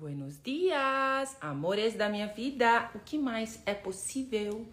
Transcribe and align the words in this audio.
Buenos 0.00 0.40
dias, 0.40 1.36
amores 1.40 1.94
da 1.94 2.08
minha 2.08 2.28
vida. 2.28 2.88
O 2.94 3.00
que 3.00 3.18
mais 3.18 3.60
é 3.66 3.74
possível? 3.74 4.64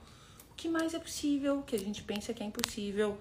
O 0.52 0.54
que 0.56 0.70
mais 0.70 0.94
é 0.94 1.00
possível 1.00 1.64
que 1.64 1.76
a 1.76 1.80
gente 1.80 2.04
pensa 2.04 2.32
que 2.32 2.44
é 2.44 2.46
impossível? 2.46 3.18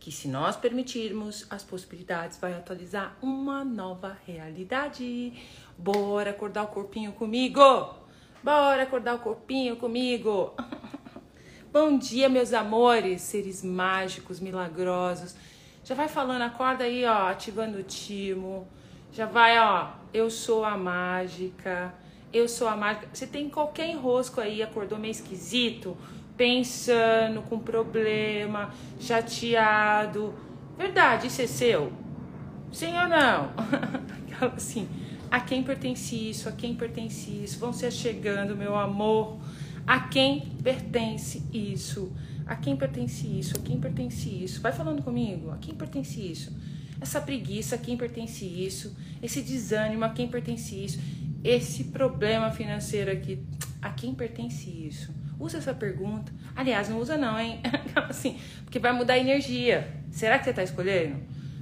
Que 0.00 0.10
se 0.10 0.28
nós 0.28 0.56
permitirmos, 0.56 1.46
as 1.50 1.62
possibilidades 1.62 2.38
vai 2.38 2.54
atualizar 2.54 3.18
uma 3.20 3.62
nova 3.62 4.16
realidade. 4.26 5.34
Bora 5.76 6.30
acordar 6.30 6.62
o 6.62 6.68
corpinho 6.68 7.12
comigo? 7.12 7.60
Bora 8.42 8.84
acordar 8.84 9.16
o 9.16 9.18
corpinho 9.18 9.76
comigo? 9.76 10.54
Bom 11.70 11.98
dia, 11.98 12.30
meus 12.30 12.54
amores, 12.54 13.20
seres 13.20 13.62
mágicos, 13.62 14.40
milagrosos. 14.40 15.36
Já 15.84 15.94
vai 15.94 16.08
falando, 16.08 16.40
acorda 16.40 16.84
aí, 16.84 17.04
ó, 17.04 17.28
ativando 17.28 17.76
o 17.76 17.82
timo. 17.82 18.66
Já 19.16 19.24
vai, 19.24 19.58
ó, 19.58 19.92
eu 20.12 20.28
sou 20.28 20.62
a 20.62 20.76
mágica. 20.76 21.94
Eu 22.30 22.46
sou 22.46 22.68
a 22.68 22.76
mágica. 22.76 23.08
Você 23.10 23.26
tem 23.26 23.48
qualquer 23.48 23.88
enrosco 23.88 24.42
aí, 24.42 24.62
acordou 24.62 24.98
meio 24.98 25.12
esquisito, 25.12 25.96
pensando, 26.36 27.40
com 27.48 27.58
problema, 27.58 28.74
chateado. 29.00 30.34
Verdade, 30.76 31.28
isso 31.28 31.40
é 31.40 31.46
seu? 31.46 31.90
Sim 32.70 32.92
ou 32.94 33.08
não? 33.08 33.52
assim, 34.54 34.86
a 35.30 35.40
quem 35.40 35.62
pertence 35.62 36.14
isso? 36.14 36.46
A 36.46 36.52
quem 36.52 36.74
pertence 36.74 37.30
isso? 37.30 37.58
Vão 37.58 37.72
se 37.72 37.90
chegando, 37.90 38.54
meu 38.54 38.76
amor. 38.76 39.38
A 39.86 39.98
quem 39.98 40.40
pertence 40.62 41.42
isso? 41.54 42.12
A 42.46 42.54
quem 42.54 42.76
pertence 42.76 43.26
isso? 43.26 43.56
A 43.56 43.60
quem 43.60 43.80
pertence 43.80 44.28
isso? 44.28 44.60
Vai 44.60 44.72
falando 44.72 45.02
comigo. 45.02 45.52
A 45.52 45.56
quem 45.56 45.74
pertence 45.74 46.20
isso? 46.20 46.52
Essa 47.00 47.20
preguiça, 47.20 47.76
a 47.76 47.78
quem 47.78 47.96
pertence 47.96 48.44
isso? 48.44 48.96
Esse 49.22 49.42
desânimo, 49.42 50.04
a 50.04 50.10
quem 50.10 50.28
pertence 50.28 50.74
isso? 50.74 50.98
Esse 51.44 51.84
problema 51.84 52.50
financeiro 52.50 53.10
aqui, 53.10 53.42
a 53.80 53.90
quem 53.90 54.14
pertence 54.14 54.68
isso? 54.68 55.14
Usa 55.38 55.58
essa 55.58 55.74
pergunta. 55.74 56.32
Aliás, 56.54 56.88
não 56.88 56.98
usa 56.98 57.16
não, 57.16 57.38
hein? 57.38 57.60
assim, 58.08 58.38
porque 58.64 58.78
vai 58.78 58.92
mudar 58.92 59.14
a 59.14 59.18
energia. 59.18 59.92
Será 60.10 60.38
que 60.38 60.44
você 60.44 60.50
está 60.50 60.62
escolhendo? 60.62 61.16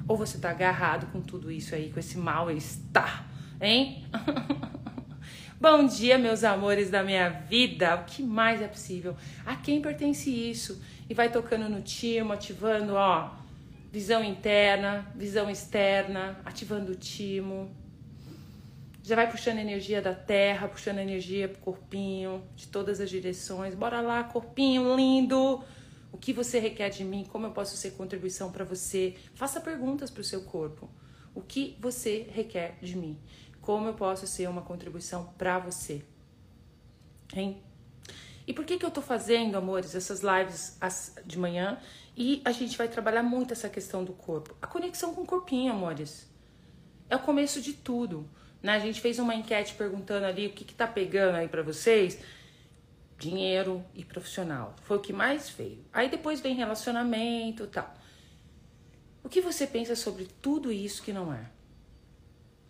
Ou 0.07 0.17
você 0.17 0.37
está 0.37 0.51
agarrado 0.51 1.07
com 1.11 1.21
tudo 1.21 1.51
isso 1.51 1.75
aí, 1.75 1.91
com 1.91 1.99
esse 1.99 2.17
mal-estar, 2.17 3.27
hein? 3.61 4.05
Bom 5.61 5.87
dia, 5.87 6.19
meus 6.19 6.45
amores 6.45 6.91
da 6.91 7.03
minha 7.03 7.29
vida. 7.29 7.97
O 7.97 8.05
que 8.05 8.23
mais 8.23 8.61
é 8.61 8.69
possível? 8.69 9.17
A 9.47 9.57
quem 9.57 9.81
pertence 9.81 10.31
isso? 10.31 10.81
E 11.09 11.15
vai 11.15 11.31
tocando 11.31 11.69
no 11.69 11.81
timo, 11.81 12.33
ativando, 12.33 12.95
ó, 12.95 13.31
visão 13.95 14.25
interna, 14.25 15.09
visão 15.15 15.49
externa, 15.49 16.41
ativando 16.45 16.91
o 16.91 16.97
timo. 16.97 17.71
Já 19.05 19.15
vai 19.15 19.31
puxando 19.31 19.59
energia 19.59 20.03
da 20.03 20.13
terra, 20.13 20.67
puxando 20.67 20.99
energia 20.99 21.49
pro 21.49 21.61
corpinho, 21.61 22.43
de 22.57 22.67
todas 22.67 23.01
as 23.01 23.09
direções. 23.09 23.73
Bora 23.73 24.01
lá, 24.01 24.25
corpinho 24.25 24.97
lindo. 24.97 25.63
O 26.11 26.19
que 26.19 26.33
você 26.33 26.59
requer 26.59 26.91
de 26.91 27.05
mim? 27.05 27.25
Como 27.31 27.47
eu 27.47 27.53
posso 27.53 27.77
ser 27.77 27.93
contribuição 27.93 28.51
para 28.51 28.65
você? 28.65 29.15
Faça 29.37 29.61
perguntas 29.61 30.11
para 30.11 30.23
o 30.23 30.25
seu 30.25 30.43
corpo. 30.43 30.91
O 31.33 31.41
que 31.41 31.77
você 31.79 32.27
requer 32.33 32.77
de 32.83 32.99
mim? 32.99 33.17
Como 33.61 33.87
eu 33.87 33.95
posso 33.95 34.27
ser 34.27 34.49
uma 34.49 34.63
contribuição 34.63 35.33
para 35.39 35.61
você? 35.61 36.03
Hein? 37.33 37.63
E 38.45 38.53
por 38.53 38.65
que, 38.65 38.77
que 38.77 38.85
eu 38.85 38.91
tô 38.91 39.01
fazendo, 39.01 39.57
amores, 39.57 39.95
essas 39.95 40.21
lives 40.21 40.77
de 41.25 41.39
manhã? 41.39 41.79
E 42.17 42.41
a 42.45 42.53
gente 42.53 42.79
vai 42.79 42.89
trabalhar 42.89 43.23
muito 43.23 43.53
essa 43.53 43.69
questão 43.69 44.05
do 44.05 44.13
corpo. 44.13 44.57
A 44.63 44.67
conexão 44.67 45.15
com 45.15 45.23
o 45.23 45.27
corpinho, 45.27 45.73
amores. 45.73 46.31
É 47.11 47.17
o 47.17 47.21
começo 47.21 47.61
de 47.61 47.73
tudo. 47.73 48.29
Né? 48.63 48.73
A 48.73 48.79
gente 48.79 49.01
fez 49.01 49.19
uma 49.19 49.35
enquete 49.35 49.75
perguntando 49.75 50.25
ali 50.27 50.47
o 50.47 50.53
que, 50.53 50.65
que 50.65 50.75
tá 50.75 50.87
pegando 50.87 51.37
aí 51.37 51.49
para 51.49 51.63
vocês. 51.63 52.19
Dinheiro 53.19 53.85
e 53.95 54.05
profissional. 54.05 54.77
Foi 54.83 54.97
o 54.97 55.01
que 55.01 55.13
mais 55.13 55.51
veio. 55.51 55.85
Aí 55.93 56.09
depois 56.09 56.41
vem 56.41 56.55
relacionamento 56.55 57.65
e 57.65 57.69
tal. 57.69 57.95
O 59.23 59.29
que 59.29 59.41
você 59.41 59.67
pensa 59.67 59.97
sobre 59.97 60.29
tudo 60.41 60.71
isso 60.71 61.03
que 61.03 61.13
não 61.13 61.33
é? 61.33 61.51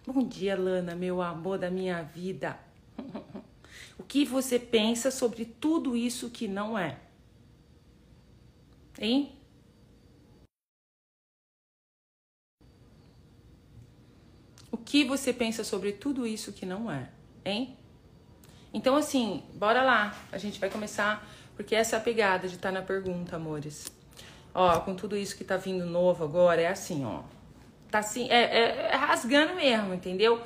Bom 0.06 0.22
dia, 0.22 0.56
Lana, 0.56 0.94
meu 0.94 1.20
amor 1.20 1.58
da 1.58 1.70
minha 1.70 2.02
vida. 2.02 2.58
o 3.98 4.02
que 4.02 4.24
você 4.24 4.58
pensa 4.58 5.10
sobre 5.10 5.44
tudo 5.44 5.96
isso 5.96 6.30
que 6.30 6.46
não 6.46 6.78
é? 6.78 6.98
Hein? 8.98 9.32
O 14.70 14.76
que 14.76 15.04
você 15.04 15.32
pensa 15.32 15.62
sobre 15.64 15.92
tudo 15.92 16.26
isso 16.26 16.52
que 16.52 16.66
não 16.66 16.90
é? 16.90 17.08
Hein? 17.44 17.76
Então, 18.72 18.96
assim, 18.96 19.42
bora 19.54 19.82
lá. 19.82 20.16
A 20.32 20.38
gente 20.38 20.58
vai 20.58 20.68
começar, 20.68 21.24
porque 21.54 21.74
essa 21.76 21.94
é 21.94 21.98
a 21.98 22.02
pegada 22.02 22.48
de 22.48 22.56
estar 22.56 22.70
tá 22.70 22.80
na 22.80 22.82
pergunta, 22.82 23.36
amores. 23.36 23.86
Ó, 24.52 24.80
com 24.80 24.94
tudo 24.94 25.16
isso 25.16 25.36
que 25.36 25.44
tá 25.44 25.56
vindo 25.56 25.86
novo 25.86 26.24
agora, 26.24 26.60
é 26.60 26.66
assim, 26.66 27.04
ó. 27.04 27.22
Tá 27.90 28.00
assim, 28.00 28.28
é, 28.28 28.42
é, 28.42 28.90
é 28.92 28.96
rasgando 28.96 29.54
mesmo, 29.54 29.94
entendeu? 29.94 30.42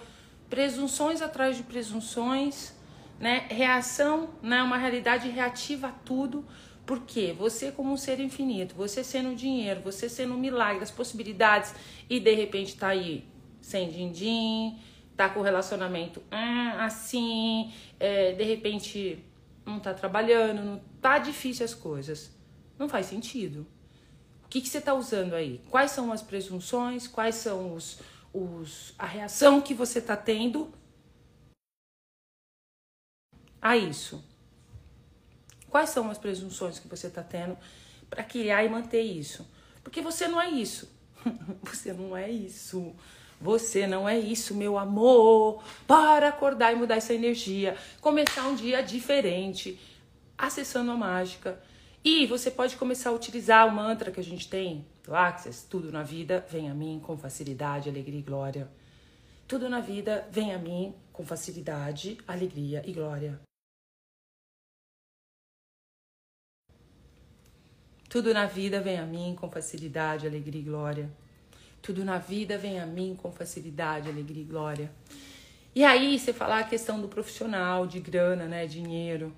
Presunções 0.50 1.22
atrás 1.22 1.56
de 1.56 1.62
presunções, 1.62 2.74
né? 3.18 3.46
Reação, 3.48 4.28
né? 4.42 4.62
Uma 4.62 4.76
realidade 4.76 5.28
reativa 5.30 5.88
a 5.88 5.92
tudo. 5.92 6.44
Porque 6.88 7.34
você, 7.34 7.70
como 7.70 7.92
um 7.92 7.98
ser 7.98 8.18
infinito, 8.18 8.74
você 8.74 9.04
sendo 9.04 9.36
dinheiro, 9.36 9.82
você 9.82 10.08
sendo 10.08 10.32
um 10.32 10.38
milagre, 10.38 10.82
as 10.82 10.90
possibilidades, 10.90 11.74
e 12.08 12.18
de 12.18 12.34
repente 12.34 12.78
tá 12.78 12.88
aí 12.88 13.28
sem 13.60 13.90
din-din, 13.90 14.78
tá 15.14 15.28
com 15.28 15.42
relacionamento 15.42 16.22
ah, 16.30 16.86
assim, 16.86 17.70
é, 18.00 18.32
de 18.32 18.42
repente 18.42 19.22
não 19.66 19.78
tá 19.78 19.92
trabalhando, 19.92 20.64
não 20.64 20.80
tá 20.98 21.18
difícil 21.18 21.62
as 21.62 21.74
coisas. 21.74 22.34
Não 22.78 22.88
faz 22.88 23.04
sentido. 23.04 23.66
O 24.46 24.48
que, 24.48 24.62
que 24.62 24.68
você 24.70 24.78
está 24.78 24.94
usando 24.94 25.34
aí? 25.34 25.60
Quais 25.68 25.90
são 25.90 26.10
as 26.10 26.22
presunções? 26.22 27.06
Quais 27.06 27.34
são 27.34 27.74
os, 27.74 28.00
os 28.32 28.94
a 28.98 29.04
reação 29.04 29.60
que 29.60 29.74
você 29.74 29.98
está 29.98 30.16
tendo 30.16 30.72
a 33.60 33.76
isso? 33.76 34.24
Quais 35.78 35.90
são 35.90 36.10
as 36.10 36.18
presunções 36.18 36.80
que 36.80 36.88
você 36.88 37.06
está 37.06 37.22
tendo 37.22 37.56
para 38.10 38.24
criar 38.24 38.64
e 38.64 38.68
manter 38.68 39.00
isso? 39.00 39.48
Porque 39.80 40.02
você 40.02 40.26
não 40.26 40.40
é 40.40 40.50
isso. 40.50 40.90
você 41.62 41.92
não 41.92 42.16
é 42.16 42.28
isso. 42.28 42.96
Você 43.40 43.86
não 43.86 44.08
é 44.08 44.18
isso, 44.18 44.56
meu 44.56 44.76
amor. 44.76 45.62
Para 45.86 46.30
acordar 46.30 46.72
e 46.72 46.74
mudar 46.74 46.96
essa 46.96 47.14
energia. 47.14 47.76
Começar 48.00 48.48
um 48.48 48.56
dia 48.56 48.82
diferente. 48.82 49.78
Acessando 50.36 50.90
a 50.90 50.96
mágica 50.96 51.62
e 52.04 52.26
você 52.26 52.50
pode 52.50 52.74
começar 52.74 53.10
a 53.10 53.12
utilizar 53.12 53.64
o 53.68 53.70
mantra 53.70 54.10
que 54.10 54.18
a 54.18 54.24
gente 54.24 54.48
tem 54.48 54.84
do 55.04 55.14
Access, 55.14 55.64
tudo 55.70 55.92
na 55.92 56.02
vida 56.02 56.44
vem 56.50 56.68
a 56.68 56.74
mim 56.74 57.00
com 57.00 57.16
facilidade, 57.16 57.88
alegria 57.88 58.18
e 58.18 58.22
glória. 58.22 58.68
Tudo 59.46 59.68
na 59.68 59.78
vida 59.78 60.26
vem 60.32 60.52
a 60.52 60.58
mim 60.58 60.92
com 61.12 61.24
facilidade, 61.24 62.18
alegria 62.26 62.82
e 62.84 62.92
glória. 62.92 63.38
Tudo 68.08 68.32
na 68.32 68.46
vida 68.46 68.80
vem 68.80 68.98
a 68.98 69.04
mim 69.04 69.36
com 69.38 69.50
facilidade, 69.50 70.26
alegria 70.26 70.60
e 70.60 70.64
glória. 70.64 71.10
Tudo 71.82 72.04
na 72.04 72.16
vida 72.16 72.56
vem 72.56 72.80
a 72.80 72.86
mim 72.86 73.14
com 73.20 73.30
facilidade, 73.30 74.08
alegria 74.08 74.42
e 74.42 74.46
glória. 74.46 74.90
E 75.74 75.84
aí 75.84 76.18
você 76.18 76.32
falar 76.32 76.60
a 76.60 76.64
questão 76.64 77.00
do 77.00 77.06
profissional, 77.06 77.86
de 77.86 78.00
grana, 78.00 78.46
né, 78.46 78.66
dinheiro. 78.66 79.34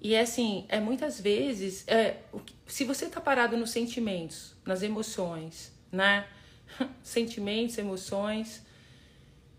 E 0.00 0.14
é 0.14 0.20
assim, 0.20 0.64
é 0.68 0.78
muitas 0.78 1.20
vezes, 1.20 1.82
é, 1.88 2.18
se 2.66 2.84
você 2.84 3.06
tá 3.06 3.20
parado 3.20 3.56
nos 3.56 3.70
sentimentos, 3.70 4.54
nas 4.64 4.82
emoções, 4.82 5.72
né? 5.90 6.26
sentimentos, 7.02 7.78
emoções, 7.78 8.62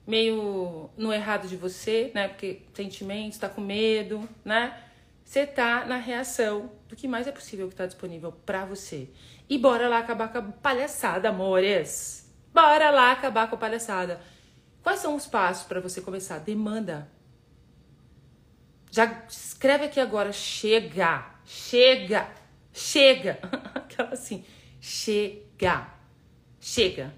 meio 0.07 0.89
no 0.95 1.11
errado 1.11 1.47
de 1.47 1.57
você, 1.57 2.11
né? 2.13 2.27
Porque 2.29 2.61
sentimentos, 2.73 3.37
tá 3.37 3.49
com 3.49 3.59
medo, 3.59 4.27
né? 4.45 4.84
Você 5.25 5.45
tá 5.45 5.83
na 5.83 5.97
reação 5.97 6.71
do 6.87 6.95
que 6.95 7.05
mais 7.05 7.27
é 7.27 7.31
possível 7.33 7.67
que 7.67 7.75
tá 7.75 7.85
disponível 7.85 8.31
para 8.31 8.63
você. 8.63 9.09
E 9.49 9.57
bora 9.57 9.89
lá 9.89 9.99
acabar 9.99 10.31
com 10.31 10.37
a 10.37 10.41
palhaçada, 10.43 11.27
amores. 11.27 12.33
Bora 12.53 12.89
lá 12.91 13.11
acabar 13.11 13.49
com 13.49 13.55
a 13.55 13.59
palhaçada. 13.59 14.21
Quais 14.81 15.01
são 15.01 15.15
os 15.15 15.27
passos 15.27 15.65
para 15.65 15.81
você 15.81 15.99
começar? 15.99 16.37
Demanda 16.37 17.13
já 18.95 19.25
escreve 19.27 19.83
aqui 19.83 19.99
agora, 19.99 20.31
chega, 20.31 21.25
chega, 21.43 22.29
chega. 22.71 23.39
Aquela 23.75 24.13
assim, 24.13 24.45
chega, 24.79 25.93
chega. 26.61 27.13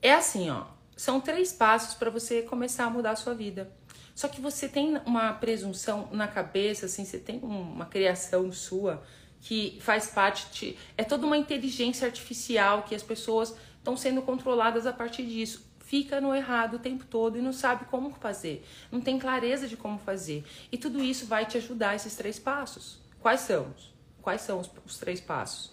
É 0.00 0.14
assim, 0.14 0.48
ó. 0.50 0.66
São 0.96 1.20
três 1.20 1.52
passos 1.52 1.94
para 1.94 2.10
você 2.10 2.42
começar 2.42 2.84
a 2.84 2.90
mudar 2.90 3.10
a 3.10 3.16
sua 3.16 3.34
vida. 3.34 3.72
Só 4.14 4.28
que 4.28 4.40
você 4.40 4.68
tem 4.68 4.98
uma 5.06 5.32
presunção 5.32 6.08
na 6.12 6.28
cabeça, 6.28 6.86
assim, 6.86 7.04
você 7.04 7.18
tem 7.18 7.38
uma 7.40 7.86
criação 7.86 8.50
sua 8.52 9.02
que 9.40 9.78
faz 9.80 10.08
parte 10.08 10.46
de. 10.52 10.76
É 10.96 11.04
toda 11.04 11.26
uma 11.26 11.36
inteligência 11.36 12.06
artificial 12.06 12.82
que 12.82 12.94
as 12.94 13.02
pessoas 13.02 13.54
estão 13.78 13.96
sendo 13.96 14.22
controladas 14.22 14.86
a 14.86 14.92
partir 14.92 15.24
disso 15.24 15.70
fica 15.90 16.20
no 16.20 16.32
errado 16.32 16.74
o 16.74 16.78
tempo 16.78 17.04
todo 17.04 17.36
e 17.36 17.42
não 17.42 17.52
sabe 17.52 17.84
como 17.86 18.10
fazer, 18.10 18.64
não 18.92 19.00
tem 19.00 19.18
clareza 19.18 19.66
de 19.66 19.76
como 19.76 19.98
fazer. 19.98 20.44
E 20.70 20.78
tudo 20.78 21.02
isso 21.02 21.26
vai 21.26 21.44
te 21.44 21.56
ajudar 21.56 21.96
esses 21.96 22.14
três 22.14 22.38
passos. 22.38 23.00
Quais 23.18 23.40
são? 23.40 23.74
Quais 24.22 24.42
são 24.42 24.60
os, 24.60 24.70
os 24.86 24.98
três 24.98 25.20
passos? 25.20 25.72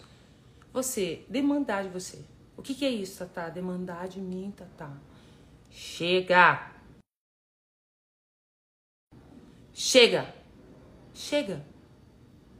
Você 0.72 1.24
demandar 1.28 1.84
de 1.84 1.90
você. 1.90 2.18
O 2.56 2.62
que, 2.62 2.74
que 2.74 2.84
é 2.84 2.90
isso, 2.90 3.18
Tatá? 3.18 3.48
Demandar 3.48 4.08
de 4.08 4.18
mim, 4.20 4.52
Tatá. 4.56 4.90
Chega! 5.70 6.77
Chega! 9.80 10.34
Chega! 11.14 11.64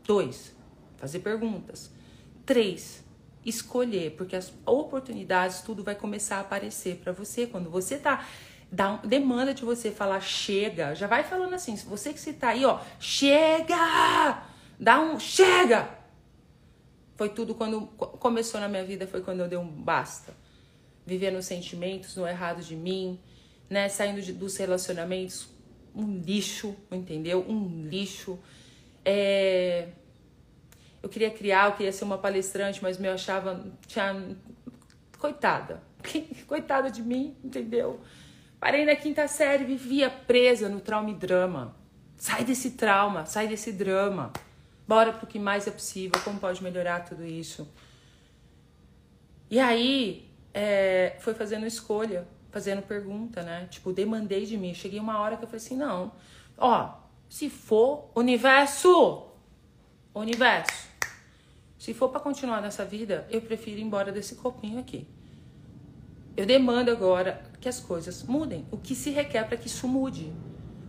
Dois, 0.05 0.55
fazer 0.99 1.19
perguntas. 1.19 1.91
Três, 2.47 3.05
escolher, 3.44 4.12
porque 4.12 4.37
as 4.37 4.53
oportunidades, 4.65 5.62
tudo 5.62 5.82
vai 5.82 5.97
começar 5.97 6.37
a 6.37 6.41
aparecer 6.43 6.99
para 6.99 7.11
você. 7.11 7.44
Quando 7.44 7.69
você 7.69 7.99
tá 7.99 8.25
dá 8.70 8.99
demanda 8.99 9.53
de 9.53 9.65
você 9.65 9.91
falar 9.91 10.20
chega, 10.20 10.94
já 10.94 11.09
vai 11.09 11.25
falando 11.25 11.55
assim, 11.55 11.75
você 11.75 12.12
que 12.12 12.20
se 12.20 12.35
tá 12.35 12.50
aí, 12.50 12.65
ó, 12.65 12.79
chega! 13.00 14.44
Dá 14.79 15.00
um 15.00 15.19
chega! 15.19 15.88
Foi 17.17 17.31
tudo 17.31 17.53
quando 17.53 17.88
começou 17.97 18.61
na 18.61 18.69
minha 18.69 18.85
vida, 18.85 19.09
foi 19.09 19.23
quando 19.23 19.41
eu 19.41 19.49
dei 19.49 19.59
um 19.59 19.67
basta. 19.67 20.32
Viver 21.05 21.32
nos 21.32 21.47
sentimentos, 21.47 22.14
no 22.14 22.29
errado 22.29 22.62
de 22.62 22.76
mim, 22.76 23.19
né, 23.69 23.88
saindo 23.88 24.23
de, 24.23 24.32
dos 24.32 24.56
relacionamentos, 24.56 25.57
um 25.94 26.19
lixo, 26.19 26.76
entendeu? 26.90 27.44
Um 27.49 27.87
lixo. 27.87 28.38
É, 29.05 29.88
eu 31.02 31.08
queria 31.08 31.31
criar, 31.31 31.67
eu 31.67 31.73
queria 31.73 31.93
ser 31.93 32.05
uma 32.05 32.19
palestrante, 32.19 32.82
mas 32.82 32.99
me 32.99 33.08
achava. 33.08 33.64
Tinha, 33.87 34.37
coitada. 35.19 35.82
coitada 36.46 36.90
de 36.90 37.02
mim, 37.02 37.37
entendeu? 37.43 38.00
Parei 38.61 38.85
na 38.85 38.96
quinta 38.96 39.29
série, 39.29 39.64
vivia 39.64 40.11
presa 40.11 40.69
no 40.69 40.81
trauma 40.81 41.11
e 41.11 41.14
drama. 41.14 41.76
Sai 42.17 42.44
desse 42.44 42.73
trauma, 42.73 43.25
sai 43.26 43.46
desse 43.46 43.73
drama. 43.73 44.32
Bora 44.87 45.12
pro 45.12 45.26
que 45.26 45.38
mais 45.38 45.67
é 45.67 45.70
possível, 45.70 46.20
como 46.25 46.40
pode 46.40 46.62
melhorar 46.62 47.05
tudo 47.05 47.25
isso. 47.25 47.69
E 49.50 49.61
aí, 49.61 50.29
é, 50.52 51.17
foi 51.20 51.35
fazendo 51.35 51.67
escolha, 51.67 52.26
fazendo 52.50 52.83
pergunta, 52.83 53.43
né? 53.43 53.67
Tipo, 53.71 53.93
demandei 53.93 54.45
de 54.45 54.56
mim. 54.56 54.75
Cheguei 54.75 54.99
uma 54.99 55.19
hora 55.19 55.37
que 55.37 55.45
eu 55.45 55.49
falei 55.49 55.65
assim: 55.65 55.77
não, 55.77 56.12
ó, 56.56 56.95
se 57.29 57.50
for 57.50 58.11
universo, 58.15 59.27
universo, 60.15 60.89
se 61.79 61.95
for 61.95 62.09
para 62.09 62.21
continuar 62.21 62.61
nessa 62.61 62.85
vida, 62.85 63.27
eu 63.31 63.41
prefiro 63.41 63.79
ir 63.79 63.83
embora 63.83 64.11
desse 64.11 64.35
copinho 64.35 64.79
aqui. 64.79 65.06
Eu 66.37 66.47
demando 66.47 66.91
agora 66.91 67.43
que 67.61 67.69
as 67.69 67.81
coisas 67.81 68.23
mudem. 68.23 68.65
O 68.71 68.79
que 68.79 68.95
se 68.95 69.11
requer 69.11 69.45
para 69.47 69.56
que 69.56 69.67
isso 69.67 69.89
mude? 69.89 70.33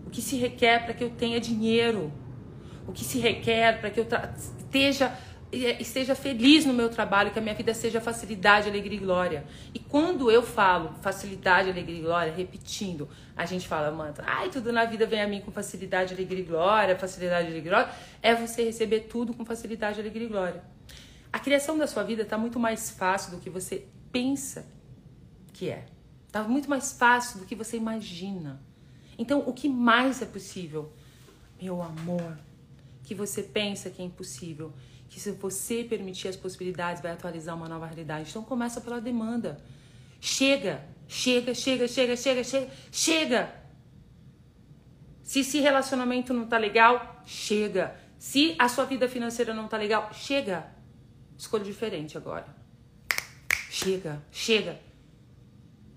O 0.06 0.10
que 0.10 0.22
se 0.22 0.38
requer 0.38 0.86
para 0.86 0.94
que 0.94 1.04
eu 1.04 1.10
tenha 1.10 1.40
dinheiro? 1.40 2.12
O 2.88 2.92
que 2.92 3.04
se 3.04 3.20
requer 3.20 3.80
para 3.80 3.90
que 3.90 4.00
eu 4.00 4.08
esteja 4.60 5.16
esteja 5.52 6.14
feliz 6.14 6.66
no 6.66 6.74
meu 6.74 6.90
trabalho, 6.90 7.32
que 7.32 7.40
a 7.40 7.42
minha 7.42 7.56
vida 7.56 7.74
seja 7.74 8.00
facilidade, 8.00 8.70
alegria 8.70 8.98
e 8.98 9.02
glória. 9.02 9.46
E 9.74 9.80
quando 9.80 10.30
eu 10.30 10.44
falo 10.44 10.94
facilidade, 11.02 11.70
alegria 11.70 11.98
e 11.98 12.02
glória, 12.02 12.34
repetindo, 12.34 13.10
a 13.36 13.46
gente 13.46 13.68
fala, 13.68 13.92
manta, 13.92 14.24
ai, 14.28 14.50
tudo 14.50 14.72
na 14.72 14.86
vida 14.86 15.08
vem 15.08 15.22
a 15.22 15.28
mim 15.28 15.42
com 15.42 15.52
facilidade, 15.52 16.14
alegria 16.14 16.44
e 16.44 16.46
glória, 16.46 16.96
facilidade, 16.98 17.48
alegria 17.48 17.60
e 17.60 17.70
glória, 17.70 17.92
é 18.22 18.36
você 18.36 18.64
receber 18.64 19.02
tudo 19.02 19.34
com 19.34 19.44
facilidade, 19.44 20.00
alegria 20.00 20.28
e 20.28 20.30
glória. 20.30 20.64
A 21.34 21.40
criação 21.40 21.78
da 21.78 21.88
sua 21.88 22.04
vida 22.04 22.24
está 22.24 22.38
muito 22.38 22.60
mais 22.60 22.92
fácil 22.92 23.32
do 23.32 23.38
que 23.38 23.50
você 23.50 23.88
pensa 24.12 24.68
que 25.54 25.70
é. 25.70 25.86
Está 26.28 26.44
muito 26.44 26.70
mais 26.70 26.94
fácil 26.94 27.40
do 27.40 27.46
que 27.46 27.56
você 27.56 27.76
imagina. 27.76 28.62
Então, 29.18 29.44
o 29.48 29.54
que 29.54 29.68
mais 29.68 30.22
é 30.22 30.26
possível? 30.26 30.94
Meu 31.60 31.82
amor, 31.82 32.38
que 33.04 33.16
você 33.16 33.42
pensa 33.42 33.90
que 33.90 34.02
é 34.02 34.06
impossível 34.06 34.72
que 35.10 35.20
se 35.20 35.32
você 35.32 35.84
permitir 35.84 36.28
as 36.28 36.36
possibilidades, 36.36 37.02
vai 37.02 37.12
atualizar 37.12 37.56
uma 37.56 37.68
nova 37.68 37.88
realidade. 37.88 38.30
Então 38.30 38.44
começa 38.44 38.80
pela 38.80 39.02
demanda. 39.02 39.60
Chega, 40.22 40.86
chega, 41.08 41.54
chega, 41.54 41.88
chega, 41.88 42.16
chega, 42.16 42.44
chega, 42.44 42.72
chega. 42.92 43.56
Se 45.24 45.40
esse 45.40 45.60
relacionamento 45.60 46.34
não 46.34 46.46
tá 46.46 46.58
legal, 46.58 47.22
chega. 47.26 47.96
Se 48.18 48.56
a 48.60 48.70
sua 48.70 48.86
vida 48.86 49.10
financeira 49.10 49.54
não 49.54 49.68
tá 49.68 49.78
legal, 49.78 50.14
chega. 50.14 50.68
Escolha 51.38 51.64
diferente 51.64 52.18
agora. 52.18 52.48
Chega, 53.70 54.22
chega. 54.32 54.80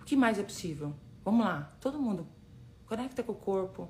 O 0.00 0.04
que 0.04 0.16
mais 0.16 0.38
é 0.38 0.42
possível? 0.42 0.94
Vamos 1.24 1.44
lá, 1.44 1.76
todo 1.80 2.00
mundo. 2.00 2.26
Conecta 2.86 3.22
com 3.22 3.32
o 3.32 3.36
corpo. 3.36 3.88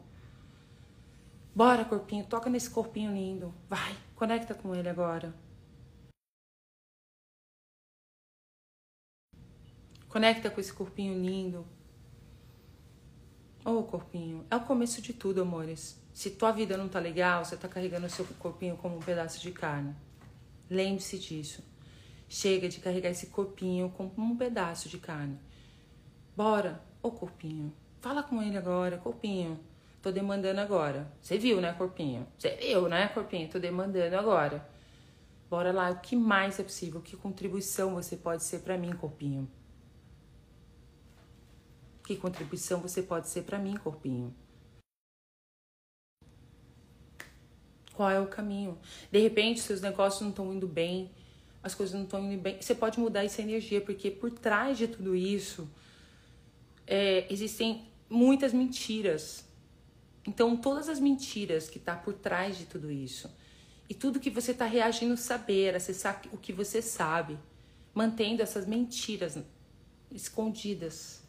Bora, 1.54 1.84
corpinho, 1.84 2.24
toca 2.24 2.48
nesse 2.48 2.70
corpinho 2.70 3.12
lindo. 3.12 3.54
Vai, 3.68 3.94
conecta 4.22 4.54
com 4.54 4.72
ele 4.72 4.88
agora. 4.88 5.34
Conecta 10.08 10.48
com 10.48 10.60
esse 10.60 10.72
corpinho 10.72 11.20
lindo. 11.20 11.66
Ô, 13.64 13.70
oh, 13.70 13.82
corpinho, 13.82 14.46
é 14.48 14.54
o 14.54 14.60
começo 14.60 15.02
de 15.02 15.12
tudo, 15.12 15.42
amores. 15.42 16.00
Se 16.14 16.30
tua 16.30 16.52
vida 16.52 16.76
não 16.76 16.88
tá 16.88 17.00
legal, 17.00 17.44
você 17.44 17.56
tá 17.56 17.66
carregando 17.66 18.06
o 18.06 18.10
seu 18.10 18.24
corpinho 18.38 18.76
como 18.76 18.96
um 18.96 19.00
pedaço 19.00 19.40
de 19.40 19.50
carne. 19.50 19.92
Lembre-se 20.70 21.18
disso. 21.18 21.60
Chega 22.28 22.68
de 22.68 22.78
carregar 22.78 23.10
esse 23.10 23.26
corpinho 23.26 23.90
como 23.90 24.12
um 24.16 24.36
pedaço 24.36 24.88
de 24.88 24.98
carne. 24.98 25.36
Bora, 26.36 26.80
ô 27.02 27.08
oh, 27.08 27.10
corpinho. 27.10 27.74
Fala 28.00 28.22
com 28.22 28.40
ele 28.40 28.56
agora, 28.56 28.98
corpinho. 28.98 29.58
Tô 30.02 30.10
demandando 30.10 30.60
agora. 30.60 31.10
Você 31.20 31.38
viu, 31.38 31.60
né, 31.60 31.72
corpinho? 31.72 32.26
Você 32.36 32.56
viu, 32.56 32.88
né, 32.88 33.06
corpinho? 33.08 33.48
Tô 33.48 33.60
demandando 33.60 34.16
agora. 34.16 34.68
Bora 35.48 35.70
lá, 35.70 35.90
o 35.90 36.00
que 36.00 36.16
mais 36.16 36.58
é 36.58 36.64
possível? 36.64 37.00
Que 37.00 37.16
contribuição 37.16 37.94
você 37.94 38.16
pode 38.16 38.42
ser 38.42 38.60
para 38.60 38.76
mim, 38.76 38.92
corpinho? 38.92 39.48
Que 42.04 42.16
contribuição 42.16 42.80
você 42.80 43.00
pode 43.00 43.28
ser 43.28 43.42
para 43.42 43.60
mim, 43.60 43.76
corpinho? 43.76 44.34
Qual 47.94 48.10
é 48.10 48.18
o 48.18 48.26
caminho? 48.26 48.78
De 49.10 49.20
repente, 49.20 49.60
seus 49.60 49.80
negócios 49.80 50.20
não 50.20 50.30
estão 50.30 50.52
indo 50.52 50.66
bem, 50.66 51.12
as 51.62 51.76
coisas 51.76 51.94
não 51.94 52.02
estão 52.02 52.24
indo 52.24 52.42
bem. 52.42 52.60
Você 52.60 52.74
pode 52.74 52.98
mudar 52.98 53.24
essa 53.24 53.40
energia, 53.40 53.80
porque 53.80 54.10
por 54.10 54.32
trás 54.32 54.76
de 54.76 54.88
tudo 54.88 55.14
isso 55.14 55.70
é, 56.88 57.32
existem 57.32 57.86
muitas 58.10 58.52
mentiras 58.52 59.51
então, 60.26 60.56
todas 60.56 60.88
as 60.88 61.00
mentiras 61.00 61.68
que 61.68 61.78
está 61.78 61.96
por 61.96 62.14
trás 62.14 62.56
de 62.56 62.66
tudo 62.66 62.90
isso 62.90 63.30
e 63.88 63.94
tudo 63.94 64.20
que 64.20 64.30
você 64.30 64.52
está 64.52 64.64
reagindo 64.64 65.16
saber, 65.16 65.74
acessar 65.74 66.22
o 66.32 66.38
que 66.38 66.52
você 66.52 66.80
sabe, 66.80 67.38
mantendo 67.92 68.40
essas 68.40 68.66
mentiras 68.66 69.38
escondidas 70.10 71.22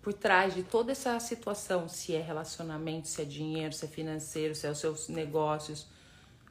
por 0.00 0.14
trás 0.14 0.54
de 0.54 0.62
toda 0.62 0.92
essa 0.92 1.18
situação, 1.18 1.88
se 1.88 2.14
é 2.14 2.20
relacionamento, 2.20 3.08
se 3.08 3.20
é 3.20 3.24
dinheiro, 3.24 3.74
se 3.74 3.84
é 3.84 3.88
financeiro, 3.88 4.54
se 4.54 4.66
é 4.66 4.70
os 4.70 4.78
seus 4.78 5.08
negócios. 5.08 5.86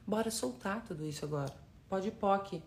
Bora 0.06 0.30
soltar 0.30 0.84
tudo 0.84 1.06
isso 1.06 1.24
agora. 1.24 1.54
Pode 1.88 2.10
POC. 2.10 2.62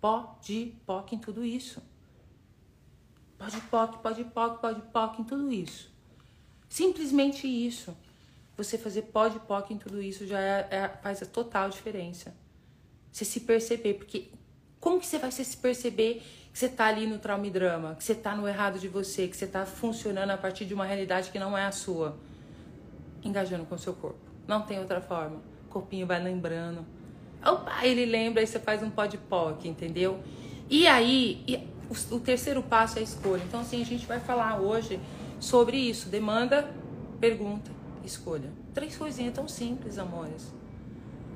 Pode 0.00 0.76
POC 0.86 1.16
em 1.16 1.18
tudo 1.18 1.44
isso. 1.44 1.82
Pode 3.38 3.60
POC, 3.62 3.98
pode 4.02 4.24
POC, 4.24 4.60
pode 4.60 4.82
POC 4.82 5.20
em 5.22 5.24
tudo 5.24 5.50
isso. 5.50 5.90
Simplesmente 6.68 7.46
isso. 7.46 7.96
Você 8.58 8.76
fazer 8.76 9.02
pó 9.02 9.28
de 9.28 9.38
POC 9.38 9.72
em 9.72 9.78
tudo 9.78 10.02
isso 10.02 10.26
já 10.26 10.40
é, 10.40 10.66
é, 10.68 10.88
faz 11.00 11.22
a 11.22 11.26
total 11.26 11.70
diferença. 11.70 12.34
Você 13.12 13.24
se 13.24 13.38
perceber, 13.40 13.94
porque 13.94 14.32
como 14.80 14.98
que 14.98 15.06
você 15.06 15.16
vai 15.16 15.30
se 15.30 15.56
perceber 15.56 16.20
que 16.52 16.58
você 16.58 16.68
tá 16.68 16.86
ali 16.86 17.06
no 17.06 17.20
trauma 17.20 17.46
e 17.46 17.50
drama, 17.50 17.94
que 17.94 18.02
você 18.02 18.16
tá 18.16 18.34
no 18.34 18.48
errado 18.48 18.80
de 18.80 18.88
você, 18.88 19.28
que 19.28 19.36
você 19.36 19.46
tá 19.46 19.64
funcionando 19.64 20.30
a 20.30 20.36
partir 20.36 20.64
de 20.64 20.74
uma 20.74 20.84
realidade 20.84 21.30
que 21.30 21.38
não 21.38 21.56
é 21.56 21.66
a 21.66 21.70
sua? 21.70 22.18
Engajando 23.22 23.64
com 23.64 23.76
o 23.76 23.78
seu 23.78 23.94
corpo. 23.94 24.18
Não 24.48 24.62
tem 24.62 24.80
outra 24.80 25.00
forma. 25.00 25.36
O 25.66 25.70
corpinho 25.70 26.04
vai 26.04 26.20
lembrando. 26.20 26.84
Opa, 27.40 27.86
ele 27.86 28.04
lembra, 28.06 28.40
aí 28.40 28.46
você 28.46 28.58
faz 28.58 28.82
um 28.82 28.90
pó 28.90 29.06
de 29.06 29.18
POC, 29.18 29.68
entendeu? 29.68 30.18
E 30.68 30.84
aí, 30.88 31.44
e 31.46 31.56
o, 31.88 32.16
o 32.16 32.18
terceiro 32.18 32.60
passo 32.60 32.98
é 32.98 33.02
a 33.02 33.04
escolha. 33.04 33.42
Então, 33.46 33.60
assim, 33.60 33.80
a 33.80 33.86
gente 33.86 34.04
vai 34.04 34.18
falar 34.18 34.58
hoje 34.58 34.98
sobre 35.38 35.76
isso. 35.76 36.08
Demanda, 36.08 36.68
pergunta 37.20 37.77
escolha. 38.08 38.50
Três 38.74 38.96
coisinhas 38.96 39.34
tão 39.34 39.46
simples, 39.46 39.98
amores. 39.98 40.52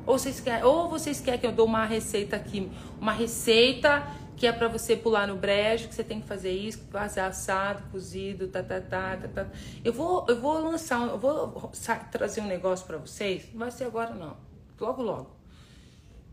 Ou 0.05 0.19
vocês 0.19 0.41
querem, 0.41 0.65
ou 0.65 0.89
vocês 0.89 1.21
querem 1.21 1.39
que 1.39 1.47
eu 1.47 1.53
dou 1.53 1.67
uma 1.67 1.85
receita 1.85 2.35
aqui, 2.35 2.71
uma 3.01 3.13
receita 3.13 4.05
que 4.37 4.47
é 4.47 4.53
para 4.53 4.67
você 4.67 4.97
pular 4.97 5.29
no 5.29 5.37
brejo, 5.37 5.87
que 5.87 5.95
você 5.95 6.03
tem 6.03 6.21
que 6.21 6.27
fazer 6.27 6.51
isso, 6.51 6.81
fazer 6.91 7.21
assado, 7.21 7.89
cozido, 7.93 8.49
tá, 8.49 8.63
tá, 8.63 8.81
tá, 8.81 9.17
tá, 9.17 9.29
tá. 9.29 9.47
Eu 9.85 9.93
vou, 9.93 10.27
eu 10.29 10.41
vou 10.41 10.59
lançar, 10.59 11.07
eu 11.09 11.19
vou 11.19 11.71
trazer 12.11 12.41
um 12.41 12.47
negócio 12.47 12.85
para 12.85 12.99
vocês. 12.99 13.49
Não 13.53 13.61
vai 13.61 13.71
ser 13.71 13.85
agora 13.85 14.15
não, 14.15 14.37
logo 14.81 15.03
logo, 15.03 15.31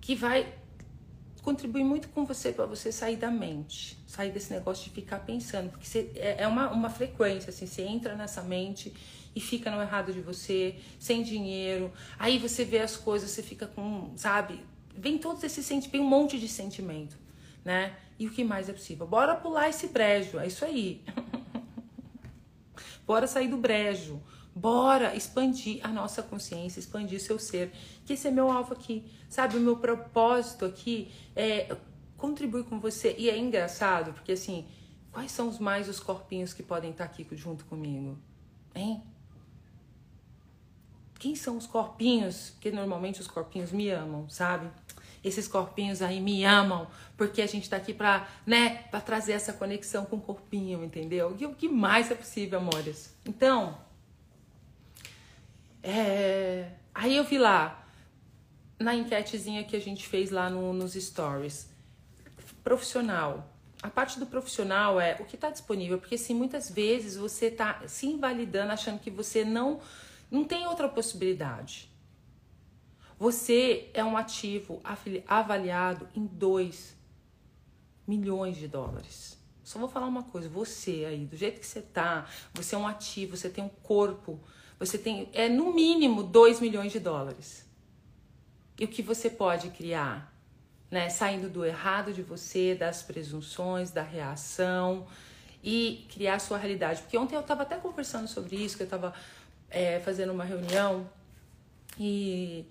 que 0.02 0.16
vai 0.16 0.56
contribui 1.44 1.84
muito 1.84 2.10
com 2.10 2.26
você 2.26 2.52
para 2.52 2.66
você 2.66 2.92
sair 2.92 3.16
da 3.16 3.32
mente, 3.32 3.98
sair 4.06 4.32
desse 4.32 4.52
negócio 4.52 4.84
de 4.84 4.90
ficar 4.90 5.20
pensando, 5.20 5.70
porque 5.70 5.86
você, 5.86 6.12
é, 6.16 6.44
é 6.44 6.48
uma, 6.48 6.70
uma 6.70 6.90
frequência, 6.90 7.50
assim, 7.50 7.66
você 7.66 7.84
entra 7.84 8.14
nessa 8.16 8.42
mente 8.42 8.94
e 9.36 9.40
fica 9.40 9.72
no 9.72 9.82
errado 9.82 10.14
de 10.14 10.22
você, 10.22 10.76
sem 11.00 11.24
dinheiro, 11.24 11.92
aí 12.18 12.38
você 12.38 12.66
vê 12.66 12.80
as 12.80 12.96
coisas, 12.96 13.30
você 13.30 13.44
fica 13.44 13.68
com, 13.68 14.12
sabe, 14.16 14.64
vem 14.96 15.18
todos 15.18 15.44
esses 15.44 15.66
sentimentos, 15.66 15.92
vem 15.92 16.02
um 16.02 16.10
monte 16.10 16.40
de 16.40 16.48
sentimento, 16.48 17.18
né? 17.64 17.96
E 18.18 18.28
o 18.28 18.32
que 18.32 18.44
mais 18.44 18.68
é 18.68 18.74
possível? 18.74 19.08
Bora 19.08 19.36
pular 19.36 19.70
esse 19.70 19.88
brejo, 19.88 20.40
é 20.40 20.48
isso 20.48 20.66
aí. 20.66 21.02
Bora 23.08 23.28
sair 23.28 23.48
do 23.48 23.58
brejo. 23.58 24.22
Bora 24.54 25.16
expandir 25.16 25.80
a 25.84 25.88
nossa 25.88 26.22
consciência, 26.22 26.80
expandir 26.80 27.22
seu 27.22 27.40
ser. 27.40 27.72
Que 28.06 28.14
esse 28.14 28.28
é 28.28 28.32
meu 28.32 28.52
alvo 28.52 28.74
aqui. 28.74 29.06
Sabe, 29.30 29.58
o 29.58 29.62
meu 29.62 29.78
propósito 29.78 30.66
aqui 30.66 31.10
é 31.34 31.76
contribuir 32.18 32.66
com 32.66 32.78
você. 32.78 33.16
E 33.18 33.30
é 33.30 33.38
engraçado, 33.38 34.12
porque 34.12 34.34
assim, 34.34 34.68
quais 35.12 35.32
são 35.32 35.48
os 35.48 35.60
mais 35.60 35.88
os 35.88 36.00
corpinhos 36.00 36.54
que 36.54 36.62
podem 36.62 36.92
estar 36.92 37.06
aqui 37.06 37.26
junto 37.32 37.64
comigo? 37.66 38.18
Hein? 38.76 39.02
Quem 41.20 41.36
são 41.36 41.58
os 41.58 41.68
corpinhos? 41.68 42.52
Porque 42.52 42.72
normalmente 42.72 43.20
os 43.20 43.28
corpinhos 43.28 43.72
me 43.72 43.90
amam, 43.90 44.28
sabe? 44.30 44.70
Esses 45.22 45.50
corpinhos 45.50 46.02
aí 46.02 46.22
me 46.22 46.46
amam, 46.46 46.88
porque 47.18 47.42
a 47.42 47.46
gente 47.46 47.70
tá 47.70 47.76
aqui 47.76 47.94
pra, 47.94 48.28
né, 48.46 48.84
pra 48.90 49.02
trazer 49.02 49.34
essa 49.34 49.52
conexão 49.52 50.06
com 50.06 50.16
o 50.16 50.22
corpinho, 50.22 50.82
entendeu? 50.82 51.36
E 51.38 51.46
o 51.46 51.54
que 51.54 51.68
mais 51.68 52.10
é 52.10 52.16
possível, 52.16 52.60
amores? 52.60 53.14
Então, 53.26 53.78
é... 55.84 56.72
aí 56.96 57.18
eu 57.18 57.26
vi 57.26 57.38
lá, 57.38 57.86
na 58.80 58.96
enquetezinha 58.96 59.66
que 59.66 59.76
a 59.76 59.82
gente 59.82 60.08
fez 60.08 60.32
lá 60.32 60.50
no, 60.50 60.72
nos 60.72 60.94
stories, 60.94 61.70
profissional. 62.64 63.54
A 63.84 63.90
parte 63.90 64.20
do 64.20 64.26
profissional 64.26 65.00
é 65.00 65.18
o 65.20 65.26
que 65.26 65.36
está 65.36 65.50
disponível, 65.50 65.98
porque 65.98 66.16
assim, 66.16 66.34
muitas 66.34 66.70
vezes 66.70 67.18
você 67.18 67.48
está 67.48 67.82
se 67.88 68.08
invalidando, 68.08 68.72
achando 68.72 69.00
que 69.00 69.10
você 69.10 69.44
não, 69.44 69.82
não 70.30 70.44
tem 70.44 70.68
outra 70.68 70.88
possibilidade. 70.88 71.90
Você 73.18 73.90
é 73.94 74.04
um 74.04 74.16
ativo 74.16 74.82
avaliado 75.28 76.08
em 76.16 76.26
2 76.26 76.96
milhões 78.08 78.56
de 78.56 78.68
dólares. 78.68 79.38
Só 79.64 79.78
vou 79.78 79.90
falar 79.90 80.08
uma 80.08 80.24
coisa, 80.24 80.50
você 80.50 81.06
aí, 81.06 81.26
do 81.26 81.36
jeito 81.36 81.60
que 81.60 81.68
você 81.68 81.82
tá, 81.82 82.28
você 82.54 82.74
é 82.74 82.78
um 82.78 82.88
ativo, 82.88 83.38
você 83.38 83.50
tem 83.50 83.64
um 83.64 83.70
corpo, 83.70 84.40
você 84.80 84.98
tem, 84.98 85.30
é 85.34 85.48
no 85.50 85.74
mínimo 85.74 86.24
2 86.24 86.60
milhões 86.60 86.92
de 86.92 87.00
dólares. 87.00 87.70
E 88.80 88.86
o 88.86 88.88
que 88.88 89.02
você 89.02 89.30
pode 89.30 89.70
criar? 89.72 90.34
Né? 90.90 91.10
Saindo 91.10 91.50
do 91.50 91.66
errado 91.66 92.14
de 92.14 92.24
você, 92.24 92.74
das 92.74 93.04
presunções, 93.04 93.92
da 93.92 94.02
reação 94.02 95.06
e 95.62 96.08
criar 96.10 96.36
a 96.36 96.40
sua 96.40 96.58
realidade. 96.58 97.02
Porque 97.02 97.18
ontem 97.18 97.36
eu 97.36 97.42
estava 97.42 97.64
até 97.64 97.76
conversando 97.76 98.28
sobre 98.28 98.56
isso, 98.56 98.78
que 98.78 98.84
eu 98.84 98.86
estava 98.86 99.14
é, 99.70 100.00
fazendo 100.00 100.32
uma 100.32 100.44
reunião 100.44 101.10
e 102.00 102.66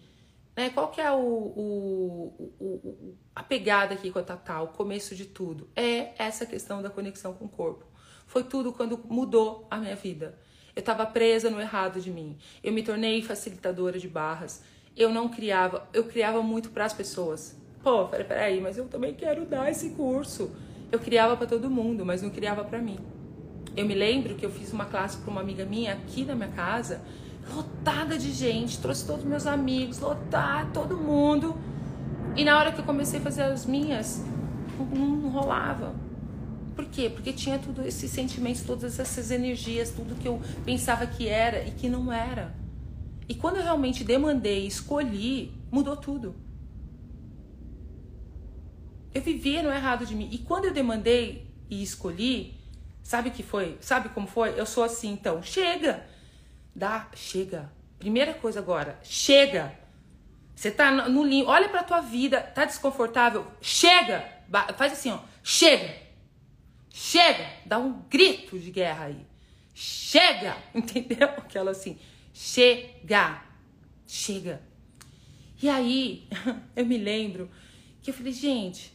né? 0.59 0.71
Qual 0.71 0.89
que 0.89 1.01
é 1.01 1.09
o, 1.13 1.21
o, 1.21 2.53
o, 2.59 3.15
a 3.33 3.45
pegada 3.45 3.95
aqui 3.95 4.11
com 4.11 4.19
a 4.19 4.23
Tatá, 4.25 4.61
o 4.61 4.67
começo 4.67 5.15
de 5.15 5.25
tudo? 5.25 5.69
É 5.77 6.11
essa 6.19 6.45
questão 6.45 6.83
da 6.83 6.91
conexão 6.91 7.33
com 7.33 7.45
o 7.45 7.49
corpo. 7.49 7.87
Foi 8.27 8.43
tudo 8.43 8.73
quando 8.73 8.99
mudou 9.09 9.69
a 9.71 9.77
minha 9.77 9.95
vida. 9.95 10.37
Eu 10.75 10.81
estava 10.81 11.07
presa 11.07 11.49
no 11.49 11.61
errado 11.61 12.01
de 12.01 12.11
mim. 12.11 12.37
Eu 12.61 12.73
me 12.73 12.83
tornei 12.83 13.23
facilitadora 13.23 14.01
de 14.01 14.09
barras. 14.09 14.61
Eu 14.97 15.11
não 15.11 15.29
criava, 15.29 15.89
eu 15.93 16.03
criava 16.03 16.43
muito 16.43 16.71
para 16.71 16.87
as 16.87 16.93
pessoas. 16.93 17.57
Pô, 17.81 18.07
peraí, 18.09 18.61
mas 18.61 18.77
eu 18.77 18.89
também 18.89 19.15
quero 19.15 19.47
dar 19.47 19.71
esse 19.71 19.91
curso. 19.91 20.51
Eu 20.91 20.99
criava 20.99 21.37
para 21.37 21.47
todo 21.47 21.71
mundo, 21.71 22.05
mas 22.05 22.21
não 22.21 22.31
criava 22.31 22.65
para 22.65 22.81
mim. 22.81 22.99
Eu 23.79 23.87
me 23.87 23.95
lembro 23.95 24.35
que 24.35 24.45
eu 24.45 24.51
fiz 24.51 24.73
uma 24.73 24.87
classe 24.87 25.19
para 25.19 25.31
uma 25.31 25.41
amiga 25.41 25.65
minha 25.65 25.93
aqui 25.93 26.25
na 26.25 26.35
minha 26.35 26.49
casa 26.49 27.01
lotada 27.55 28.19
de 28.19 28.33
gente, 28.33 28.77
trouxe 28.81 29.07
todos 29.07 29.25
meus 29.25 29.47
amigos, 29.47 30.01
lotar 30.01 30.69
todo 30.73 30.97
mundo. 30.97 31.57
E 32.35 32.45
na 32.45 32.59
hora 32.59 32.73
que 32.73 32.81
eu 32.81 32.85
comecei 32.85 33.21
a 33.21 33.23
fazer 33.23 33.43
as 33.43 33.65
minhas, 33.65 34.21
não 34.93 35.29
rolava. 35.29 35.95
Por 36.75 36.87
quê? 36.87 37.09
Porque 37.09 37.33
tinha 37.33 37.57
tudo 37.57 37.87
esses 37.87 38.11
sentimentos, 38.11 38.63
todas 38.63 38.99
essas 38.99 39.31
energias, 39.31 39.93
tudo 39.93 40.17
que 40.17 40.27
eu 40.27 40.43
pensava 40.65 41.07
que 41.07 41.29
era 41.29 41.65
e 41.65 41.71
que 41.71 41.89
não 41.89 42.13
era. 42.13 42.53
E 43.29 43.35
quando 43.37 43.59
eu 43.59 43.63
realmente 43.63 44.03
demandei, 44.03 44.67
escolhi, 44.67 45.53
mudou 45.71 45.97
tudo. 45.97 46.35
Eu 49.15 49.23
vivia 49.23 49.63
no 49.63 49.71
errado 49.71 50.05
de 50.05 50.17
mim. 50.17 50.29
E 50.33 50.39
quando 50.39 50.65
eu 50.65 50.75
demandei 50.75 51.47
e 51.71 51.81
escolhi, 51.81 52.58
sabe 53.09 53.31
que 53.31 53.43
foi? 53.43 53.79
Sabe 53.81 54.11
como 54.11 54.27
foi? 54.27 54.61
Eu 54.61 54.67
sou 54.67 54.85
assim, 54.85 55.11
então, 55.13 55.43
chega! 55.43 56.07
Dá, 56.77 57.09
chega. 57.15 57.73
Primeira 57.99 58.35
coisa 58.35 58.59
agora, 58.59 59.01
chega. 59.03 59.73
Você 60.55 60.71
tá 60.71 60.91
no 61.09 61.25
limbo, 61.25 61.49
olha 61.49 61.71
pra 61.71 61.83
tua 61.83 62.03
vida, 62.03 62.43
tá 62.43 62.67
desconfortável? 62.67 63.47
Chega! 63.63 64.31
Faz 64.77 64.93
assim, 64.93 65.11
ó, 65.11 65.21
chega! 65.43 65.97
Chega! 66.91 67.51
Dá 67.65 67.79
um 67.79 68.03
grito 68.11 68.59
de 68.59 68.71
guerra 68.71 69.07
aí. 69.07 69.27
Chega! 69.73 70.59
Entendeu? 70.75 71.29
Aquela 71.29 71.71
assim, 71.71 71.99
chega! 72.35 73.43
Chega! 74.07 74.61
E 75.63 75.71
aí, 75.71 76.29
eu 76.77 76.85
me 76.85 76.99
lembro 76.99 77.51
que 78.03 78.11
eu 78.11 78.15
falei, 78.15 78.35
gente, 78.35 78.93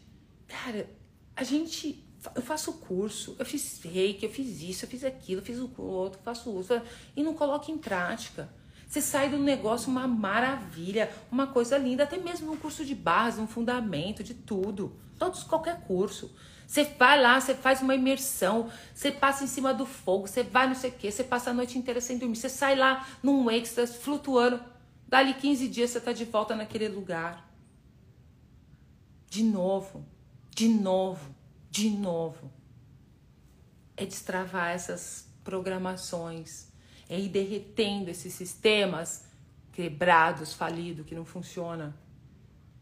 cara, 0.48 0.88
a 1.36 1.44
gente 1.44 2.03
eu 2.36 2.42
faço 2.42 2.74
curso, 2.74 3.36
eu 3.40 3.46
fiz 3.46 3.80
fake, 3.80 4.26
eu 4.26 4.32
fiz 4.32 4.62
isso, 4.62 4.86
eu 4.86 4.90
fiz 4.90 5.04
aquilo, 5.04 5.42
eu 5.42 5.46
fiz 5.46 5.60
o 5.60 5.70
outro, 5.82 6.20
faço 6.24 6.52
uso 6.52 6.82
e 7.16 7.24
não 7.24 7.34
coloco 7.34 7.72
em 7.72 7.78
prática. 7.78 8.50
Você 8.88 9.02
sai 9.02 9.30
do 9.30 9.40
negócio 9.40 9.90
uma 9.90 10.08
maravilha, 10.08 11.12
uma 11.32 11.48
coisa 11.48 11.78
linda, 11.78 12.04
até 12.04 12.18
mesmo 12.18 12.52
um 12.52 12.58
curso 12.58 12.86
de 12.86 12.94
base, 12.94 13.42
um 13.42 13.48
fundamento 13.48 14.24
de 14.24 14.34
tudo, 14.34 14.96
todos 15.18 15.44
qualquer 15.44 15.82
curso. 15.82 16.34
Você 16.68 16.84
vai 16.84 17.20
lá, 17.20 17.40
você 17.40 17.56
faz 17.56 17.82
uma 17.82 17.96
imersão, 17.96 18.70
você 18.94 19.12
passa 19.12 19.44
em 19.44 19.48
cima 19.48 19.74
do 19.74 19.86
fogo, 19.86 20.28
você 20.28 20.44
vai 20.44 20.68
não 20.68 20.76
sei 20.76 20.92
o 20.92 20.94
quê, 20.94 21.12
você 21.12 21.24
passa 21.24 21.50
a 21.50 21.54
noite 21.54 21.78
inteira 21.78 22.00
sem 22.00 22.18
dormir, 22.18 22.36
você 22.36 22.50
sai 22.50 22.76
lá 22.76 23.06
num 23.22 23.50
extra, 23.50 23.86
flutuando, 23.86 24.64
dali 25.08 25.34
15 25.34 25.68
dias 25.68 25.90
você 25.90 26.00
tá 26.00 26.14
de 26.14 26.26
volta 26.26 26.56
naquele 26.56 26.88
lugar. 26.88 27.50
De 29.28 29.44
novo, 29.44 30.06
de 30.52 30.68
novo 30.68 31.43
de 31.74 31.90
novo. 31.90 32.52
É 33.98 34.06
destravar 34.06 34.70
essas 34.70 35.28
programações, 35.44 36.72
é 37.10 37.20
ir 37.20 37.30
derretendo 37.30 38.12
esses 38.12 38.32
sistemas 38.32 39.26
quebrados, 39.72 40.54
falidos, 40.54 41.04
que 41.04 41.16
não 41.16 41.26
funciona. 41.26 41.96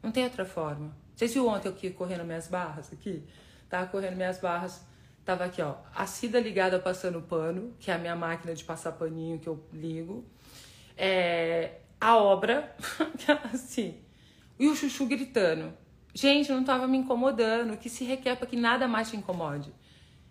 Não 0.03 0.11
tem 0.11 0.25
outra 0.25 0.43
forma. 0.43 0.93
Vocês 1.15 1.33
viram 1.33 1.47
ontem 1.47 1.69
eu 1.69 1.73
aqui 1.73 1.89
correndo 1.91 2.25
minhas 2.25 2.49
barras 2.49 2.91
aqui? 2.91 3.23
Tava 3.69 3.87
correndo 3.87 4.17
minhas 4.17 4.39
barras, 4.39 4.85
tava 5.23 5.45
aqui, 5.45 5.61
ó, 5.61 5.77
a 5.95 6.05
Cida 6.05 6.37
ligada 6.37 6.77
passando 6.77 7.21
pano, 7.21 7.73
que 7.79 7.89
é 7.89 7.93
a 7.93 7.97
minha 7.97 8.15
máquina 8.15 8.53
de 8.53 8.63
passar 8.65 8.91
paninho 8.91 9.39
que 9.39 9.47
eu 9.47 9.63
ligo. 9.71 10.25
É, 10.97 11.77
a 11.99 12.17
obra, 12.17 12.75
assim, 13.53 14.01
e 14.59 14.67
o 14.67 14.75
chuchu 14.75 15.05
gritando. 15.05 15.80
Gente, 16.13 16.51
não 16.51 16.61
estava 16.61 16.87
me 16.87 16.97
incomodando. 16.97 17.73
O 17.73 17.77
que 17.77 17.89
se 17.89 18.03
requer 18.03 18.35
para 18.35 18.47
que 18.47 18.55
nada 18.55 18.87
mais 18.87 19.09
te 19.09 19.17
incomode. 19.17 19.71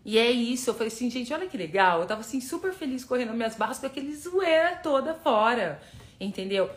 E 0.04 0.18
é 0.18 0.30
isso. 0.30 0.70
Eu 0.70 0.74
falei 0.74 0.88
assim, 0.88 1.10
gente, 1.10 1.32
olha 1.32 1.46
que 1.46 1.56
legal. 1.56 2.00
Eu 2.00 2.06
tava 2.06 2.20
assim 2.20 2.40
super 2.40 2.72
feliz 2.72 3.04
correndo 3.04 3.34
minhas 3.34 3.54
barras 3.54 3.78
com 3.78 3.86
aquele 3.86 4.14
zoeira 4.14 4.76
toda 4.76 5.14
fora. 5.14 5.80
Entendeu? 6.18 6.70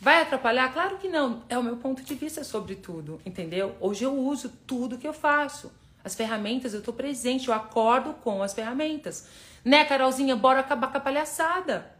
Vai 0.00 0.22
atrapalhar? 0.22 0.72
Claro 0.72 0.96
que 0.98 1.08
não. 1.08 1.42
É 1.48 1.58
o 1.58 1.62
meu 1.62 1.76
ponto 1.76 2.02
de 2.02 2.14
vista 2.14 2.44
sobre 2.44 2.76
tudo, 2.76 3.20
entendeu? 3.26 3.76
Hoje 3.80 4.04
eu 4.04 4.16
uso 4.16 4.48
tudo 4.66 4.98
que 4.98 5.08
eu 5.08 5.12
faço. 5.12 5.72
As 6.04 6.14
ferramentas, 6.14 6.72
eu 6.72 6.82
tô 6.82 6.92
presente, 6.92 7.48
eu 7.48 7.54
acordo 7.54 8.14
com 8.14 8.42
as 8.42 8.54
ferramentas. 8.54 9.28
Né, 9.64 9.84
Carolzinha? 9.84 10.36
Bora 10.36 10.60
acabar 10.60 10.90
com 10.92 10.98
a 10.98 11.00
palhaçada. 11.00 11.90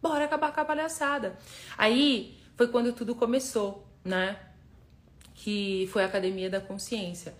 Bora 0.00 0.24
acabar 0.24 0.52
com 0.52 0.60
a 0.60 0.64
palhaçada. 0.64 1.36
Aí 1.76 2.38
foi 2.56 2.68
quando 2.68 2.92
tudo 2.92 3.14
começou, 3.14 3.86
né? 4.04 4.36
Que 5.42 5.88
foi 5.90 6.04
a 6.04 6.06
Academia 6.06 6.48
da 6.48 6.60
Consciência, 6.60 7.34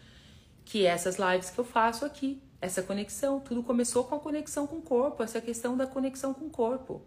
que 0.65 0.85
é 0.85 0.89
essas 0.89 1.19
lives 1.19 1.51
que 1.51 1.59
eu 1.61 1.65
faço 1.65 2.05
aqui, 2.05 2.43
essa 2.61 2.83
conexão, 2.83 3.39
tudo 3.39 3.63
começou 3.63 4.03
com 4.03 4.17
a 4.17 4.19
conexão 4.19 4.67
com 4.67 4.79
o 4.79 4.83
corpo, 4.83 5.23
essa 5.23 5.41
questão 5.41 5.77
da 5.77 5.87
conexão 5.87 6.35
com 6.35 6.47
o 6.47 6.51
corpo. 6.51 7.07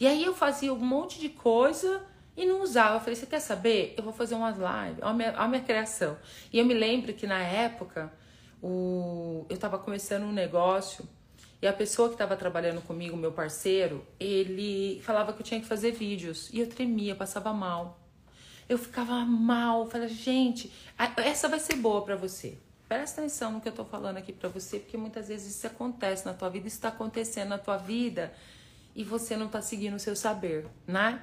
E 0.00 0.04
aí 0.04 0.24
eu 0.24 0.34
fazia 0.34 0.74
um 0.74 0.78
monte 0.80 1.20
de 1.20 1.28
coisa 1.28 2.04
e 2.36 2.44
não 2.44 2.60
usava. 2.62 2.96
Eu 2.96 3.00
falei, 3.00 3.14
você 3.14 3.26
quer 3.26 3.38
saber? 3.38 3.94
Eu 3.96 4.02
vou 4.02 4.12
fazer 4.12 4.34
umas 4.34 4.56
lives, 4.56 4.98
olha 5.00 5.10
a 5.10 5.14
minha, 5.14 5.30
a 5.36 5.46
minha 5.46 5.62
criação. 5.62 6.18
E 6.52 6.58
eu 6.58 6.64
me 6.64 6.74
lembro 6.74 7.14
que 7.14 7.24
na 7.24 7.38
época 7.38 8.12
o, 8.60 9.46
eu 9.48 9.54
estava 9.54 9.78
começando 9.78 10.24
um 10.24 10.32
negócio 10.32 11.08
e 11.62 11.68
a 11.68 11.72
pessoa 11.72 12.08
que 12.08 12.16
estava 12.16 12.36
trabalhando 12.36 12.82
comigo, 12.82 13.16
meu 13.16 13.30
parceiro, 13.30 14.04
ele 14.18 15.00
falava 15.02 15.32
que 15.32 15.40
eu 15.40 15.46
tinha 15.46 15.60
que 15.60 15.66
fazer 15.66 15.92
vídeos. 15.92 16.50
E 16.52 16.58
eu 16.58 16.68
tremia, 16.68 17.14
passava 17.14 17.52
mal. 17.52 17.99
Eu 18.70 18.78
ficava 18.78 19.24
mal, 19.24 19.90
falei, 19.90 20.06
gente, 20.06 20.70
essa 21.16 21.48
vai 21.48 21.58
ser 21.58 21.74
boa 21.74 22.02
para 22.02 22.14
você. 22.14 22.56
Presta 22.88 23.20
atenção 23.20 23.50
no 23.50 23.60
que 23.60 23.68
eu 23.68 23.72
tô 23.72 23.84
falando 23.84 24.18
aqui 24.18 24.32
para 24.32 24.48
você, 24.48 24.78
porque 24.78 24.96
muitas 24.96 25.26
vezes 25.26 25.56
isso 25.56 25.66
acontece 25.66 26.24
na 26.24 26.32
tua 26.34 26.48
vida, 26.48 26.68
isso 26.68 26.80
tá 26.80 26.86
acontecendo 26.86 27.48
na 27.48 27.58
tua 27.58 27.76
vida 27.76 28.32
e 28.94 29.02
você 29.02 29.36
não 29.36 29.48
tá 29.48 29.60
seguindo 29.60 29.94
o 29.94 29.98
seu 29.98 30.14
saber, 30.14 30.68
né? 30.86 31.20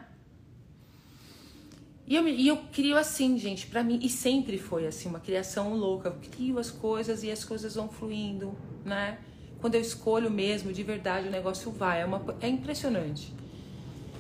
E 2.06 2.16
eu, 2.16 2.28
e 2.28 2.50
eu 2.50 2.58
crio 2.74 2.98
assim, 2.98 3.38
gente, 3.38 3.68
para 3.68 3.82
mim, 3.82 3.98
e 4.04 4.10
sempre 4.10 4.58
foi 4.58 4.86
assim, 4.86 5.08
uma 5.08 5.22
criação 5.22 5.74
louca. 5.74 6.10
Eu 6.10 6.16
crio 6.30 6.60
as 6.60 6.70
coisas 6.70 7.24
e 7.24 7.32
as 7.32 7.46
coisas 7.46 7.76
vão 7.76 7.88
fluindo, 7.88 8.58
né? 8.84 9.20
Quando 9.62 9.76
eu 9.76 9.82
escolho 9.82 10.30
mesmo, 10.30 10.74
de 10.74 10.84
verdade, 10.84 11.30
o 11.30 11.32
negócio 11.32 11.72
vai. 11.72 12.02
É, 12.02 12.06
uma, 12.06 12.22
é 12.42 12.50
impressionante. 12.50 13.34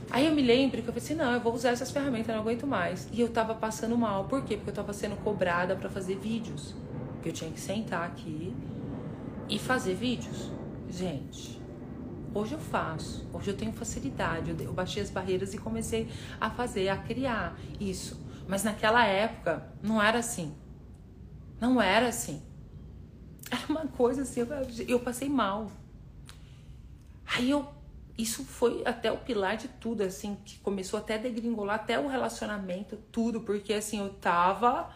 Aí 0.10 0.26
eu 0.26 0.34
me 0.34 0.42
lembro 0.42 0.82
que 0.82 0.88
eu 0.88 0.94
assim, 0.96 1.16
não, 1.16 1.34
eu 1.34 1.42
vou 1.42 1.54
usar 1.54 1.70
essas 1.70 1.92
ferramentas, 1.92 2.34
não 2.34 2.42
aguento 2.42 2.66
mais. 2.66 3.08
E 3.12 3.20
eu 3.20 3.30
tava 3.30 3.54
passando 3.54 3.98
mal. 3.98 4.26
Por 4.26 4.44
quê? 4.44 4.56
Porque 4.56 4.70
eu 4.70 4.74
tava 4.74 4.94
sendo 4.94 5.16
cobrada 5.18 5.76
para 5.76 5.90
fazer 5.90 6.16
vídeos. 6.16 6.76
Porque 7.14 7.30
eu 7.30 7.34
tinha 7.34 7.52
que 7.52 7.60
sentar 7.60 8.06
aqui 8.06 8.56
e 9.50 9.60
fazer 9.60 9.96
vídeos. 9.96 10.50
Gente, 10.90 11.62
hoje 12.34 12.54
eu 12.54 12.60
faço. 12.60 13.28
Hoje 13.34 13.50
eu 13.52 13.58
tenho 13.58 13.74
facilidade. 13.74 14.56
Eu 14.60 14.74
baixei 14.74 15.04
as 15.04 15.10
barreiras 15.10 15.54
e 15.54 15.58
comecei 15.58 16.08
a 16.40 16.50
fazer, 16.50 16.88
a 16.88 16.98
criar 16.98 17.60
isso. 17.80 18.26
Mas 18.48 18.64
naquela 18.64 19.06
época 19.06 19.68
não 19.84 20.02
era 20.02 20.20
assim. 20.20 20.54
Não 21.60 21.82
era 21.82 22.08
assim. 22.08 22.42
Era 23.52 23.66
uma 23.70 23.88
coisa 23.88 24.22
assim, 24.24 24.42
eu 24.88 25.00
passei 25.00 25.30
mal. 25.30 25.72
Aí 27.26 27.50
eu 27.50 27.77
isso 28.18 28.44
foi 28.44 28.82
até 28.84 29.12
o 29.12 29.18
pilar 29.18 29.58
de 29.58 29.68
tudo, 29.68 30.02
assim, 30.02 30.38
que 30.44 30.58
começou 30.60 31.00
até 31.00 31.16
a 31.16 31.18
degringolar, 31.18 31.76
até 31.76 32.00
o 32.00 32.08
relacionamento, 32.08 32.98
tudo, 33.12 33.42
porque 33.42 33.74
assim, 33.74 34.00
eu 34.00 34.10
tava, 34.10 34.92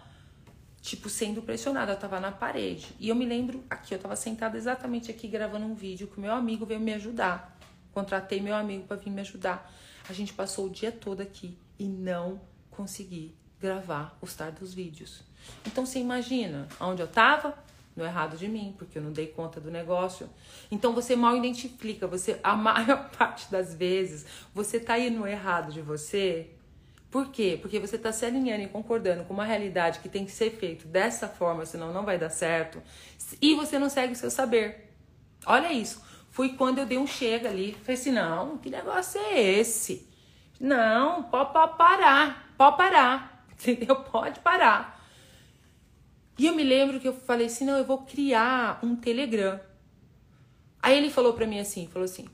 tipo, 0.81 1.07
sendo 1.07 1.41
pressionada, 1.41 1.91
eu 1.91 1.97
tava 1.97 2.19
na 2.19 2.31
parede. 2.31 2.95
E 2.99 3.09
eu 3.09 3.15
me 3.15 3.25
lembro 3.25 3.63
aqui, 3.69 3.93
eu 3.93 3.99
tava 3.99 4.15
sentada 4.15 4.57
exatamente 4.57 5.11
aqui 5.11 5.27
gravando 5.27 5.65
um 5.65 5.75
vídeo 5.75 6.07
que 6.07 6.17
o 6.17 6.21
meu 6.21 6.33
amigo 6.33 6.65
veio 6.65 6.79
me 6.79 6.93
ajudar. 6.93 7.57
Contratei 7.93 8.41
meu 8.41 8.55
amigo 8.55 8.87
para 8.87 8.97
vir 8.97 9.11
me 9.11 9.21
ajudar. 9.21 9.71
A 10.09 10.13
gente 10.13 10.33
passou 10.33 10.65
o 10.65 10.69
dia 10.69 10.91
todo 10.91 11.21
aqui 11.21 11.55
e 11.77 11.85
não 11.85 12.41
consegui 12.71 13.35
gravar 13.59 14.17
os 14.19 14.33
tardos 14.33 14.73
vídeos. 14.73 15.21
Então 15.67 15.85
você 15.85 15.99
imagina 15.99 16.67
onde 16.79 17.01
eu 17.01 17.07
tava? 17.07 17.55
No 17.95 18.03
errado 18.03 18.37
de 18.37 18.47
mim, 18.47 18.73
porque 18.77 18.97
eu 18.97 19.01
não 19.01 19.11
dei 19.11 19.27
conta 19.27 19.59
do 19.59 19.69
negócio. 19.69 20.29
Então 20.69 20.93
você 20.93 21.15
mal 21.15 21.35
identifica, 21.35 22.07
você 22.07 22.39
a 22.43 22.55
maior 22.55 23.09
parte 23.09 23.51
das 23.51 23.73
vezes 23.75 24.25
você 24.53 24.79
tá 24.79 24.93
aí 24.93 25.09
no 25.09 25.27
errado 25.27 25.71
de 25.71 25.81
você. 25.81 26.49
Por 27.09 27.27
quê? 27.29 27.59
Porque 27.61 27.77
você 27.77 27.97
tá 27.97 28.11
se 28.11 28.25
alinhando 28.25 28.63
e 28.63 28.67
concordando 28.67 29.25
com 29.25 29.33
uma 29.33 29.43
realidade 29.43 29.99
que 29.99 30.07
tem 30.07 30.25
que 30.25 30.31
ser 30.31 30.51
feito 30.51 30.87
dessa 30.87 31.27
forma, 31.27 31.65
senão 31.65 31.91
não 31.91 32.05
vai 32.05 32.17
dar 32.17 32.29
certo, 32.29 32.81
e 33.41 33.53
você 33.53 33.77
não 33.77 33.89
segue 33.89 34.13
o 34.13 34.15
seu 34.15 34.31
saber. 34.31 34.89
Olha 35.45 35.73
isso. 35.73 36.01
Fui 36.29 36.53
quando 36.53 36.77
eu 36.77 36.85
dei 36.85 36.97
um 36.97 37.05
chega 37.05 37.49
ali, 37.49 37.73
falei 37.83 37.99
assim: 37.99 38.11
"Não, 38.11 38.57
que 38.57 38.69
negócio 38.69 39.19
é 39.19 39.41
esse?" 39.41 40.09
Não, 40.61 41.23
pode 41.23 41.51
parar, 41.51 42.53
pode 42.55 42.77
parar. 42.77 43.45
Entendeu? 43.51 43.95
Pode 43.97 44.39
parar. 44.39 45.00
E 46.37 46.47
eu 46.47 46.55
me 46.55 46.63
lembro 46.63 46.99
que 46.99 47.07
eu 47.07 47.13
falei 47.13 47.47
assim, 47.47 47.65
não, 47.65 47.77
eu 47.77 47.85
vou 47.85 47.99
criar 47.99 48.79
um 48.83 48.95
Telegram. 48.95 49.59
Aí 50.81 50.97
ele 50.97 51.09
falou 51.09 51.33
para 51.33 51.45
mim 51.45 51.59
assim, 51.59 51.87
falou 51.87 52.05
assim: 52.05 52.27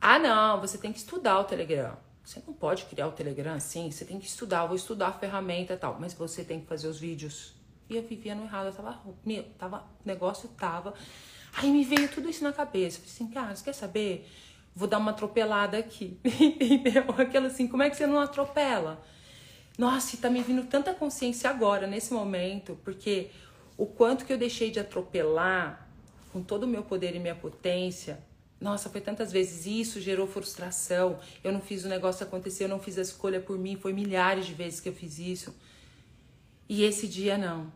"Ah, 0.00 0.18
não, 0.18 0.60
você 0.60 0.76
tem 0.76 0.92
que 0.92 0.98
estudar 0.98 1.40
o 1.40 1.44
Telegram. 1.44 1.96
Você 2.22 2.42
não 2.46 2.52
pode 2.52 2.84
criar 2.84 3.06
o 3.06 3.12
Telegram 3.12 3.54
assim, 3.54 3.90
você 3.90 4.04
tem 4.04 4.18
que 4.18 4.26
estudar, 4.26 4.62
eu 4.62 4.68
vou 4.68 4.76
estudar 4.76 5.08
a 5.08 5.12
ferramenta 5.12 5.72
e 5.72 5.76
tal, 5.76 5.96
mas 5.98 6.12
você 6.12 6.44
tem 6.44 6.60
que 6.60 6.66
fazer 6.66 6.88
os 6.88 6.98
vídeos". 7.00 7.54
E 7.88 7.96
eu 7.96 8.02
vivia 8.02 8.34
no 8.34 8.44
errado, 8.44 8.66
eu 8.66 8.72
tava, 8.72 9.00
meu, 9.24 9.44
tava, 9.56 9.78
o 9.78 10.06
negócio 10.06 10.48
tava. 10.50 10.92
Aí 11.56 11.70
me 11.70 11.84
veio 11.84 12.08
tudo 12.08 12.28
isso 12.28 12.42
na 12.42 12.52
cabeça. 12.52 12.98
Falei 12.98 13.12
assim, 13.12 13.28
cara, 13.28 13.54
você 13.54 13.64
quer 13.64 13.72
saber? 13.72 14.28
Vou 14.74 14.88
dar 14.88 14.98
uma 14.98 15.12
atropelada 15.12 15.78
aqui. 15.78 16.18
Entendeu? 16.24 17.04
Aquela 17.16 17.46
assim, 17.46 17.68
como 17.68 17.82
é 17.82 17.88
que 17.88 17.96
você 17.96 18.06
não 18.06 18.18
atropela? 18.18 19.02
Nossa, 19.76 20.16
e 20.16 20.18
tá 20.18 20.30
me 20.30 20.42
vindo 20.42 20.64
tanta 20.64 20.94
consciência 20.94 21.50
agora, 21.50 21.86
nesse 21.86 22.12
momento, 22.12 22.78
porque 22.82 23.30
o 23.76 23.84
quanto 23.84 24.24
que 24.24 24.32
eu 24.32 24.38
deixei 24.38 24.70
de 24.70 24.80
atropelar 24.80 25.86
com 26.36 26.42
todo 26.42 26.64
o 26.64 26.66
meu 26.66 26.82
poder 26.82 27.14
e 27.14 27.18
minha 27.18 27.34
potência. 27.34 28.18
Nossa, 28.60 28.90
foi 28.90 29.00
tantas 29.00 29.32
vezes 29.32 29.64
isso, 29.64 30.02
gerou 30.02 30.26
frustração. 30.26 31.18
Eu 31.42 31.50
não 31.50 31.62
fiz 31.62 31.82
o 31.84 31.88
negócio 31.88 32.26
acontecer, 32.26 32.64
eu 32.64 32.68
não 32.68 32.78
fiz 32.78 32.98
a 32.98 33.00
escolha 33.02 33.40
por 33.40 33.58
mim. 33.58 33.74
Foi 33.76 33.92
milhares 33.94 34.44
de 34.44 34.52
vezes 34.52 34.78
que 34.78 34.88
eu 34.90 34.92
fiz 34.92 35.18
isso. 35.18 35.54
E 36.68 36.82
esse 36.84 37.08
dia 37.08 37.38
não. 37.38 37.72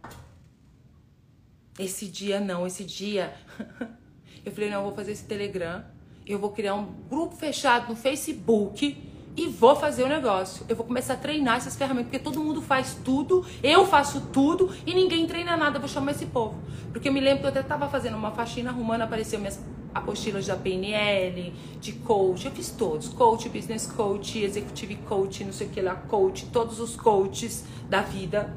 Esse 1.78 2.06
dia 2.06 2.38
não, 2.38 2.66
esse 2.66 2.84
dia. 2.84 3.34
eu 4.44 4.52
falei: 4.52 4.68
não, 4.68 4.78
eu 4.78 4.84
vou 4.84 4.94
fazer 4.94 5.12
esse 5.12 5.24
Telegram. 5.24 5.82
Eu 6.26 6.38
vou 6.38 6.50
criar 6.52 6.74
um 6.74 6.92
grupo 7.08 7.34
fechado 7.36 7.88
no 7.88 7.96
Facebook 7.96 9.10
e 9.37 9.49
vou 9.49 9.77
fazer 9.77 10.03
o 10.03 10.09
negócio. 10.09 10.64
Eu 10.69 10.77
vou 10.77 10.85
começar 10.85 11.14
a 11.14 11.16
treinar 11.16 11.57
essas 11.57 11.77
ferramentas, 11.77 12.11
porque 12.11 12.19
todo 12.19 12.40
mundo 12.40 12.61
faz 12.61 12.97
tudo, 13.05 13.45
eu 13.62 13.87
faço 13.87 14.21
tudo 14.33 14.71
e 14.87 14.95
ninguém 14.95 15.27
treina 15.27 15.57
nada. 15.57 15.79
Vou 15.79 15.88
chamar 15.88 16.12
esse 16.12 16.27
povo. 16.27 16.59
Porque 16.93 17.09
eu 17.09 17.12
me 17.12 17.21
lembro 17.21 17.40
que 17.40 17.47
eu 17.47 17.51
até 17.51 17.61
estava 17.61 17.88
fazendo 17.88 18.16
uma 18.16 18.33
faxina 18.33 18.71
arrumando, 18.71 19.03
apareceu 19.03 19.38
minhas 19.38 19.61
apostilas 19.95 20.47
da 20.47 20.57
PNL, 20.57 21.53
de 21.81 21.93
coach, 21.93 22.47
eu 22.47 22.53
fiz 22.53 22.71
todos, 22.71 23.09
coach, 23.09 23.49
business 23.49 23.87
coach, 23.87 24.38
executive 24.38 24.97
coach, 25.09 25.45
não 25.45 25.53
sei 25.53 25.66
o 25.66 25.71
que 25.71 25.81
lá, 25.81 25.95
coach, 25.95 26.47
todos 26.53 26.79
os 26.79 26.95
coaches 26.97 27.64
da 27.88 28.01
vida. 28.01 28.55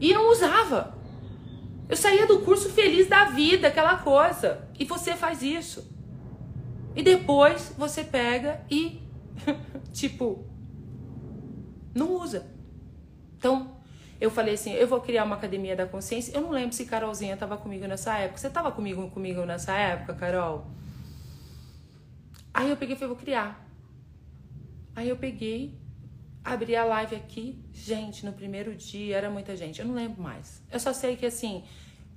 E 0.00 0.12
não 0.12 0.30
usava. 0.30 0.96
Eu 1.88 1.96
saía 1.96 2.26
do 2.26 2.40
curso 2.40 2.68
feliz 2.68 3.08
da 3.08 3.24
vida, 3.24 3.68
aquela 3.68 3.96
coisa. 3.96 4.68
E 4.78 4.84
você 4.84 5.14
faz 5.16 5.42
isso. 5.42 5.97
E 6.98 7.02
depois 7.04 7.72
você 7.78 8.02
pega 8.02 8.60
e, 8.68 9.00
tipo, 9.94 10.44
não 11.94 12.12
usa. 12.14 12.44
Então, 13.36 13.76
eu 14.20 14.28
falei 14.32 14.54
assim, 14.54 14.72
eu 14.72 14.88
vou 14.88 15.00
criar 15.00 15.22
uma 15.22 15.36
academia 15.36 15.76
da 15.76 15.86
consciência. 15.86 16.36
Eu 16.36 16.40
não 16.40 16.50
lembro 16.50 16.74
se 16.74 16.86
Carolzinha 16.86 17.34
estava 17.34 17.56
comigo 17.56 17.86
nessa 17.86 18.18
época. 18.18 18.38
Você 18.38 18.48
estava 18.48 18.72
comigo, 18.72 19.08
comigo 19.10 19.44
nessa 19.44 19.74
época, 19.76 20.12
Carol? 20.14 20.66
Aí 22.52 22.68
eu 22.68 22.76
peguei 22.76 22.96
e 22.96 22.98
falei, 22.98 23.14
vou 23.14 23.22
criar. 23.24 23.64
Aí 24.96 25.08
eu 25.08 25.16
peguei, 25.16 25.78
abri 26.44 26.74
a 26.74 26.84
live 26.84 27.14
aqui. 27.14 27.64
Gente, 27.72 28.26
no 28.26 28.32
primeiro 28.32 28.74
dia 28.74 29.18
era 29.18 29.30
muita 29.30 29.56
gente. 29.56 29.78
Eu 29.78 29.86
não 29.86 29.94
lembro 29.94 30.20
mais. 30.20 30.64
Eu 30.68 30.80
só 30.80 30.92
sei 30.92 31.14
que 31.14 31.26
assim, 31.26 31.62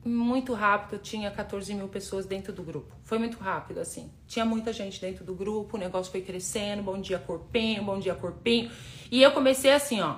muito 0.03 0.53
rápido, 0.53 0.99
tinha 0.99 1.29
14 1.29 1.73
mil 1.75 1.87
pessoas 1.87 2.25
dentro 2.25 2.51
do 2.51 2.63
grupo. 2.63 2.95
Foi 3.03 3.19
muito 3.19 3.37
rápido, 3.37 3.79
assim. 3.79 4.11
Tinha 4.27 4.43
muita 4.43 4.73
gente 4.73 4.99
dentro 4.99 5.23
do 5.23 5.35
grupo, 5.35 5.77
o 5.77 5.79
negócio 5.79 6.11
foi 6.11 6.21
crescendo, 6.21 6.81
bom 6.81 6.99
dia 6.99 7.19
corpinho, 7.19 7.83
bom 7.83 7.99
dia 7.99 8.15
corpinho. 8.15 8.71
E 9.11 9.21
eu 9.21 9.31
comecei 9.31 9.71
assim, 9.71 10.01
ó, 10.01 10.17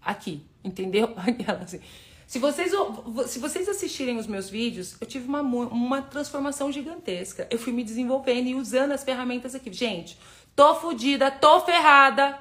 aqui, 0.00 0.42
entendeu? 0.64 1.14
assim. 1.62 1.80
Se 2.26 2.38
vocês, 2.38 2.72
se 3.26 3.38
vocês 3.38 3.68
assistirem 3.68 4.16
os 4.16 4.26
meus 4.26 4.48
vídeos, 4.48 4.96
eu 4.98 5.06
tive 5.06 5.28
uma, 5.28 5.42
uma 5.42 6.00
transformação 6.00 6.72
gigantesca. 6.72 7.46
Eu 7.50 7.58
fui 7.58 7.74
me 7.74 7.84
desenvolvendo 7.84 8.46
e 8.46 8.54
usando 8.54 8.92
as 8.92 9.04
ferramentas 9.04 9.54
aqui. 9.54 9.70
Gente, 9.70 10.18
tô 10.56 10.74
fodida, 10.76 11.30
tô 11.30 11.60
ferrada, 11.60 12.38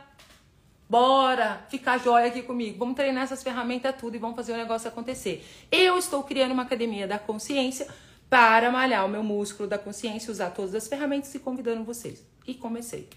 Bora 0.91 1.65
ficar 1.69 1.99
jóia 1.99 2.27
aqui 2.27 2.41
comigo. 2.41 2.77
Vamos 2.77 2.97
treinar 2.97 3.23
essas 3.23 3.41
ferramentas 3.41 3.95
tudo 3.97 4.17
e 4.17 4.19
vamos 4.19 4.35
fazer 4.35 4.51
o 4.51 4.57
negócio 4.57 4.89
acontecer. 4.89 5.41
Eu 5.71 5.97
estou 5.97 6.21
criando 6.21 6.51
uma 6.51 6.63
academia 6.63 7.07
da 7.07 7.17
consciência 7.17 7.87
para 8.29 8.69
malhar 8.69 9.05
o 9.05 9.07
meu 9.07 9.23
músculo 9.23 9.69
da 9.69 9.77
consciência, 9.77 10.29
usar 10.29 10.49
todas 10.49 10.75
as 10.75 10.89
ferramentas 10.89 11.33
e 11.33 11.39
convidando 11.39 11.85
vocês. 11.85 12.27
E 12.45 12.53
comecei. 12.53 13.07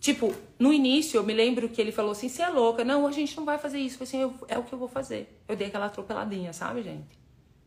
Tipo, 0.00 0.34
no 0.58 0.72
início 0.72 1.18
eu 1.18 1.22
me 1.22 1.32
lembro 1.32 1.68
que 1.68 1.80
ele 1.80 1.92
falou 1.92 2.10
assim: 2.10 2.28
você 2.28 2.42
é 2.42 2.48
louca, 2.48 2.84
não, 2.84 3.06
a 3.06 3.12
gente 3.12 3.36
não 3.36 3.44
vai 3.44 3.56
fazer 3.56 3.78
isso. 3.78 4.02
Eu 4.02 4.06
falei 4.08 4.24
assim, 4.24 4.44
é 4.48 4.58
o 4.58 4.64
que 4.64 4.72
eu 4.72 4.78
vou 4.80 4.88
fazer. 4.88 5.40
Eu 5.46 5.54
dei 5.54 5.68
aquela 5.68 5.86
atropeladinha, 5.86 6.52
sabe, 6.52 6.82
gente? 6.82 7.16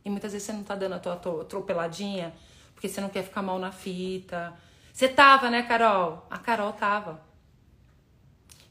E 0.04 0.10
muitas 0.10 0.34
vezes 0.34 0.46
você 0.46 0.52
não 0.52 0.64
tá 0.64 0.76
dando 0.76 0.96
a 0.96 1.00
tua, 1.00 1.14
atropeladinha 1.14 2.34
porque 2.76 2.90
você 2.90 3.00
não 3.00 3.08
quer 3.08 3.24
ficar 3.24 3.42
mal 3.42 3.58
na 3.60 3.72
fita. 3.72 4.54
Você 4.92 5.08
tava, 5.08 5.50
né, 5.50 5.64
Carol? 5.64 6.28
A 6.30 6.38
Carol 6.38 6.74
tava. 6.74 7.32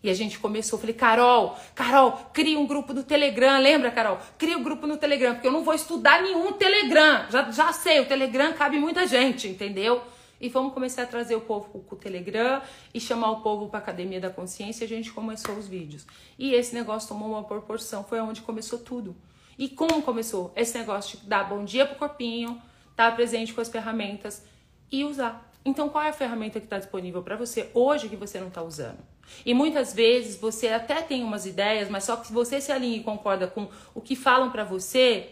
E 0.02 0.10
a 0.10 0.14
gente 0.14 0.38
começou, 0.38 0.78
falei, 0.78 0.94
Carol, 0.94 1.56
Carol, 1.74 2.12
cria 2.32 2.58
um 2.58 2.66
grupo 2.66 2.92
no 2.92 3.04
Telegram, 3.04 3.60
lembra, 3.60 3.90
Carol? 3.90 4.18
Cria 4.36 4.58
um 4.58 4.62
grupo 4.62 4.84
no 4.86 4.96
Telegram, 4.96 5.34
porque 5.34 5.46
eu 5.46 5.52
não 5.52 5.62
vou 5.62 5.74
estudar 5.74 6.20
nenhum 6.22 6.52
Telegram. 6.52 7.30
Já, 7.30 7.50
já 7.52 7.72
sei, 7.72 8.00
o 8.00 8.06
Telegram 8.06 8.52
cabe 8.52 8.78
muita 8.78 9.06
gente, 9.06 9.48
entendeu? 9.48 10.02
E 10.40 10.48
vamos 10.48 10.74
começar 10.74 11.04
a 11.04 11.06
trazer 11.06 11.36
o 11.36 11.40
povo 11.40 11.68
para 11.68 11.94
o 11.94 11.96
Telegram 11.96 12.60
e 12.92 12.98
chamar 12.98 13.30
o 13.30 13.42
povo 13.42 13.68
para 13.68 13.78
a 13.78 13.82
Academia 13.82 14.20
da 14.20 14.28
Consciência. 14.28 14.82
E 14.82 14.86
a 14.86 14.88
gente 14.88 15.12
começou 15.12 15.54
os 15.54 15.68
vídeos. 15.68 16.04
E 16.36 16.52
esse 16.52 16.74
negócio 16.74 17.08
tomou 17.08 17.28
uma 17.28 17.44
proporção, 17.44 18.02
foi 18.02 18.20
onde 18.20 18.40
começou 18.40 18.80
tudo. 18.80 19.14
E 19.56 19.68
como 19.68 20.02
começou? 20.02 20.52
Esse 20.56 20.76
negócio 20.76 21.16
de 21.16 21.26
dar 21.26 21.44
bom 21.44 21.64
dia 21.64 21.86
pro 21.86 21.94
corpinho, 21.94 22.60
estar 22.90 23.10
tá 23.10 23.12
presente 23.12 23.54
com 23.54 23.60
as 23.60 23.68
ferramentas 23.68 24.44
e 24.90 25.04
usar. 25.04 25.48
Então, 25.64 25.88
qual 25.88 26.02
é 26.02 26.08
a 26.08 26.12
ferramenta 26.12 26.58
que 26.58 26.66
está 26.66 26.78
disponível 26.78 27.22
para 27.22 27.36
você 27.36 27.70
hoje 27.72 28.08
que 28.08 28.16
você 28.16 28.40
não 28.40 28.48
está 28.48 28.62
usando? 28.62 29.11
E 29.44 29.54
muitas 29.54 29.92
vezes 29.94 30.36
você 30.36 30.68
até 30.68 31.02
tem 31.02 31.22
umas 31.22 31.46
ideias, 31.46 31.88
mas 31.88 32.04
só 32.04 32.16
que 32.16 32.28
se 32.28 32.32
você 32.32 32.60
se 32.60 32.70
alinha 32.70 32.98
e 32.98 33.02
concorda 33.02 33.46
com 33.46 33.68
o 33.94 34.00
que 34.00 34.14
falam 34.14 34.50
para 34.50 34.64
você, 34.64 35.30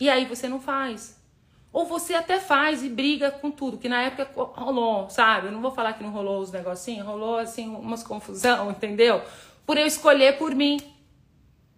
e 0.00 0.10
aí 0.10 0.24
você 0.24 0.48
não 0.48 0.60
faz. 0.60 1.16
Ou 1.72 1.84
você 1.84 2.14
até 2.14 2.38
faz 2.38 2.84
e 2.84 2.88
briga 2.88 3.30
com 3.30 3.50
tudo, 3.50 3.78
que 3.78 3.88
na 3.88 4.02
época 4.02 4.30
rolou, 4.36 5.10
sabe? 5.10 5.48
Eu 5.48 5.52
não 5.52 5.60
vou 5.60 5.72
falar 5.72 5.94
que 5.94 6.04
não 6.04 6.10
rolou 6.10 6.40
os 6.40 6.52
negocinhos, 6.52 7.06
rolou 7.06 7.38
assim 7.38 7.68
umas 7.68 8.02
confusão, 8.02 8.70
entendeu? 8.72 9.22
Por 9.66 9.76
eu 9.76 9.86
escolher 9.86 10.38
por 10.38 10.54
mim. 10.54 10.78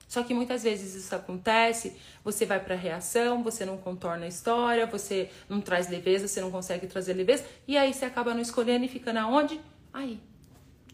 Só 0.06 0.22
que 0.22 0.34
muitas 0.34 0.62
vezes 0.62 0.94
isso 0.94 1.14
acontece, 1.14 1.96
você 2.22 2.46
vai 2.46 2.60
para 2.60 2.74
reação, 2.74 3.42
você 3.42 3.64
não 3.64 3.76
contorna 3.76 4.24
a 4.24 4.28
história, 4.28 4.86
você 4.86 5.30
não 5.48 5.60
traz 5.60 5.88
leveza, 5.88 6.28
você 6.28 6.40
não 6.40 6.50
consegue 6.50 6.86
trazer 6.86 7.12
leveza, 7.14 7.44
e 7.66 7.76
aí 7.76 7.92
você 7.92 8.04
acaba 8.04 8.32
não 8.32 8.40
escolhendo 8.40 8.84
e 8.84 8.88
fica 8.88 9.12
na 9.12 9.28
onde? 9.28 9.60
Aí. 9.92 10.20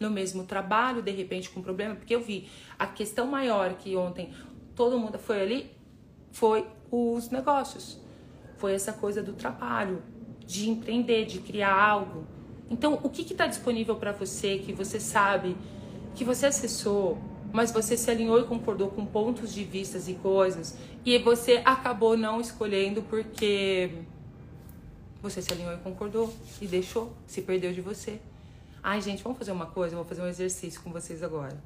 No 0.03 0.11
mesmo 0.11 0.45
trabalho, 0.45 1.01
de 1.01 1.13
repente 1.13 1.49
com 1.51 1.63
problema, 1.63 1.95
porque 1.95 2.15
eu 2.15 2.21
vi 2.21 2.49
a 2.79 2.87
questão 2.87 3.27
maior 3.27 3.75
que 3.75 3.97
ontem 3.97 4.33
todo 4.75 4.99
mundo 4.99 5.19
foi 5.19 5.41
ali 5.41 5.83
foi 6.33 6.67
os 6.91 7.31
negócios. 7.31 8.01
Foi 8.57 8.75
essa 8.75 8.93
coisa 8.93 9.23
do 9.23 9.33
trabalho, 9.33 10.03
de 10.45 10.69
empreender, 10.69 11.27
de 11.27 11.39
criar 11.39 11.75
algo. 11.75 12.27
Então, 12.71 12.99
o 13.03 13.09
que 13.09 13.23
está 13.23 13.47
disponível 13.47 13.97
para 13.97 14.13
você 14.13 14.59
que 14.59 14.73
você 14.73 14.99
sabe, 14.99 15.57
que 16.15 16.25
você 16.25 16.47
acessou, 16.47 17.19
mas 17.53 17.71
você 17.71 17.97
se 17.97 18.11
alinhou 18.11 18.41
e 18.41 18.45
concordou 18.45 18.89
com 18.89 19.05
pontos 19.05 19.53
de 19.53 19.63
vistas 19.63 20.09
e 20.09 20.15
coisas, 20.15 20.77
e 21.05 21.19
você 21.19 21.61
acabou 21.65 22.17
não 22.17 22.41
escolhendo 22.41 23.03
porque 23.03 23.91
você 25.21 25.43
se 25.43 25.53
alinhou 25.53 25.75
e 25.75 25.77
concordou 25.79 26.33
e 26.61 26.67
deixou, 26.67 27.13
se 27.27 27.43
perdeu 27.43 27.73
de 27.73 27.83
você. 27.83 28.21
Ai, 28.83 29.01
gente, 29.01 29.23
vamos 29.23 29.39
fazer 29.39 29.53
uma 29.53 29.67
coisa, 29.67 29.95
vou 29.95 30.05
fazer 30.05 30.23
um 30.23 30.27
exercício 30.27 30.81
com 30.83 30.91
vocês 30.91 31.23
agora. 31.23 31.57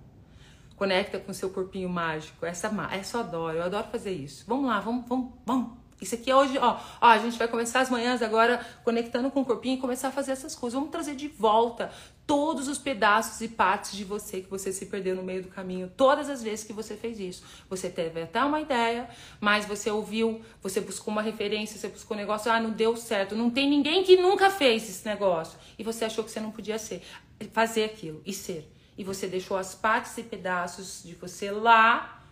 Conecta 0.76 1.18
com 1.18 1.32
seu 1.32 1.48
corpinho 1.48 1.88
mágico. 1.88 2.44
Essa, 2.44 2.70
essa 2.92 3.16
eu 3.16 3.20
adoro, 3.22 3.56
eu 3.56 3.62
adoro 3.62 3.86
fazer 3.90 4.12
isso. 4.12 4.44
Vamos 4.46 4.66
lá, 4.66 4.80
vamos, 4.80 5.08
vamos, 5.08 5.32
vamos. 5.46 5.85
Isso 6.00 6.14
aqui 6.14 6.30
é 6.30 6.36
hoje, 6.36 6.58
ó, 6.58 6.78
ó, 7.00 7.06
a 7.06 7.18
gente 7.18 7.38
vai 7.38 7.48
começar 7.48 7.80
as 7.80 7.88
manhãs 7.88 8.20
agora 8.20 8.64
conectando 8.84 9.30
com 9.30 9.40
o 9.40 9.44
corpinho 9.44 9.78
e 9.78 9.80
começar 9.80 10.08
a 10.08 10.10
fazer 10.10 10.32
essas 10.32 10.54
coisas. 10.54 10.74
Vamos 10.74 10.90
trazer 10.90 11.14
de 11.14 11.26
volta 11.26 11.90
todos 12.26 12.68
os 12.68 12.76
pedaços 12.76 13.40
e 13.40 13.48
partes 13.48 13.92
de 13.92 14.04
você 14.04 14.42
que 14.42 14.50
você 14.50 14.72
se 14.72 14.86
perdeu 14.86 15.16
no 15.16 15.22
meio 15.22 15.42
do 15.42 15.48
caminho, 15.48 15.90
todas 15.96 16.28
as 16.28 16.42
vezes 16.42 16.66
que 16.66 16.72
você 16.72 16.96
fez 16.96 17.18
isso. 17.18 17.42
Você 17.70 17.88
teve 17.88 18.22
até 18.22 18.44
uma 18.44 18.60
ideia, 18.60 19.08
mas 19.40 19.64
você 19.64 19.90
ouviu, 19.90 20.42
você 20.60 20.82
buscou 20.82 21.12
uma 21.12 21.22
referência, 21.22 21.78
você 21.78 21.88
buscou 21.88 22.14
um 22.14 22.20
negócio, 22.20 22.52
ah, 22.52 22.60
não 22.60 22.70
deu 22.70 22.94
certo. 22.96 23.34
Não 23.34 23.48
tem 23.48 23.68
ninguém 23.70 24.04
que 24.04 24.18
nunca 24.18 24.50
fez 24.50 24.86
esse 24.88 25.06
negócio. 25.08 25.58
E 25.78 25.82
você 25.82 26.04
achou 26.04 26.22
que 26.22 26.30
você 26.30 26.40
não 26.40 26.50
podia 26.50 26.78
ser, 26.78 27.02
fazer 27.52 27.84
aquilo 27.84 28.20
e 28.26 28.34
ser. 28.34 28.70
E 28.98 29.04
você 29.04 29.26
deixou 29.26 29.56
as 29.56 29.74
partes 29.74 30.16
e 30.18 30.22
pedaços 30.22 31.02
de 31.04 31.14
você 31.14 31.50
lá. 31.50 32.22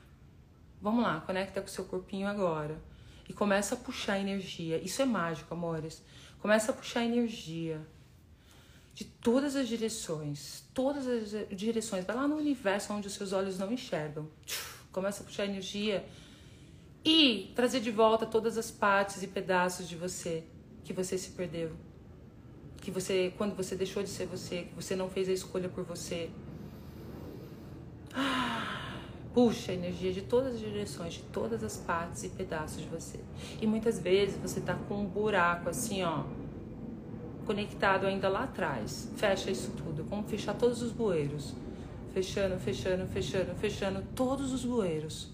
Vamos 0.82 1.02
lá, 1.02 1.22
conecta 1.24 1.62
com 1.62 1.66
o 1.66 1.70
seu 1.70 1.84
corpinho 1.86 2.28
agora 2.28 2.78
e 3.28 3.32
começa 3.32 3.74
a 3.74 3.78
puxar 3.78 4.18
energia. 4.18 4.78
Isso 4.78 5.00
é 5.00 5.04
mágico, 5.04 5.52
amores. 5.54 6.02
Começa 6.40 6.72
a 6.72 6.74
puxar 6.74 7.04
energia 7.04 7.80
de 8.92 9.04
todas 9.04 9.56
as 9.56 9.66
direções, 9.66 10.64
todas 10.72 11.06
as 11.06 11.48
direções. 11.56 12.04
Vai 12.04 12.14
lá 12.14 12.28
no 12.28 12.36
universo 12.36 12.92
onde 12.92 13.08
os 13.08 13.14
seus 13.14 13.32
olhos 13.32 13.58
não 13.58 13.72
enxergam. 13.72 14.28
Começa 14.92 15.22
a 15.22 15.26
puxar 15.26 15.44
energia 15.44 16.06
e 17.04 17.52
trazer 17.54 17.80
de 17.80 17.90
volta 17.90 18.24
todas 18.24 18.56
as 18.56 18.70
partes 18.70 19.22
e 19.22 19.26
pedaços 19.26 19.88
de 19.88 19.96
você 19.96 20.44
que 20.84 20.92
você 20.92 21.18
se 21.18 21.30
perdeu. 21.30 21.72
Que 22.80 22.90
você, 22.90 23.32
quando 23.36 23.56
você 23.56 23.74
deixou 23.74 24.02
de 24.02 24.08
ser 24.08 24.26
você, 24.26 24.62
que 24.62 24.74
você 24.74 24.94
não 24.94 25.10
fez 25.10 25.28
a 25.28 25.32
escolha 25.32 25.68
por 25.68 25.82
você. 25.84 26.30
Ah, 28.14 28.83
puxa 29.34 29.72
energia 29.72 30.12
de 30.12 30.22
todas 30.22 30.54
as 30.54 30.60
direções, 30.60 31.14
de 31.14 31.22
todas 31.24 31.64
as 31.64 31.76
partes 31.76 32.22
e 32.22 32.28
pedaços 32.28 32.80
de 32.80 32.88
você. 32.88 33.18
E 33.60 33.66
muitas 33.66 33.98
vezes 33.98 34.36
você 34.36 34.60
tá 34.60 34.74
com 34.88 35.02
um 35.02 35.06
buraco 35.06 35.68
assim, 35.68 36.04
ó, 36.04 36.22
conectado 37.44 38.06
ainda 38.06 38.28
lá 38.28 38.44
atrás. 38.44 39.10
Fecha 39.16 39.50
isso 39.50 39.72
tudo, 39.72 40.04
como 40.04 40.22
fechar 40.22 40.54
todos 40.54 40.80
os 40.80 40.92
bueiros. 40.92 41.52
Fechando, 42.12 42.56
fechando, 42.60 43.08
fechando, 43.08 43.54
fechando 43.56 44.04
todos 44.14 44.52
os 44.52 44.64
bueiros. 44.64 45.32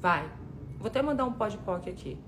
Vai. 0.00 0.28
Vou 0.76 0.88
até 0.88 1.00
mandar 1.00 1.24
um 1.24 1.32
pó 1.32 1.46
de 1.46 1.56
poc 1.58 1.88
aqui. 1.88 2.18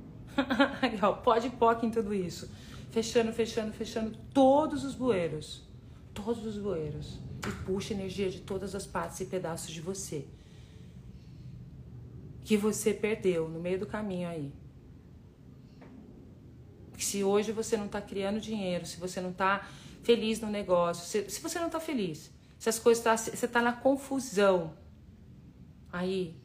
ó, 1.03 1.13
pó 1.15 1.37
de 1.37 1.51
poc 1.51 1.83
em 1.83 1.91
tudo 1.91 2.15
isso. 2.15 2.49
Fechando, 2.93 3.33
fechando, 3.33 3.73
fechando 3.73 4.17
todos 4.33 4.85
os 4.85 4.95
bueiros. 4.95 5.69
Todos 6.15 6.47
os 6.47 6.57
bueiros. 6.57 7.19
E 7.45 7.51
puxa 7.65 7.93
energia 7.93 8.31
de 8.31 8.41
todas 8.41 8.77
as 8.77 8.87
partes 8.87 9.19
e 9.21 9.25
pedaços 9.25 9.73
de 9.73 9.81
você 9.81 10.25
que 12.49 12.57
você 12.57 12.95
perdeu 12.95 13.47
no 13.47 13.61
meio 13.61 13.79
do 13.79 13.87
caminho 13.87 14.27
aí. 14.27 14.51
Se 16.97 17.23
hoje 17.23 17.53
você 17.53 17.77
não 17.77 17.85
está 17.85 18.01
criando 18.01 18.41
dinheiro, 18.41 18.87
se 18.87 18.99
você 18.99 19.21
não 19.21 19.33
está 19.33 19.69
feliz 20.03 20.41
no 20.41 20.49
negócio, 20.49 21.07
se, 21.07 21.29
se 21.29 21.43
você 21.43 21.59
não 21.59 21.67
está 21.67 21.79
feliz, 21.79 22.31
se 22.59 22.71
as 22.71 22.79
coisas 22.79 23.05
tá, 23.05 23.15
você 23.15 23.45
está 23.45 23.61
na 23.61 23.75
confusão, 23.75 24.73
aí 25.93 26.41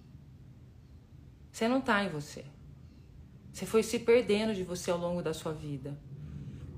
você 1.50 1.70
não 1.70 1.80
está 1.80 2.04
em 2.04 2.10
você. 2.10 2.44
Você 3.54 3.66
foi 3.66 3.82
se 3.82 3.98
perdendo 4.00 4.54
de 4.54 4.66
você 4.66 4.92
ao 4.92 4.98
longo 4.98 5.22
da 5.22 5.34
sua 5.34 5.54
vida. 5.54 5.98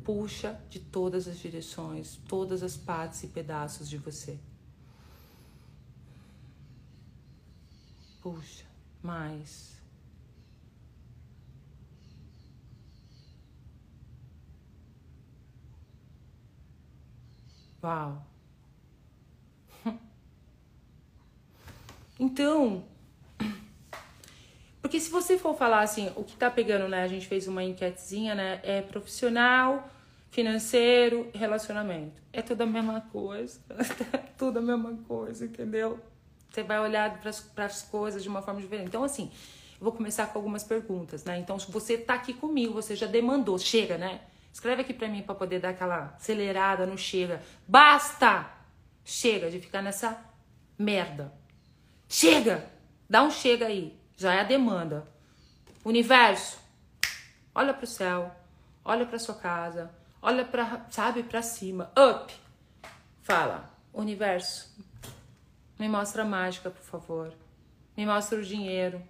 Puxa 0.03 0.61
de 0.69 0.79
todas 0.79 1.27
as 1.27 1.39
direções, 1.39 2.21
todas 2.27 2.61
as 2.61 2.77
partes 2.77 3.23
e 3.23 3.27
pedaços 3.29 3.89
de 3.89 3.97
você. 3.97 4.37
Puxa 8.21 8.74
mais. 9.05 9.75
Uau! 17.83 18.21
Então, 22.19 22.83
porque 24.81 24.99
se 24.99 25.09
você 25.11 25.37
for 25.37 25.55
falar 25.57 25.81
assim, 25.81 26.11
o 26.15 26.23
que 26.23 26.35
tá 26.37 26.49
pegando, 26.49 26.87
né? 26.87 27.03
A 27.03 27.07
gente 27.07 27.27
fez 27.27 27.47
uma 27.47 27.63
enquetezinha, 27.63 28.33
né? 28.35 28.59
É 28.63 28.81
profissional, 28.81 29.89
financeiro, 30.31 31.29
relacionamento. 31.33 32.21
É 32.31 32.41
tudo 32.41 32.63
a 32.63 32.65
mesma 32.65 33.01
coisa. 33.11 33.59
É 34.13 34.17
tudo 34.37 34.59
a 34.59 34.61
mesma 34.61 34.95
coisa, 35.07 35.45
entendeu? 35.45 35.99
Você 36.55 36.63
vai 36.63 36.79
olhar 36.79 37.19
para 37.19 37.65
as 37.65 37.81
coisas 37.81 38.23
de 38.23 38.29
uma 38.29 38.41
forma 38.41 38.61
diferente. 38.61 38.87
Então, 38.87 39.03
assim, 39.03 39.29
vou 39.77 39.91
começar 39.91 40.27
com 40.27 40.39
algumas 40.39 40.63
perguntas, 40.63 41.25
né? 41.25 41.37
Então, 41.37 41.59
se 41.59 41.69
você 41.69 41.97
tá 41.97 42.13
aqui 42.13 42.33
comigo, 42.33 42.73
você 42.73 42.95
já 42.95 43.07
demandou, 43.07 43.59
chega, 43.59 43.97
né? 43.97 44.21
Escreve 44.53 44.83
aqui 44.83 44.93
para 44.93 45.09
mim 45.09 45.21
para 45.21 45.35
poder 45.35 45.59
dar 45.59 45.71
aquela 45.71 46.15
acelerada 46.15 46.85
no 46.85 46.97
chega. 46.97 47.43
Basta! 47.67 48.49
Chega 49.03 49.51
de 49.51 49.59
ficar 49.59 49.81
nessa 49.81 50.17
merda. 50.79 51.33
Chega! 52.07 52.65
Dá 53.09 53.21
um 53.21 53.29
chega 53.29 53.65
aí. 53.65 53.99
Já 54.15 54.35
é 54.35 54.39
a 54.39 54.45
demanda. 54.45 55.05
Universo, 55.83 56.57
olha 57.53 57.73
para 57.73 57.83
o 57.83 57.87
céu, 57.87 58.33
olha 58.85 59.05
para 59.05 59.19
sua 59.19 59.35
casa, 59.35 59.93
olha 60.21 60.45
para, 60.45 60.85
sabe, 60.89 61.21
para 61.21 61.41
cima. 61.41 61.91
Up. 61.97 62.33
Fala, 63.23 63.69
universo, 63.93 64.73
me 65.77 65.89
mostra 65.89 66.23
a 66.23 66.25
mágica, 66.25 66.69
por 66.69 66.83
favor. 66.83 67.33
Me 67.95 68.05
mostra 68.05 68.39
o 68.39 68.43
dinheiro. 68.43 69.01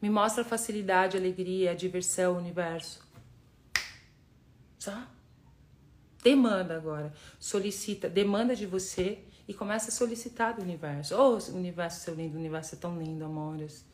Me 0.00 0.10
mostra 0.10 0.42
a 0.42 0.44
facilidade, 0.44 1.16
a 1.16 1.20
alegria, 1.20 1.70
a 1.70 1.74
diversão, 1.74 2.34
o 2.34 2.38
universo. 2.38 3.02
Só? 4.78 5.06
Demanda 6.22 6.76
agora. 6.76 7.12
Solicita, 7.38 8.08
demanda 8.08 8.54
de 8.54 8.66
você 8.66 9.24
e 9.46 9.54
começa 9.54 9.88
a 9.88 9.92
solicitar 9.92 10.54
do 10.54 10.62
universo. 10.62 11.14
Oh, 11.16 11.36
universo, 11.56 12.00
seu 12.00 12.14
lindo, 12.14 12.36
o 12.36 12.40
universo 12.40 12.74
é 12.74 12.78
tão 12.78 12.98
lindo, 12.98 13.24
amores. 13.24 13.84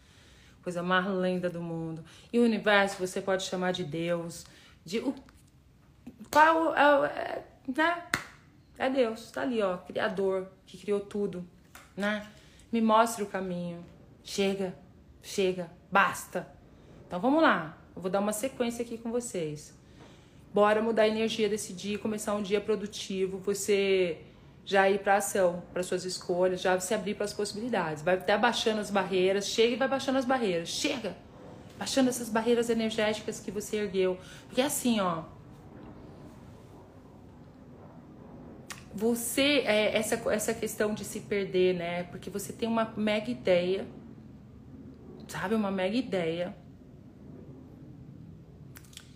Coisa 0.62 0.82
mais 0.82 1.06
linda 1.06 1.48
do 1.48 1.60
mundo. 1.60 2.04
E 2.32 2.38
o 2.38 2.42
universo 2.42 2.98
você 2.98 3.20
pode 3.20 3.44
chamar 3.44 3.72
de 3.72 3.84
Deus, 3.84 4.44
de 4.84 4.98
o 4.98 5.14
qual 6.30 6.74
é, 6.74 7.06
é, 7.06 7.46
né? 7.66 8.06
É 8.76 8.90
Deus, 8.90 9.30
tá 9.30 9.42
ali, 9.42 9.62
ó, 9.62 9.76
criador 9.78 10.50
que 10.66 10.78
criou 10.78 11.00
tudo 11.00 11.46
né? 11.98 12.26
Me 12.72 12.80
mostre 12.80 13.22
o 13.22 13.26
caminho. 13.26 13.84
Chega, 14.22 14.74
chega, 15.22 15.70
basta. 15.90 16.48
Então 17.06 17.20
vamos 17.20 17.42
lá. 17.42 17.76
Eu 17.94 18.00
vou 18.00 18.10
dar 18.10 18.20
uma 18.20 18.32
sequência 18.32 18.84
aqui 18.84 18.96
com 18.96 19.10
vocês. 19.10 19.76
Bora 20.54 20.80
mudar 20.80 21.02
a 21.02 21.08
energia 21.08 21.48
desse 21.48 21.72
dia, 21.72 21.98
começar 21.98 22.34
um 22.34 22.42
dia 22.42 22.60
produtivo, 22.60 23.38
você 23.38 24.18
já 24.64 24.88
ir 24.88 25.00
para 25.00 25.16
ação, 25.16 25.62
para 25.72 25.82
suas 25.82 26.04
escolhas, 26.04 26.60
já 26.60 26.78
se 26.78 26.94
abrir 26.94 27.14
para 27.14 27.24
as 27.24 27.32
possibilidades. 27.32 28.02
Vai 28.02 28.14
até 28.14 28.36
baixando 28.38 28.80
as 28.80 28.90
barreiras, 28.90 29.46
chega 29.46 29.74
e 29.74 29.76
vai 29.76 29.88
baixando 29.88 30.18
as 30.18 30.24
barreiras. 30.24 30.68
Chega! 30.68 31.16
Baixando 31.78 32.08
essas 32.08 32.28
barreiras 32.28 32.68
energéticas 32.70 33.40
que 33.40 33.50
você 33.50 33.76
ergueu. 33.76 34.18
Porque 34.46 34.60
é 34.60 34.64
assim, 34.64 35.00
ó, 35.00 35.24
você, 38.98 39.62
é, 39.64 39.96
essa, 39.96 40.16
essa 40.32 40.52
questão 40.52 40.92
de 40.92 41.04
se 41.04 41.20
perder, 41.20 41.72
né? 41.76 42.02
Porque 42.04 42.28
você 42.28 42.52
tem 42.52 42.68
uma 42.68 42.92
mega 42.96 43.30
ideia, 43.30 43.86
sabe? 45.28 45.54
Uma 45.54 45.70
mega 45.70 45.96
ideia. 45.96 46.56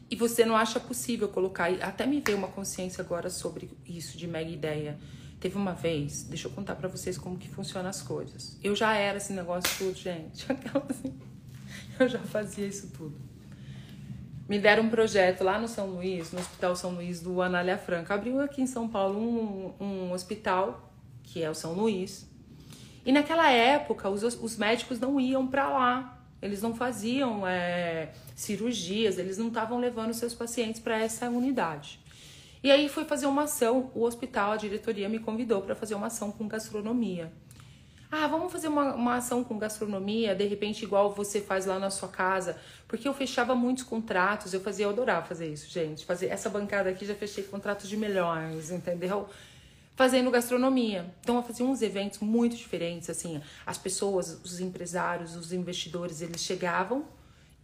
E 0.08 0.14
você 0.14 0.44
não 0.44 0.56
acha 0.56 0.78
possível 0.78 1.28
colocar. 1.28 1.68
Até 1.82 2.06
me 2.06 2.20
veio 2.20 2.38
uma 2.38 2.46
consciência 2.46 3.02
agora 3.02 3.28
sobre 3.28 3.76
isso 3.84 4.16
de 4.16 4.28
mega 4.28 4.50
ideia. 4.50 4.98
Teve 5.40 5.56
uma 5.56 5.72
vez, 5.72 6.22
deixa 6.22 6.46
eu 6.46 6.52
contar 6.52 6.76
para 6.76 6.88
vocês 6.88 7.18
como 7.18 7.36
que 7.36 7.48
funcionam 7.48 7.90
as 7.90 8.00
coisas. 8.00 8.56
Eu 8.62 8.76
já 8.76 8.94
era 8.94 9.18
esse 9.18 9.32
negócio 9.32 9.68
tudo, 9.78 9.98
gente. 9.98 10.46
Assim, 10.88 11.18
eu 11.98 12.08
já 12.08 12.20
fazia 12.20 12.68
isso 12.68 12.92
tudo. 12.92 13.31
Me 14.52 14.58
deram 14.58 14.82
um 14.82 14.90
projeto 14.90 15.42
lá 15.42 15.58
no 15.58 15.66
São 15.66 15.86
Luís, 15.86 16.30
no 16.30 16.38
Hospital 16.38 16.76
São 16.76 16.90
Luís 16.90 17.22
do 17.22 17.40
Anália 17.40 17.78
Franca. 17.78 18.12
Abriu 18.12 18.38
aqui 18.38 18.60
em 18.60 18.66
São 18.66 18.86
Paulo 18.86 19.18
um, 19.18 19.72
um 19.82 20.12
hospital, 20.12 20.92
que 21.22 21.42
é 21.42 21.48
o 21.48 21.54
São 21.54 21.72
Luís. 21.72 22.28
E 23.02 23.12
naquela 23.12 23.50
época, 23.50 24.10
os, 24.10 24.22
os 24.22 24.58
médicos 24.58 25.00
não 25.00 25.18
iam 25.18 25.46
para 25.46 25.70
lá. 25.70 26.22
Eles 26.42 26.60
não 26.60 26.74
faziam 26.74 27.46
é, 27.46 28.10
cirurgias, 28.36 29.16
eles 29.16 29.38
não 29.38 29.48
estavam 29.48 29.78
levando 29.78 30.12
seus 30.12 30.34
pacientes 30.34 30.82
para 30.82 31.00
essa 31.00 31.30
unidade. 31.30 31.98
E 32.62 32.70
aí 32.70 32.90
foi 32.90 33.06
fazer 33.06 33.24
uma 33.24 33.44
ação, 33.44 33.90
o 33.94 34.02
hospital, 34.02 34.52
a 34.52 34.56
diretoria 34.58 35.08
me 35.08 35.18
convidou 35.18 35.62
para 35.62 35.74
fazer 35.74 35.94
uma 35.94 36.08
ação 36.08 36.30
com 36.30 36.46
gastronomia. 36.46 37.32
Ah, 38.14 38.26
vamos 38.26 38.52
fazer 38.52 38.68
uma, 38.68 38.94
uma 38.94 39.16
ação 39.16 39.42
com 39.42 39.58
gastronomia, 39.58 40.34
de 40.34 40.44
repente 40.44 40.84
igual 40.84 41.14
você 41.14 41.40
faz 41.40 41.64
lá 41.64 41.78
na 41.78 41.88
sua 41.88 42.10
casa, 42.10 42.58
porque 42.86 43.08
eu 43.08 43.14
fechava 43.14 43.54
muitos 43.54 43.84
contratos, 43.84 44.52
eu 44.52 44.60
fazia, 44.60 44.84
eu 44.84 44.90
adorava 44.90 45.24
fazer 45.24 45.50
isso, 45.50 45.70
gente. 45.70 46.04
Fazer 46.04 46.26
essa 46.26 46.50
bancada 46.50 46.90
aqui 46.90 47.06
já 47.06 47.14
fechei 47.14 47.42
contratos 47.42 47.88
de 47.88 47.96
milhões, 47.96 48.70
entendeu? 48.70 49.30
Fazendo 49.96 50.30
gastronomia. 50.30 51.10
Então 51.22 51.36
eu 51.36 51.42
fazia 51.42 51.64
uns 51.64 51.80
eventos 51.80 52.18
muito 52.18 52.54
diferentes, 52.54 53.08
assim, 53.08 53.40
as 53.64 53.78
pessoas, 53.78 54.38
os 54.44 54.60
empresários, 54.60 55.34
os 55.34 55.50
investidores, 55.50 56.20
eles 56.20 56.42
chegavam 56.42 57.06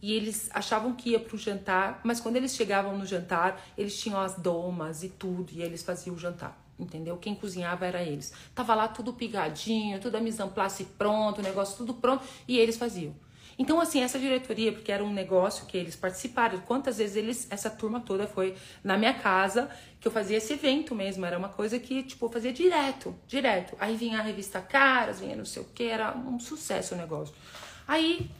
e 0.01 0.13
eles 0.13 0.49
achavam 0.51 0.95
que 0.95 1.11
ia 1.11 1.19
para 1.19 1.35
o 1.35 1.37
jantar, 1.37 2.01
mas 2.03 2.19
quando 2.19 2.37
eles 2.37 2.55
chegavam 2.55 2.97
no 2.97 3.05
jantar, 3.05 3.63
eles 3.77 3.99
tinham 3.99 4.19
as 4.19 4.33
domas 4.33 5.03
e 5.03 5.09
tudo, 5.09 5.51
e 5.53 5.61
eles 5.61 5.83
faziam 5.83 6.15
o 6.15 6.19
jantar, 6.19 6.57
entendeu? 6.79 7.17
Quem 7.17 7.35
cozinhava 7.35 7.85
era 7.85 8.01
eles. 8.01 8.33
Tava 8.55 8.73
lá 8.73 8.87
tudo 8.87 9.13
pigadinho, 9.13 9.99
tudo 9.99 10.15
a 10.15 10.19
mise 10.19 10.41
en 10.41 10.49
place 10.49 10.85
pronto, 10.97 11.39
o 11.39 11.41
negócio 11.43 11.77
tudo 11.77 11.93
pronto, 11.93 12.23
e 12.47 12.57
eles 12.57 12.77
faziam. 12.77 13.13
Então, 13.57 13.81
assim, 13.81 14.01
essa 14.01 14.17
diretoria, 14.17 14.71
porque 14.71 14.89
era 14.89 15.03
um 15.03 15.11
negócio 15.11 15.65
que 15.65 15.77
eles 15.77 15.93
participaram, 15.93 16.61
quantas 16.61 16.97
vezes 16.97 17.17
eles, 17.17 17.47
essa 17.49 17.69
turma 17.69 17.99
toda 17.99 18.25
foi 18.25 18.55
na 18.81 18.97
minha 18.97 19.13
casa, 19.13 19.69
que 19.99 20.07
eu 20.07 20.11
fazia 20.13 20.37
esse 20.37 20.53
evento 20.53 20.95
mesmo, 20.95 21.25
era 21.25 21.37
uma 21.37 21.49
coisa 21.49 21.77
que, 21.77 22.01
tipo, 22.03 22.25
eu 22.25 22.29
fazia 22.29 22.53
direto, 22.53 23.13
direto. 23.27 23.75
Aí 23.77 23.97
vinha 23.97 24.19
a 24.19 24.21
revista 24.21 24.61
Caras, 24.61 25.19
vinha 25.19 25.35
não 25.35 25.43
sei 25.43 25.61
o 25.61 25.65
que, 25.65 25.83
era 25.83 26.15
um 26.15 26.39
sucesso 26.39 26.95
o 26.95 26.97
negócio. 26.97 27.35
Aí 27.85 28.31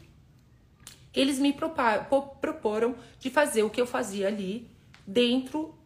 eles 1.13 1.38
me 1.38 1.52
proporam 1.52 2.95
de 3.19 3.30
fazer 3.30 3.63
o 3.63 3.69
que 3.69 3.82
eu 3.82 3.88
fazia 3.88 4.28
ali 4.28 4.69
dentro 5.06 5.78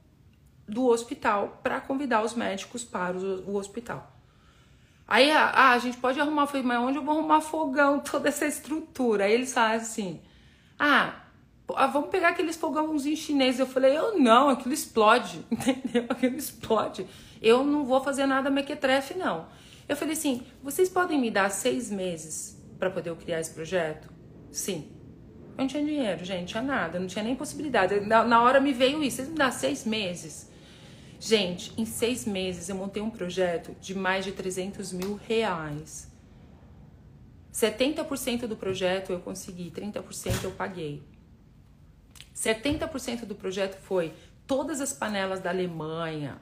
do 0.68 0.88
hospital 0.88 1.60
para 1.62 1.82
convidar 1.82 2.24
os 2.24 2.34
médicos 2.34 2.84
para 2.84 3.18
o, 3.18 3.56
hospital. 3.56 4.12
Aí 5.08 5.30
ah, 5.32 5.72
a 5.72 5.78
gente 5.78 5.98
pode 5.98 6.20
arrumar, 6.20 6.48
falei, 6.48 6.64
mas 6.64 6.80
onde 6.80 6.98
eu 6.98 7.04
vou 7.04 7.18
arrumar 7.18 7.42
fogão, 7.42 8.00
toda 8.06 8.30
essa 8.30 8.46
estrutura? 8.46 9.26
Aí 9.26 9.34
eles 9.34 9.54
falam 9.54 9.76
assim: 9.76 10.22
ah, 10.80 11.16
ah 11.76 11.88
vamos 11.88 12.10
pegar 12.10 12.30
aqueles 12.30 12.56
fogãozinhos 12.56 13.20
chineses. 13.20 13.60
Eu 13.60 13.68
falei, 13.68 13.98
eu 13.98 14.18
não, 14.18 14.50
aquilo 14.50 14.74
explode, 14.74 15.46
entendeu? 15.52 16.06
Aquilo 16.10 16.38
explode. 16.38 17.06
Eu 17.42 17.64
não 17.64 17.84
vou 17.84 18.02
fazer 18.02 18.26
nada 18.26 18.50
mequetrefe, 18.50 19.16
não. 19.16 19.48
Eu 19.88 19.98
falei 19.98 20.14
assim: 20.14 20.44
vocês 20.64 20.88
podem 20.88 21.20
me 21.20 21.30
dar 21.30 21.50
seis 21.50 21.92
meses 21.92 22.58
para 22.80 22.90
poder 22.90 23.10
eu 23.10 23.16
criar 23.16 23.42
esse 23.42 23.52
projeto? 23.52 24.10
Sim. 24.52 24.90
Eu 25.58 25.62
não 25.62 25.68
tinha 25.68 25.84
dinheiro, 25.84 26.26
gente, 26.26 26.50
tinha 26.50 26.64
nada, 26.64 27.00
não 27.00 27.08
tinha 27.08 27.24
nem 27.24 27.36
possibilidade. 27.36 28.00
Na, 28.00 28.24
na 28.24 28.42
hora 28.42 28.60
me 28.60 28.74
veio 28.74 29.04
isso, 29.04 29.18
vocês 29.18 29.30
me 29.30 29.36
dão 29.36 29.52
seis 29.52 29.86
meses. 29.86 30.52
Gente, 31.26 31.72
em 31.78 31.86
seis 31.86 32.26
meses 32.26 32.68
eu 32.68 32.76
montei 32.76 33.02
um 33.02 33.10
projeto 33.10 33.74
de 33.80 33.96
mais 33.96 34.26
de 34.26 34.34
300 34.34 34.92
mil 34.92 35.16
reais. 35.16 36.12
70% 37.54 38.46
do 38.46 38.58
projeto 38.58 39.14
eu 39.14 39.22
consegui, 39.22 39.72
30% 39.72 40.44
eu 40.44 40.52
paguei. 40.52 41.02
70% 42.36 43.24
do 43.24 43.36
projeto 43.36 43.80
foi 43.84 44.14
todas 44.46 44.82
as 44.82 44.92
panelas 44.92 45.40
da 45.40 45.50
Alemanha, 45.50 46.42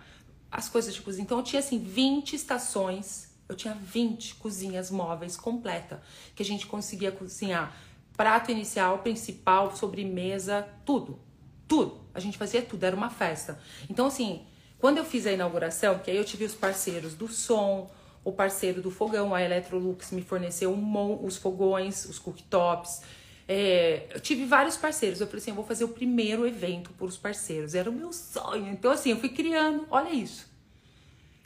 as 0.51 0.67
coisas 0.67 0.95
de 0.95 1.01
cozinha. 1.03 1.25
Então 1.25 1.37
eu 1.37 1.43
tinha 1.43 1.59
assim 1.59 1.77
20 1.77 2.35
estações, 2.35 3.29
eu 3.47 3.55
tinha 3.55 3.75
20 3.75 4.33
cozinhas 4.37 4.89
móveis 4.89 5.37
completa 5.37 6.01
que 6.35 6.41
a 6.41 6.45
gente 6.45 6.65
conseguia 6.65 7.11
cozinhar 7.11 7.77
prato 8.17 8.49
inicial, 8.49 8.97
principal, 8.97 9.75
sobremesa, 9.75 10.67
tudo. 10.83 11.19
Tudo. 11.67 12.01
A 12.15 12.19
gente 12.19 12.35
fazia 12.35 12.63
tudo, 12.63 12.83
era 12.83 12.95
uma 12.95 13.11
festa. 13.11 13.59
Então, 13.87 14.07
assim, 14.07 14.47
quando 14.81 14.97
eu 14.97 15.05
fiz 15.05 15.27
a 15.27 15.31
inauguração, 15.31 15.95
porque 15.95 16.09
aí 16.09 16.17
eu 16.17 16.25
tive 16.25 16.43
os 16.43 16.55
parceiros 16.55 17.13
do 17.13 17.27
som, 17.27 17.91
o 18.23 18.31
parceiro 18.31 18.81
do 18.81 18.89
fogão, 18.89 19.33
a 19.33 19.41
Electrolux 19.41 20.11
me 20.11 20.23
forneceu 20.23 20.73
um, 20.73 21.23
os 21.23 21.37
fogões, 21.37 22.05
os 22.05 22.17
cooktops. 22.17 23.01
É, 23.47 24.07
eu 24.13 24.19
tive 24.19 24.45
vários 24.45 24.77
parceiros. 24.77 25.21
Eu 25.21 25.27
falei 25.27 25.39
assim: 25.39 25.51
eu 25.51 25.55
vou 25.55 25.65
fazer 25.65 25.83
o 25.83 25.89
primeiro 25.89 26.47
evento 26.47 26.91
por 26.97 27.07
os 27.07 27.17
parceiros. 27.17 27.75
Era 27.75 27.89
o 27.89 27.93
meu 27.93 28.11
sonho. 28.11 28.69
Então, 28.69 28.91
assim, 28.91 29.11
eu 29.11 29.17
fui 29.17 29.29
criando. 29.29 29.87
Olha 29.89 30.09
isso. 30.09 30.49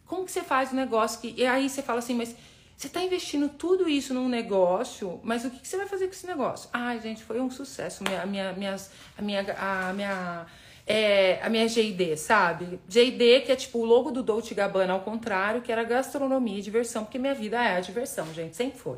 Como 0.06 0.26
que 0.26 0.32
você 0.32 0.42
faz 0.42 0.72
um 0.72 0.76
negócio 0.76 1.20
que. 1.20 1.34
E 1.38 1.46
aí 1.46 1.70
você 1.70 1.82
fala 1.82 2.00
assim, 2.00 2.14
mas 2.14 2.36
você 2.78 2.88
está 2.88 3.02
investindo 3.02 3.50
tudo 3.50 3.90
isso 3.90 4.14
num 4.14 4.28
negócio, 4.28 5.20
mas 5.24 5.46
o 5.46 5.50
que, 5.50 5.60
que, 5.60 5.68
você 5.68 5.78
vai 5.78 5.88
fazer 5.88 6.08
com 6.08 6.14
esse 6.14 6.28
negócio? 6.28 6.70
Ai, 6.74 7.00
gente, 7.00 7.24
foi 7.24 7.40
um 7.40 7.50
sucesso. 7.50 8.04
Minha, 8.04 8.26
minha, 8.26 8.54
minhas, 8.54 8.92
a 9.18 9.22
minha, 9.22 9.42
a 9.58 9.94
minha, 9.94 10.46
é, 10.86 11.40
a 11.42 11.50
minha 11.50 11.68
GD, 11.68 12.16
sabe? 12.18 12.80
GD, 12.88 13.42
que 13.42 13.52
é 13.52 13.56
tipo 13.56 13.80
o 13.80 13.86
logo 13.86 14.12
do 14.12 14.22
Dolce 14.22 14.54
Gabbana 14.54 14.94
ao 14.94 15.02
contrário, 15.02 15.62
que 15.62 15.72
era 15.72 15.84
gastronomia 15.84 16.60
e 16.60 16.62
diversão, 16.62 17.04
porque 17.04 17.18
minha 17.18 17.34
vida 17.34 17.58
é 17.58 17.78
a 17.78 17.80
diversão, 17.80 18.32
gente, 18.34 18.56
sempre 18.56 18.78
foi, 18.78 18.98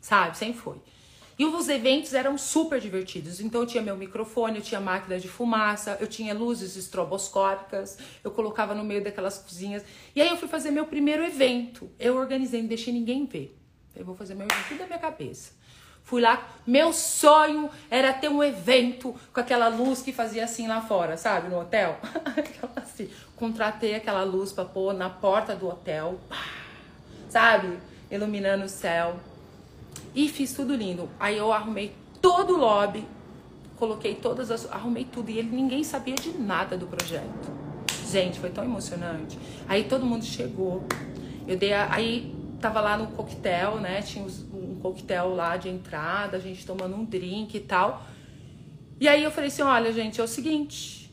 sabe? 0.00 0.36
Sempre 0.36 0.60
foi. 0.60 0.76
E 1.38 1.44
os 1.44 1.68
eventos 1.68 2.14
eram 2.14 2.38
super 2.38 2.80
divertidos. 2.80 3.40
Então 3.40 3.60
eu 3.60 3.66
tinha 3.66 3.82
meu 3.82 3.94
microfone, 3.94 4.56
eu 4.56 4.62
tinha 4.62 4.80
máquina 4.80 5.18
de 5.20 5.28
fumaça, 5.28 5.98
eu 6.00 6.06
tinha 6.06 6.32
luzes 6.32 6.76
estroboscópicas, 6.76 7.98
eu 8.24 8.30
colocava 8.30 8.74
no 8.74 8.82
meio 8.82 9.04
daquelas 9.04 9.36
cozinhas. 9.36 9.84
E 10.14 10.22
aí 10.22 10.28
eu 10.28 10.36
fui 10.38 10.48
fazer 10.48 10.70
meu 10.70 10.86
primeiro 10.86 11.22
evento. 11.22 11.90
Eu 11.98 12.16
organizei, 12.16 12.62
não 12.62 12.68
deixei 12.68 12.90
ninguém 12.90 13.26
ver. 13.26 13.54
Eu 13.94 14.04
vou 14.04 14.14
fazer 14.14 14.34
meu 14.34 14.46
evento 14.50 14.78
da 14.78 14.86
minha 14.86 14.98
cabeça. 14.98 15.52
Fui 16.06 16.22
lá, 16.22 16.46
meu 16.64 16.92
sonho 16.92 17.68
era 17.90 18.12
ter 18.12 18.28
um 18.28 18.40
evento 18.40 19.12
com 19.34 19.40
aquela 19.40 19.66
luz 19.66 20.02
que 20.02 20.12
fazia 20.12 20.44
assim 20.44 20.68
lá 20.68 20.80
fora, 20.80 21.16
sabe, 21.16 21.48
no 21.48 21.58
hotel. 21.58 21.98
assim, 22.76 23.10
contratei 23.34 23.96
aquela 23.96 24.22
luz 24.22 24.52
para 24.52 24.64
pôr 24.64 24.94
na 24.94 25.10
porta 25.10 25.56
do 25.56 25.66
hotel, 25.66 26.20
sabe, 27.28 27.76
iluminando 28.08 28.66
o 28.66 28.68
céu. 28.68 29.16
E 30.14 30.28
fiz 30.28 30.54
tudo 30.54 30.76
lindo. 30.76 31.10
Aí 31.18 31.36
eu 31.36 31.52
arrumei 31.52 31.92
todo 32.22 32.54
o 32.54 32.56
lobby, 32.56 33.04
coloquei 33.76 34.14
todas 34.14 34.52
as. 34.52 34.70
arrumei 34.70 35.04
tudo. 35.04 35.28
E 35.28 35.38
ele, 35.40 35.50
ninguém 35.50 35.82
sabia 35.82 36.14
de 36.14 36.38
nada 36.38 36.76
do 36.76 36.86
projeto. 36.86 37.50
Gente, 38.08 38.38
foi 38.38 38.50
tão 38.50 38.62
emocionante. 38.62 39.36
Aí 39.68 39.82
todo 39.82 40.06
mundo 40.06 40.24
chegou. 40.24 40.84
Eu 41.48 41.58
dei 41.58 41.72
a, 41.72 41.92
aí 41.92 42.32
tava 42.60 42.80
lá 42.80 42.96
no 42.96 43.08
coquetel, 43.08 43.80
né? 43.80 44.02
Tinha 44.02 44.24
um 44.76 44.80
coquetel 44.80 45.34
lá 45.34 45.56
de 45.56 45.68
entrada, 45.68 46.36
a 46.36 46.40
gente 46.40 46.66
tomando 46.66 46.94
um 46.94 47.04
drink 47.04 47.56
e 47.56 47.60
tal. 47.60 48.06
E 49.00 49.08
aí 49.08 49.22
eu 49.22 49.30
falei 49.30 49.48
assim: 49.48 49.62
olha, 49.62 49.92
gente, 49.92 50.20
é 50.20 50.24
o 50.24 50.28
seguinte. 50.28 51.10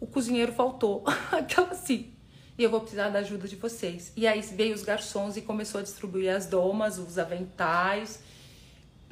O 0.00 0.06
cozinheiro 0.06 0.52
faltou. 0.52 1.04
Aquela 1.30 1.70
assim 1.72 2.12
e 2.60 2.62
eu 2.62 2.68
vou 2.68 2.80
precisar 2.80 3.08
da 3.08 3.20
ajuda 3.20 3.48
de 3.48 3.56
vocês. 3.56 4.12
E 4.14 4.26
aí 4.26 4.42
veio 4.42 4.74
os 4.74 4.82
garçons 4.82 5.34
e 5.34 5.40
começou 5.40 5.78
a 5.78 5.82
distribuir 5.82 6.28
as 6.28 6.44
domas, 6.44 6.98
os 6.98 7.18
aventais. 7.18 8.22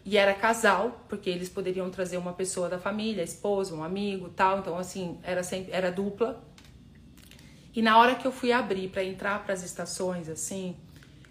E 0.05 0.19
era 0.19 0.35
casal, 0.35 1.07
porque 1.09 1.31
eles 1.31 1.49
poderiam 1.49 1.89
trazer 1.89 2.19
uma 2.19 2.35
pessoa 2.35 2.69
da 2.69 2.79
família, 2.79 3.23
esposa, 3.23 3.75
um 3.75 3.83
amigo, 3.83 4.29
tal. 4.29 4.59
Então 4.59 4.77
assim, 4.77 5.19
era 5.23 5.43
sempre 5.43 5.73
era 5.73 5.91
dupla. 5.91 6.45
E 7.75 7.81
na 7.81 7.97
hora 7.97 8.17
que 8.17 8.27
eu 8.27 8.33
fui 8.33 8.53
abrir 8.53 8.91
para 8.91 9.03
entrar 9.03 9.43
para 9.43 9.55
as 9.55 9.65
estações 9.65 10.29
assim, 10.29 10.77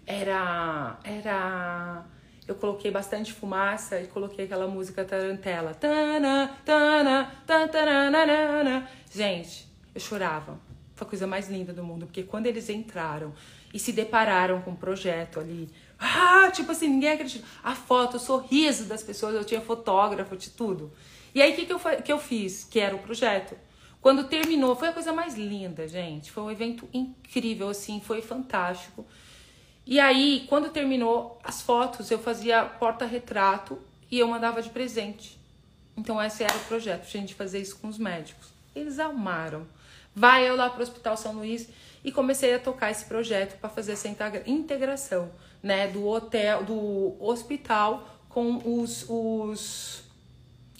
era 0.08 0.98
era 1.04 2.04
eu 2.46 2.54
coloquei 2.54 2.90
bastante 2.90 3.32
fumaça 3.32 4.00
e 4.00 4.06
coloquei 4.06 4.46
aquela 4.46 4.66
música 4.66 5.04
tarantela. 5.04 5.74
Tana, 5.74 6.56
tana, 6.64 7.30
tana, 7.46 8.88
Gente, 9.12 9.68
eu 9.94 10.00
chorava 10.00 10.58
foi 10.98 11.06
a 11.06 11.10
coisa 11.10 11.26
mais 11.26 11.48
linda 11.48 11.72
do 11.72 11.84
mundo, 11.84 12.06
porque 12.06 12.24
quando 12.24 12.46
eles 12.46 12.68
entraram 12.68 13.32
e 13.72 13.78
se 13.78 13.92
depararam 13.92 14.60
com 14.60 14.70
o 14.70 14.72
um 14.72 14.76
projeto 14.76 15.38
ali, 15.38 15.68
ah, 15.98 16.50
tipo 16.52 16.72
assim, 16.72 16.88
ninguém 16.88 17.12
acredita. 17.12 17.46
A 17.62 17.74
foto, 17.74 18.16
o 18.16 18.20
sorriso 18.20 18.84
das 18.84 19.02
pessoas, 19.02 19.34
eu 19.34 19.44
tinha 19.44 19.60
fotógrafo 19.60 20.36
de 20.36 20.50
tudo. 20.50 20.92
E 21.34 21.40
aí, 21.40 21.52
o 21.52 21.56
que, 21.56 21.66
que, 21.66 21.72
eu, 21.72 21.78
que 21.78 22.12
eu 22.12 22.18
fiz? 22.18 22.64
Que 22.64 22.80
era 22.80 22.96
o 22.96 22.98
projeto. 22.98 23.56
Quando 24.00 24.24
terminou, 24.24 24.74
foi 24.74 24.88
a 24.88 24.92
coisa 24.92 25.12
mais 25.12 25.36
linda, 25.36 25.86
gente. 25.86 26.30
Foi 26.32 26.42
um 26.42 26.50
evento 26.50 26.88
incrível, 26.92 27.68
assim, 27.68 28.00
foi 28.00 28.20
fantástico. 28.20 29.06
E 29.90 29.98
aí, 29.98 30.44
quando 30.50 30.68
terminou 30.68 31.40
as 31.42 31.62
fotos, 31.62 32.10
eu 32.10 32.18
fazia 32.18 32.62
porta-retrato 32.62 33.78
e 34.10 34.18
eu 34.18 34.28
mandava 34.28 34.60
de 34.60 34.68
presente. 34.68 35.40
Então, 35.96 36.22
esse 36.22 36.44
era 36.44 36.54
o 36.54 36.64
projeto, 36.64 37.06
a 37.06 37.10
gente 37.10 37.34
fazer 37.34 37.58
isso 37.58 37.78
com 37.78 37.88
os 37.88 37.96
médicos. 37.96 38.48
Eles 38.76 38.98
amaram. 38.98 39.66
Vai 40.14 40.46
eu 40.46 40.56
lá 40.56 40.68
para 40.68 40.80
o 40.80 40.82
Hospital 40.82 41.16
São 41.16 41.32
Luís 41.32 41.70
e 42.04 42.12
comecei 42.12 42.52
a 42.52 42.58
tocar 42.58 42.90
esse 42.90 43.06
projeto 43.06 43.58
para 43.58 43.70
fazer 43.70 43.92
essa 43.92 44.06
integração, 44.46 45.30
né, 45.62 45.88
do 45.88 46.06
hotel, 46.06 46.64
do 46.64 47.16
hospital 47.18 48.06
com 48.28 48.58
os, 48.82 49.06
os 49.08 50.04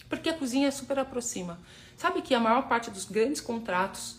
porque 0.07 0.29
a 0.29 0.37
cozinha 0.37 0.71
super 0.71 0.99
aproxima. 0.99 1.59
Sabe 1.97 2.21
que 2.21 2.35
a 2.35 2.39
maior 2.39 2.67
parte 2.67 2.91
dos 2.91 3.05
grandes 3.05 3.41
contratos 3.41 4.18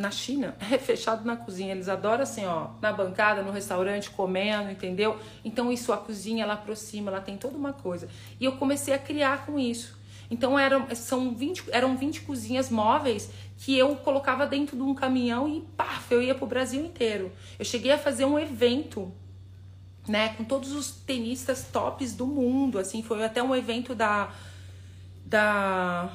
na 0.00 0.10
China 0.10 0.56
é 0.72 0.78
fechado 0.78 1.24
na 1.24 1.36
cozinha. 1.36 1.72
Eles 1.72 1.88
adoram 1.88 2.22
assim, 2.22 2.44
ó, 2.46 2.70
na 2.80 2.92
bancada, 2.92 3.42
no 3.42 3.52
restaurante, 3.52 4.10
comendo, 4.10 4.70
entendeu? 4.70 5.18
Então 5.44 5.70
isso 5.70 5.92
a 5.92 5.96
cozinha 5.96 6.44
ela 6.44 6.54
aproxima, 6.54 7.10
ela 7.10 7.20
tem 7.20 7.36
toda 7.36 7.56
uma 7.56 7.72
coisa. 7.72 8.08
E 8.40 8.44
eu 8.44 8.52
comecei 8.52 8.94
a 8.94 8.98
criar 8.98 9.46
com 9.46 9.58
isso. 9.58 9.98
Então 10.30 10.58
eram, 10.58 10.86
são 10.94 11.34
20, 11.34 11.64
eram 11.72 11.96
20 11.96 12.22
cozinhas 12.22 12.70
móveis 12.70 13.30
que 13.58 13.76
eu 13.76 13.96
colocava 13.96 14.46
dentro 14.46 14.76
de 14.76 14.82
um 14.82 14.94
caminhão 14.94 15.48
e 15.48 15.60
paf, 15.76 16.12
eu 16.12 16.22
ia 16.22 16.34
pro 16.34 16.46
Brasil 16.46 16.84
inteiro. 16.84 17.32
Eu 17.58 17.64
cheguei 17.64 17.92
a 17.92 17.98
fazer 17.98 18.24
um 18.24 18.38
evento, 18.38 19.12
né, 20.08 20.30
com 20.30 20.44
todos 20.44 20.72
os 20.72 20.92
tenistas 20.92 21.64
tops 21.70 22.14
do 22.14 22.26
mundo, 22.26 22.78
assim, 22.78 23.02
foi 23.02 23.22
até 23.24 23.42
um 23.42 23.54
evento 23.54 23.94
da 23.94 24.32
da 25.26 26.10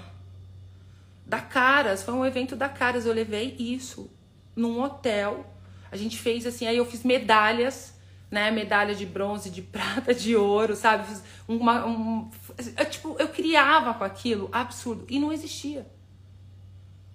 da 1.26 1.40
Caras, 1.40 2.04
foi 2.04 2.14
um 2.14 2.26
evento 2.26 2.56
da 2.56 2.70
Caras, 2.70 3.06
eu 3.06 3.14
levei 3.14 3.56
isso 3.58 4.12
num 4.56 4.82
hotel. 4.82 5.46
A 5.92 5.98
gente 5.98 6.18
fez 6.18 6.46
assim, 6.46 6.68
aí 6.68 6.78
eu 6.78 6.86
fiz 6.86 7.04
medalhas 7.04 7.96
né? 8.30 8.52
Medalha 8.52 8.94
de 8.94 9.06
bronze, 9.06 9.50
de 9.50 9.62
prata, 9.62 10.14
de 10.14 10.36
ouro, 10.36 10.76
sabe? 10.76 11.08
Uma, 11.48 11.86
um, 11.86 12.30
eu, 12.78 12.86
tipo, 12.86 13.16
eu 13.20 13.30
criava 13.30 13.94
com 13.94 14.04
aquilo, 14.04 14.50
absurdo. 14.52 15.06
E 15.10 15.20
não 15.20 15.32
existia. 15.32 15.88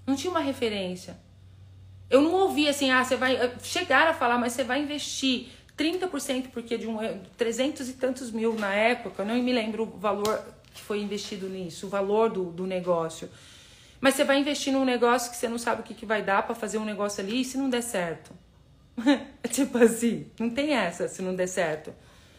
Não 0.06 0.16
tinha 0.16 0.30
uma 0.30 0.40
referência. 0.40 1.18
Eu 2.08 2.22
não 2.22 2.32
ouvia 2.32 2.70
assim, 2.70 2.90
ah, 2.90 3.04
você 3.04 3.16
vai. 3.16 3.52
Chegar 3.62 4.08
a 4.08 4.14
falar, 4.14 4.38
mas 4.38 4.52
você 4.54 4.64
vai 4.64 4.82
investir 4.82 5.48
30% 5.76 6.48
porque 6.52 6.76
de 6.76 6.86
um 6.86 6.98
300 7.36 7.88
e 7.88 7.92
tantos 7.92 8.30
mil 8.30 8.54
na 8.54 8.74
época, 8.74 9.22
eu 9.22 9.26
não 9.26 9.34
me 9.34 9.52
lembro 9.52 9.84
o 9.84 9.98
valor 9.98 10.42
que 10.72 10.80
foi 10.80 11.00
investido 11.00 11.48
nisso, 11.48 11.86
o 11.86 11.90
valor 11.90 12.30
do, 12.30 12.46
do 12.46 12.66
negócio. 12.66 13.28
Mas 14.00 14.14
você 14.14 14.24
vai 14.24 14.38
investir 14.38 14.72
num 14.72 14.84
negócio 14.84 15.30
que 15.30 15.36
você 15.36 15.48
não 15.48 15.58
sabe 15.58 15.82
o 15.82 15.84
que, 15.84 15.94
que 15.94 16.06
vai 16.06 16.22
dar 16.22 16.42
para 16.42 16.54
fazer 16.54 16.78
um 16.78 16.84
negócio 16.84 17.22
ali 17.22 17.42
e 17.42 17.44
se 17.44 17.58
não 17.58 17.68
der 17.68 17.82
certo. 17.82 18.32
tipo 19.50 19.78
assim, 19.78 20.26
não 20.38 20.50
tem 20.50 20.74
essa 20.74 21.08
se 21.08 21.20
não 21.20 21.34
der 21.34 21.46
certo. 21.46 21.92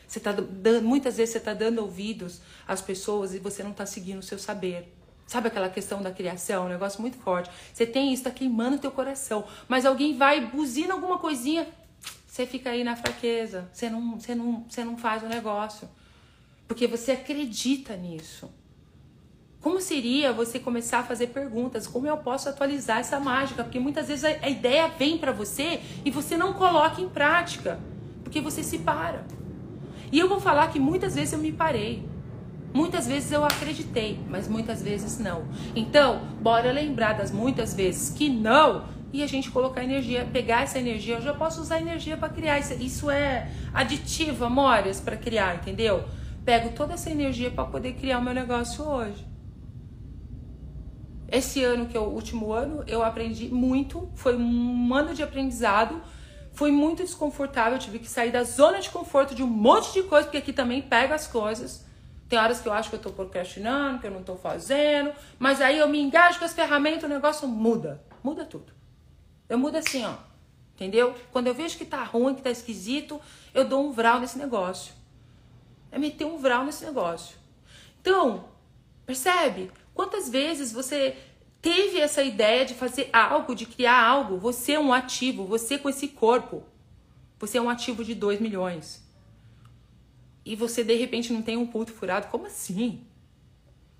Você 0.08 0.20
tá 0.20 0.32
dando, 0.32 0.86
muitas 0.86 1.18
vezes 1.18 1.34
você 1.34 1.38
está 1.38 1.54
dando 1.54 1.80
ouvidos 1.80 2.42
às 2.68 2.82
pessoas 2.82 3.34
e 3.34 3.40
você 3.40 3.64
não 3.64 3.72
está 3.72 3.86
seguindo 3.86 4.20
o 4.20 4.24
seu 4.24 4.38
saber. 4.38 4.94
Sabe 5.26 5.48
aquela 5.48 5.70
questão 5.70 6.02
da 6.02 6.12
criação, 6.12 6.66
um 6.66 6.70
negócio 6.70 7.00
muito 7.00 7.16
forte. 7.18 7.50
Você 7.74 7.86
tem 7.86 8.12
isso, 8.12 8.22
está 8.22 8.32
queimando 8.32 8.78
teu 8.78 8.92
coração. 8.92 9.46
Mas 9.70 9.86
alguém 9.86 10.18
vai, 10.18 10.46
buzina 10.46 10.94
alguma 10.94 11.18
coisinha, 11.18 11.66
você 12.28 12.46
fica 12.46 12.72
aí 12.72 12.84
na 12.84 12.98
fraqueza. 12.98 13.70
Você 13.72 13.90
não, 13.90 14.20
você 14.20 14.36
não, 14.36 14.66
você 14.68 14.84
não 14.84 14.98
faz 14.98 15.24
o 15.24 15.28
negócio. 15.28 15.88
Porque 16.68 16.88
você 16.88 17.14
acredita 17.14 17.96
nisso. 17.96 18.52
Como 19.62 19.80
seria 19.80 20.34
você 20.34 20.58
começar 20.58 21.00
a 21.00 21.04
fazer 21.04 21.28
perguntas? 21.28 21.86
Como 21.86 22.08
eu 22.08 22.18
posso 22.18 22.50
atualizar 22.50 22.98
essa 22.98 23.20
mágica? 23.20 23.64
Porque 23.64 23.80
muitas 23.80 24.08
vezes 24.08 24.26
a, 24.26 24.50
ideia 24.50 24.88
vem 24.88 25.20
para 25.20 25.32
você 25.32 25.80
e 26.04 26.10
você 26.10 26.36
não 26.36 26.54
coloca 26.54 27.00
em 27.00 27.08
prática, 27.08 27.80
porque 28.24 28.42
você 28.42 28.64
se 28.64 28.80
para. 28.80 29.24
E 30.12 30.18
eu 30.18 30.28
vou 30.28 30.40
falar 30.40 30.72
que 30.72 30.80
muitas 30.80 31.14
vezes 31.14 31.34
eu 31.34 31.40
me 31.40 31.52
parei. 31.52 32.04
Muitas 32.74 33.06
vezes 33.06 33.32
eu 33.32 33.46
acreditei, 33.46 34.20
mas 34.28 34.48
muitas 34.48 34.82
vezes 34.82 35.20
não. 35.20 35.44
Então, 35.76 36.22
bora 36.42 36.72
lembrar 36.72 37.14
das 37.14 37.32
muitas 37.32 37.76
vezes 37.76 38.10
que 38.10 38.30
não 38.30 38.86
e 39.14 39.22
a 39.22 39.28
gente 39.28 39.52
colocar 39.52 39.84
energia, 39.84 40.28
pegar 40.34 40.64
essa 40.64 40.80
energia. 40.80 41.18
Eu 41.18 41.22
já 41.22 41.34
posso 41.36 41.62
usar 41.62 41.80
energia 41.80 42.18
para 42.18 42.30
criar. 42.30 42.58
Isso, 42.58 42.74
isso 42.82 43.12
é 43.12 43.52
aditivo, 43.72 44.44
amores, 44.44 45.00
para 45.00 45.16
criar, 45.16 45.56
entendeu? 45.56 46.04
Pego 46.44 46.70
toda 46.70 46.96
essa 46.96 47.12
energia 47.12 47.52
para 47.52 47.66
poder 47.66 47.94
criar 47.94 48.18
o 48.18 48.24
meu 48.24 48.34
negócio 48.34 48.84
hoje. 48.84 49.31
Esse 51.32 51.64
ano, 51.64 51.86
que 51.86 51.96
é 51.96 52.00
o 52.00 52.10
último 52.10 52.52
ano, 52.52 52.84
eu 52.86 53.02
aprendi 53.02 53.48
muito, 53.48 54.12
foi 54.16 54.36
um 54.36 54.94
ano 54.94 55.14
de 55.14 55.24
aprendizado, 55.24 56.02
foi 56.52 56.72
muito 56.72 57.02
desconfortável, 57.04 57.80
tive 57.80 58.00
que 58.00 58.08
sair 58.08 58.32
da 58.32 58.44
zona 58.44 58.82
de 58.82 58.90
conforto 58.90 59.34
de 59.34 59.42
um 59.42 59.48
monte 59.48 59.94
de 59.94 60.04
coisa, 60.04 60.26
porque 60.26 60.38
aqui 60.38 60.52
também 60.52 60.82
pega 60.82 61.16
as 61.16 61.28
coisas. 61.28 61.86
Tem 62.28 62.38
horas 62.38 62.60
que 62.60 62.68
eu 62.68 62.74
acho 62.74 62.90
que 62.90 62.98
eu 62.98 63.00
tô 63.00 63.12
procrastinando, 63.12 64.00
que 64.00 64.08
eu 64.08 64.12
não 64.12 64.24
tô 64.24 64.36
fazendo, 64.36 65.14
mas 65.40 65.62
aí 65.62 65.78
eu 65.78 65.88
me 65.88 66.02
engajo 66.02 66.38
com 66.38 66.44
as 66.44 66.54
ferramentas, 66.54 67.04
o 67.04 67.08
negócio 67.08 67.48
muda, 67.48 68.04
muda 68.22 68.44
tudo. 68.44 68.74
Eu 69.48 69.58
mudo 69.58 69.78
assim, 69.78 70.04
ó, 70.06 70.16
entendeu? 70.76 71.16
Quando 71.32 71.48
eu 71.48 71.54
vejo 71.54 71.78
que 71.78 71.86
tá 71.86 72.04
ruim, 72.04 72.36
que 72.36 72.42
tá 72.42 72.52
esquisito, 72.52 73.22
eu 73.54 73.64
dou 73.64 73.88
um 73.88 73.94
vral 73.94 74.20
nesse 74.20 74.38
negócio. 74.38 74.94
É 75.90 75.98
meter 75.98 76.26
um 76.26 76.38
vral 76.38 76.66
nesse 76.66 76.84
negócio. 76.84 77.38
Então, 78.02 78.51
percebe? 79.12 79.70
Quantas 79.94 80.30
vezes 80.30 80.72
você 80.72 81.18
teve 81.62 82.00
essa 82.00 82.24
ideia 82.24 82.66
de 82.66 82.74
fazer 82.74 83.10
algo, 83.12 83.54
de 83.54 83.66
criar 83.66 84.02
algo? 84.02 84.38
Você 84.38 84.74
é 84.74 84.80
um 84.80 84.94
ativo, 84.94 85.46
você 85.46 85.78
com 85.78 85.90
esse 85.90 86.08
corpo. 86.08 86.64
Você 87.38 87.58
é 87.58 87.62
um 87.62 87.70
ativo 87.70 88.06
de 88.06 88.16
2 88.16 88.40
milhões. 88.40 89.04
E 90.46 90.56
você 90.56 90.84
de 90.84 90.96
repente 90.96 91.34
não 91.34 91.42
tem 91.42 91.58
um 91.58 91.68
puto 91.68 91.92
furado? 91.92 92.28
Como 92.28 92.46
assim? 92.46 93.06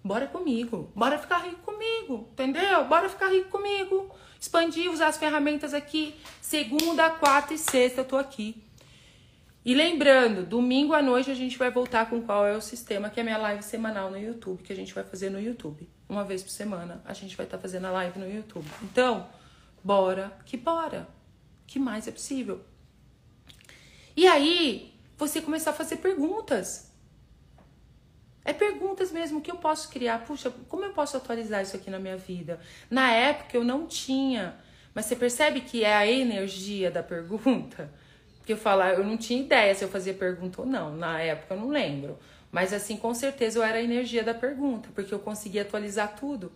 Bora 0.04 0.28
comigo. 0.28 0.92
Bora 0.96 1.20
ficar 1.20 1.40
rico 1.40 1.62
comigo. 1.62 2.30
Entendeu? 2.32 2.86
Bora 2.86 3.10
ficar 3.10 3.28
rico 3.28 3.50
comigo. 3.50 4.16
Expandir, 4.40 4.90
usar 4.90 5.08
as 5.08 5.18
ferramentas 5.18 5.74
aqui. 5.74 6.16
Segunda, 6.40 7.10
quarta 7.10 7.54
e 7.54 7.58
sexta 7.58 8.02
eu 8.02 8.06
tô 8.06 8.18
aqui. 8.18 8.64
E 9.64 9.76
lembrando, 9.76 10.44
domingo 10.44 10.94
à 10.94 11.04
noite 11.04 11.30
a 11.30 11.36
gente 11.36 11.56
vai 11.56 11.70
voltar 11.70 12.10
com 12.10 12.20
qual 12.24 12.48
é 12.48 12.58
o 12.58 12.62
sistema, 12.62 13.12
que 13.12 13.20
é 13.20 13.22
a 13.22 13.24
minha 13.24 13.38
live 13.38 13.62
semanal 13.62 14.10
no 14.10 14.18
YouTube, 14.18 14.64
que 14.64 14.74
a 14.74 14.76
gente 14.76 14.92
vai 14.92 15.04
fazer 15.04 15.30
no 15.30 15.40
YouTube. 15.40 15.88
Uma 16.10 16.24
vez 16.24 16.42
por 16.42 16.50
semana 16.50 17.00
a 17.06 17.14
gente 17.14 17.38
vai 17.38 17.46
estar 17.46 17.58
tá 17.58 17.62
fazendo 17.62 17.86
a 17.86 17.92
live 17.92 18.18
no 18.18 18.28
YouTube. 18.28 18.68
Então, 18.82 19.28
bora 19.84 20.36
que 20.46 20.58
bora. 20.58 21.08
que 21.68 21.78
mais 21.78 22.08
é 22.08 22.12
possível? 22.12 22.62
E 24.16 24.26
aí, 24.26 24.94
você 25.16 25.40
começar 25.40 25.70
a 25.70 25.74
fazer 25.74 25.98
perguntas. 25.98 26.92
É 28.44 28.52
perguntas 28.54 29.12
mesmo 29.12 29.42
que 29.42 29.52
eu 29.52 29.58
posso 29.58 29.90
criar. 29.92 30.26
Puxa, 30.26 30.50
como 30.68 30.84
eu 30.84 30.92
posso 30.92 31.16
atualizar 31.16 31.62
isso 31.62 31.76
aqui 31.76 31.92
na 31.92 32.00
minha 32.00 32.18
vida? 32.18 32.60
Na 32.90 33.12
época 33.12 33.56
eu 33.56 33.64
não 33.64 33.86
tinha, 33.86 34.56
mas 34.92 35.06
você 35.06 35.16
percebe 35.16 35.62
que 35.62 35.84
é 35.84 35.94
a 35.94 36.08
energia 36.08 36.90
da 36.90 37.04
pergunta? 37.04 37.94
Porque 38.42 38.54
eu 38.54 38.58
falar, 38.58 38.96
eu 38.96 39.04
não 39.04 39.18
tinha 39.18 39.40
ideia 39.40 39.74
se 39.76 39.84
eu 39.84 39.88
fazia 39.88 40.16
pergunta 40.16 40.62
ou 40.62 40.68
não. 40.68 40.96
Na 40.96 41.22
época 41.22 41.54
eu 41.54 41.60
não 41.60 41.70
lembro. 41.70 42.18
Mas 42.52 42.74
assim, 42.74 42.98
com 42.98 43.14
certeza 43.14 43.60
eu 43.60 43.64
era 43.64 43.78
a 43.78 43.84
energia 43.84 44.24
da 44.24 44.34
pergunta, 44.34 44.90
porque 44.96 45.14
eu 45.14 45.20
conseguia 45.20 45.62
atualizar 45.62 46.16
tudo. 46.20 46.52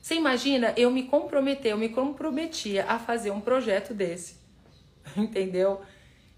Você 0.00 0.14
imagina 0.14 0.72
eu 0.76 0.90
me 0.90 1.02
comprometer, 1.02 1.72
eu 1.72 1.78
me 1.78 1.88
comprometia 1.88 2.86
a 2.88 3.00
fazer 3.00 3.32
um 3.32 3.40
projeto 3.40 3.92
desse. 3.92 4.36
Entendeu? 5.16 5.82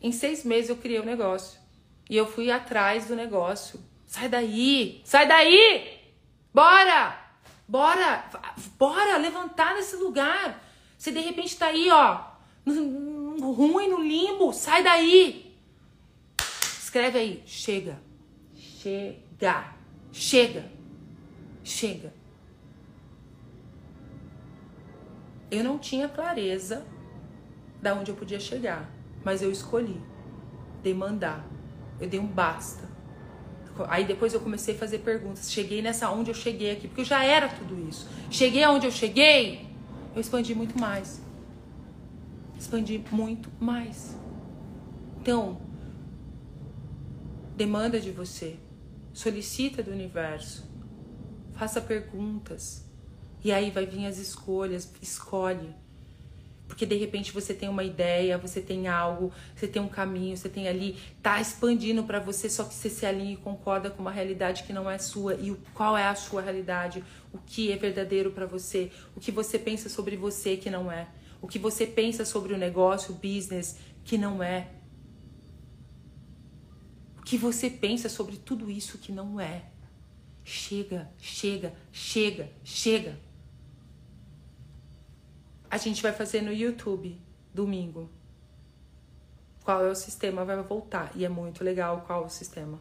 Em 0.01 0.13
seis 0.13 0.45
meses 0.45 0.71
eu 0.71 0.77
criei 0.77 0.99
o 0.99 1.03
um 1.03 1.07
negócio. 1.07 1.61
E 2.09 2.17
eu 2.17 2.27
fui 2.27 2.51
atrás 2.51 3.07
do 3.07 3.15
negócio. 3.15 3.79
Sai 4.07 4.29
daí! 4.29 5.03
Sai 5.05 5.29
daí! 5.29 6.01
Bora! 6.55 7.21
Bora! 7.69 8.25
Bora 8.79 9.19
levantar 9.19 9.75
nesse 9.75 9.97
lugar. 9.97 10.63
Você 10.97 11.13
de 11.13 11.21
repente 11.21 11.57
tá 11.59 11.67
aí, 11.67 11.91
ó 11.91 12.37
ruim, 13.41 13.89
no 13.89 14.03
limbo. 14.03 14.53
Sai 14.53 14.83
daí. 14.83 15.55
Escreve 16.79 17.19
aí. 17.19 17.43
Chega. 17.47 18.01
Chega. 18.55 19.75
Chega. 20.13 20.71
Chega. 21.63 22.15
Eu 25.51 25.63
não 25.63 25.79
tinha 25.79 26.09
clareza 26.09 26.87
da 27.81 27.95
onde 27.95 28.11
eu 28.11 28.17
podia 28.17 28.41
chegar, 28.41 28.91
mas 29.25 29.43
eu 29.43 29.51
escolhi 29.51 30.01
demandar. 30.83 31.47
Eu 32.01 32.09
dei 32.09 32.19
um 32.19 32.27
basta. 32.27 32.89
Aí 33.89 34.05
depois 34.05 34.33
eu 34.33 34.41
comecei 34.41 34.75
a 34.75 34.79
fazer 34.79 34.99
perguntas. 35.01 35.53
Cheguei 35.53 35.83
nessa 35.83 36.11
onde 36.11 36.31
eu 36.31 36.35
cheguei 36.35 36.73
aqui, 36.73 36.89
porque 36.89 37.03
eu 37.03 37.05
já 37.05 37.25
era 37.25 37.49
tudo 37.49 37.79
isso. 37.89 38.09
Cheguei 38.31 38.65
aonde 38.65 38.87
eu 38.87 38.93
cheguei, 38.93 39.67
eu 40.15 40.21
expandi 40.21 40.55
muito 40.55 40.81
mais 40.81 41.26
expandir 42.59 43.03
muito 43.11 43.51
mais. 43.61 44.17
Então, 45.21 45.61
demanda 47.57 47.99
de 47.99 48.11
você, 48.11 48.57
solicita 49.13 49.83
do 49.83 49.91
universo, 49.91 50.71
faça 51.55 51.81
perguntas 51.81 52.85
E 53.43 53.53
aí 53.53 53.71
vai 53.71 53.87
vir 53.87 54.07
as 54.07 54.19
escolhas, 54.19 54.93
escolhe. 55.01 55.75
Porque 56.67 56.85
de 56.85 56.97
repente 56.97 57.33
você 57.33 57.55
tem 57.55 57.69
uma 57.69 57.85
ideia, 57.85 58.37
você 58.37 58.61
tem 58.61 58.89
algo, 58.89 59.33
você 59.55 59.69
tem 59.69 59.81
um 59.81 59.89
caminho, 59.89 60.37
você 60.37 60.49
tem 60.49 60.67
ali, 60.67 60.97
tá 61.23 61.41
expandindo 61.41 62.03
para 62.03 62.19
você, 62.19 62.51
só 62.51 62.65
que 62.65 62.75
você 62.75 62.91
se 62.91 63.07
alinha 63.07 63.35
e 63.35 63.37
concorda 63.37 63.89
com 63.89 64.03
uma 64.03 64.11
realidade 64.11 64.65
que 64.65 64.73
não 64.73 64.91
é 64.91 64.99
sua. 64.99 65.35
E 65.35 65.53
o, 65.53 65.59
qual 65.73 65.97
é 65.97 66.09
a 66.09 66.15
sua 66.15 66.43
realidade? 66.43 67.05
O 67.33 67.39
que 67.39 67.71
é 67.71 67.77
verdadeiro 67.77 68.33
para 68.33 68.47
você? 68.47 68.91
O 69.15 69.21
que 69.21 69.31
você 69.31 69.59
pensa 69.59 69.89
sobre 69.89 70.17
você 70.17 70.57
que 70.57 70.69
não 70.69 70.91
é? 70.91 71.07
O 71.41 71.47
que 71.47 71.59
você 71.59 71.87
pensa 71.87 72.25
sobre 72.25 72.55
o 72.55 72.59
negócio, 72.59 73.15
o 73.15 73.19
business 73.19 73.79
que 74.05 74.17
não 74.17 74.43
é? 74.43 74.69
O 77.19 77.23
que 77.23 77.37
você 77.37 77.69
pensa 77.69 78.09
sobre 78.09 78.37
tudo 78.37 78.71
isso 78.71 78.99
que 78.99 79.13
não 79.13 79.41
é? 79.41 79.65
Chega, 80.45 81.11
chega, 81.19 81.75
chega, 81.93 82.51
chega. 82.63 83.19
A 85.69 85.77
gente 85.77 86.03
vai 86.03 86.13
fazer 86.13 86.41
no 86.41 86.53
YouTube 86.53 87.21
domingo. 87.53 88.09
Qual 89.65 89.85
é 89.85 89.91
o 89.91 89.95
sistema 89.97 90.45
vai 90.45 90.63
voltar 90.63 91.11
e 91.17 91.25
é 91.25 91.29
muito 91.29 91.65
legal 91.65 92.05
qual 92.07 92.23
é 92.23 92.27
o 92.27 92.31
sistema. 92.31 92.81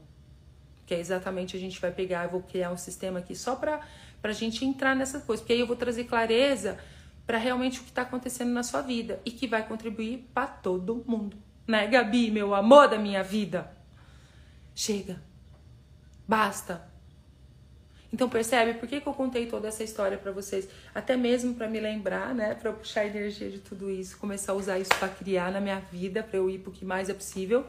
Que 0.86 0.94
é 0.94 1.00
exatamente 1.00 1.58
a 1.58 1.60
gente 1.60 1.82
vai 1.82 1.92
pegar, 1.92 2.26
eu 2.26 2.30
vou 2.30 2.44
criar 2.44 2.72
um 2.72 2.78
sistema 2.78 3.20
aqui 3.20 3.36
só 3.36 3.56
para 3.56 3.82
pra 4.22 4.34
gente 4.34 4.64
entrar 4.64 4.96
nessa 4.96 5.20
coisa, 5.20 5.42
porque 5.42 5.54
aí 5.54 5.60
eu 5.60 5.68
vou 5.68 5.76
trazer 5.76 6.04
clareza 6.06 6.80
para 7.26 7.38
realmente 7.38 7.80
o 7.80 7.84
que 7.84 7.90
está 7.90 8.04
acontecendo 8.04 8.52
na 8.52 8.64
sua 8.64 8.82
vida 8.82 9.20
e 9.26 9.32
que 9.32 9.48
vai 9.48 9.68
contribuir 9.68 10.30
para 10.34 10.48
todo 10.48 11.04
mundo. 11.08 11.38
Né, 11.68 11.88
Gabi, 11.88 12.30
meu 12.30 12.54
amor 12.54 12.88
da 12.88 12.98
minha 12.98 13.24
vida? 13.24 13.72
Chega. 14.76 15.22
Basta. 16.28 16.88
Então 18.14 18.30
percebe 18.30 18.76
por 18.76 18.88
que, 18.88 19.02
que 19.02 19.08
eu 19.08 19.14
contei 19.14 19.48
toda 19.48 19.68
essa 19.68 19.84
história 19.84 20.18
para 20.18 20.32
vocês? 20.32 20.70
Até 20.94 21.18
mesmo 21.18 21.54
para 21.56 21.68
me 21.68 21.80
lembrar, 21.80 22.34
né, 22.34 22.54
para 22.54 22.70
eu 22.70 22.74
puxar 22.74 23.02
a 23.02 23.08
energia 23.08 23.50
de 23.50 23.60
tudo 23.60 23.90
isso, 23.90 24.18
começar 24.18 24.54
a 24.54 24.56
usar 24.56 24.80
isso 24.80 24.92
para 25.00 25.10
criar 25.10 25.52
na 25.52 25.60
minha 25.60 25.80
vida, 25.80 26.24
para 26.24 26.38
eu 26.38 26.50
ir 26.50 26.60
pro 26.60 26.72
que 26.72 26.86
mais 26.86 27.10
é 27.10 27.14
possível. 27.14 27.66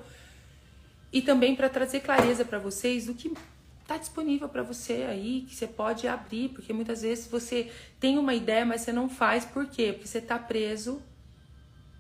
E 1.13 1.23
também 1.23 1.57
para 1.57 1.69
trazer 1.69 2.01
clareza 2.01 2.45
para 2.45 2.59
vocês 2.59 3.07
do 3.07 3.15
que 3.15 3.33
tá 3.87 3.97
disponível 3.97 4.49
para 4.49 4.63
você 4.63 5.07
aí, 5.09 5.43
que 5.49 5.55
você 5.55 5.67
pode 5.67 6.09
abrir, 6.09 6.49
porque 6.51 6.73
muitas 6.73 7.03
vezes 7.03 7.27
você 7.27 7.71
tem 8.01 8.19
uma 8.19 8.35
ideia, 8.35 8.65
mas 8.65 8.81
você 8.81 8.93
não 8.93 9.09
faz, 9.09 9.45
por 9.45 9.67
quê? 9.67 9.93
Porque 9.93 10.09
você 10.09 10.21
tá 10.21 10.39
preso, 10.39 11.01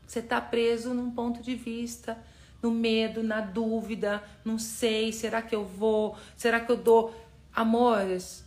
você 0.06 0.20
tá 0.20 0.40
preso 0.40 0.92
num 0.92 1.10
ponto 1.10 1.40
de 1.40 1.54
vista, 1.54 2.18
no 2.62 2.70
medo, 2.70 3.22
na 3.22 3.40
dúvida, 3.40 4.22
não 4.44 4.58
sei, 4.58 5.12
será 5.12 5.42
que 5.42 5.54
eu 5.54 5.64
vou, 5.64 6.16
será 6.36 6.60
que 6.60 6.72
eu 6.72 6.76
dou 6.76 7.14
Amores, 7.56 8.44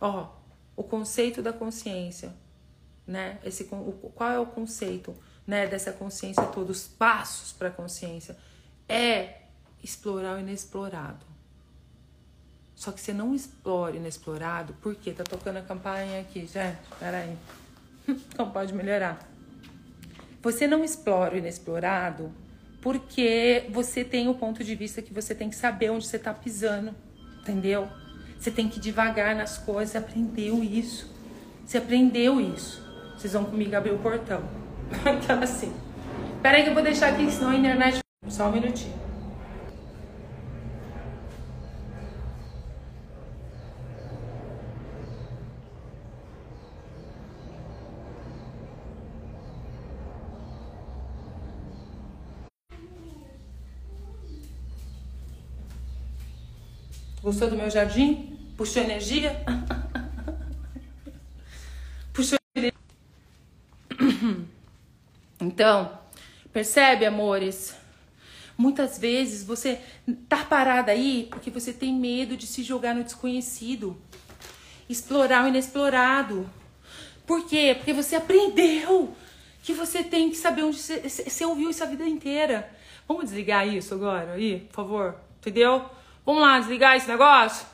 ó, 0.00 0.30
o 0.74 0.82
conceito 0.82 1.42
da 1.42 1.52
consciência, 1.52 2.34
né? 3.06 3.38
Esse, 3.44 3.64
qual 3.64 4.30
é 4.30 4.38
o 4.38 4.46
conceito, 4.46 5.14
né, 5.46 5.66
dessa 5.66 5.92
consciência 5.92 6.42
toda, 6.46 6.72
os 6.72 6.88
passos 6.88 7.52
para 7.52 7.68
a 7.68 7.70
consciência? 7.70 8.34
É 8.88 9.42
explorar 9.84 10.36
o 10.36 10.40
inexplorado. 10.40 11.26
Só 12.76 12.92
que 12.92 13.00
você 13.00 13.12
não 13.14 13.34
explora 13.34 13.94
o 13.94 13.96
inexplorado, 13.96 14.76
porque 14.82 15.10
tá 15.10 15.24
tocando 15.24 15.56
a 15.56 15.62
campainha 15.62 16.20
aqui, 16.20 16.40
gente. 16.40 16.76
Pera 17.00 17.18
aí. 17.18 17.36
Não 18.38 18.50
pode 18.50 18.72
melhorar. 18.72 19.18
Você 20.42 20.68
não 20.68 20.84
explora 20.84 21.34
o 21.34 21.38
inexplorado 21.38 22.30
porque 22.80 23.64
você 23.70 24.04
tem 24.04 24.28
o 24.28 24.34
ponto 24.34 24.62
de 24.62 24.76
vista 24.76 25.02
que 25.02 25.12
você 25.12 25.34
tem 25.34 25.50
que 25.50 25.56
saber 25.56 25.90
onde 25.90 26.06
você 26.06 26.20
tá 26.20 26.32
pisando, 26.32 26.94
entendeu? 27.40 27.88
Você 28.38 28.48
tem 28.48 28.68
que 28.68 28.78
ir 28.78 28.80
devagar 28.80 29.34
nas 29.34 29.58
coisas. 29.58 29.90
Você 29.90 29.98
aprendeu 29.98 30.62
isso. 30.62 31.12
Você 31.64 31.78
aprendeu 31.78 32.40
isso. 32.40 32.80
Vocês 33.16 33.32
vão 33.32 33.44
comigo 33.44 33.74
abrir 33.74 33.92
o 33.92 33.98
portão. 33.98 34.48
então, 35.20 35.42
assim. 35.42 35.74
Pera 36.40 36.58
aí 36.58 36.62
que 36.62 36.68
eu 36.68 36.74
vou 36.74 36.82
deixar 36.82 37.08
aqui, 37.08 37.28
senão 37.28 37.50
a 37.50 37.56
internet. 37.56 37.98
Só 38.28 38.48
um 38.48 38.52
minutinho. 38.52 39.05
Gostou 57.26 57.50
do 57.50 57.56
meu 57.56 57.68
jardim? 57.68 58.38
Puxou 58.56 58.80
energia? 58.80 59.44
Puxou 62.14 62.38
energia. 62.54 62.72
Então, 65.40 65.98
percebe, 66.52 67.04
amores? 67.04 67.74
Muitas 68.56 68.96
vezes 68.96 69.42
você 69.42 69.80
tá 70.28 70.44
parada 70.44 70.92
aí 70.92 71.26
porque 71.28 71.50
você 71.50 71.72
tem 71.72 71.92
medo 71.92 72.36
de 72.36 72.46
se 72.46 72.62
jogar 72.62 72.94
no 72.94 73.02
desconhecido, 73.02 74.00
explorar 74.88 75.46
o 75.46 75.48
inexplorado. 75.48 76.48
Por 77.26 77.44
quê? 77.44 77.74
Porque 77.76 77.92
você 77.92 78.14
aprendeu 78.14 79.16
que 79.64 79.72
você 79.72 80.04
tem 80.04 80.30
que 80.30 80.36
saber 80.36 80.62
onde 80.62 80.78
você, 80.78 81.00
você 81.00 81.44
ouviu 81.44 81.70
isso 81.70 81.82
a 81.82 81.86
vida 81.86 82.06
inteira. 82.06 82.70
Vamos 83.08 83.24
desligar 83.24 83.66
isso 83.66 83.94
agora 83.94 84.34
aí, 84.34 84.60
por 84.68 84.76
favor? 84.76 85.16
Entendeu? 85.40 85.90
Vamos 86.26 86.42
lá, 86.42 86.58
desligar 86.58 86.96
esse 86.96 87.06
negócio? 87.06 87.64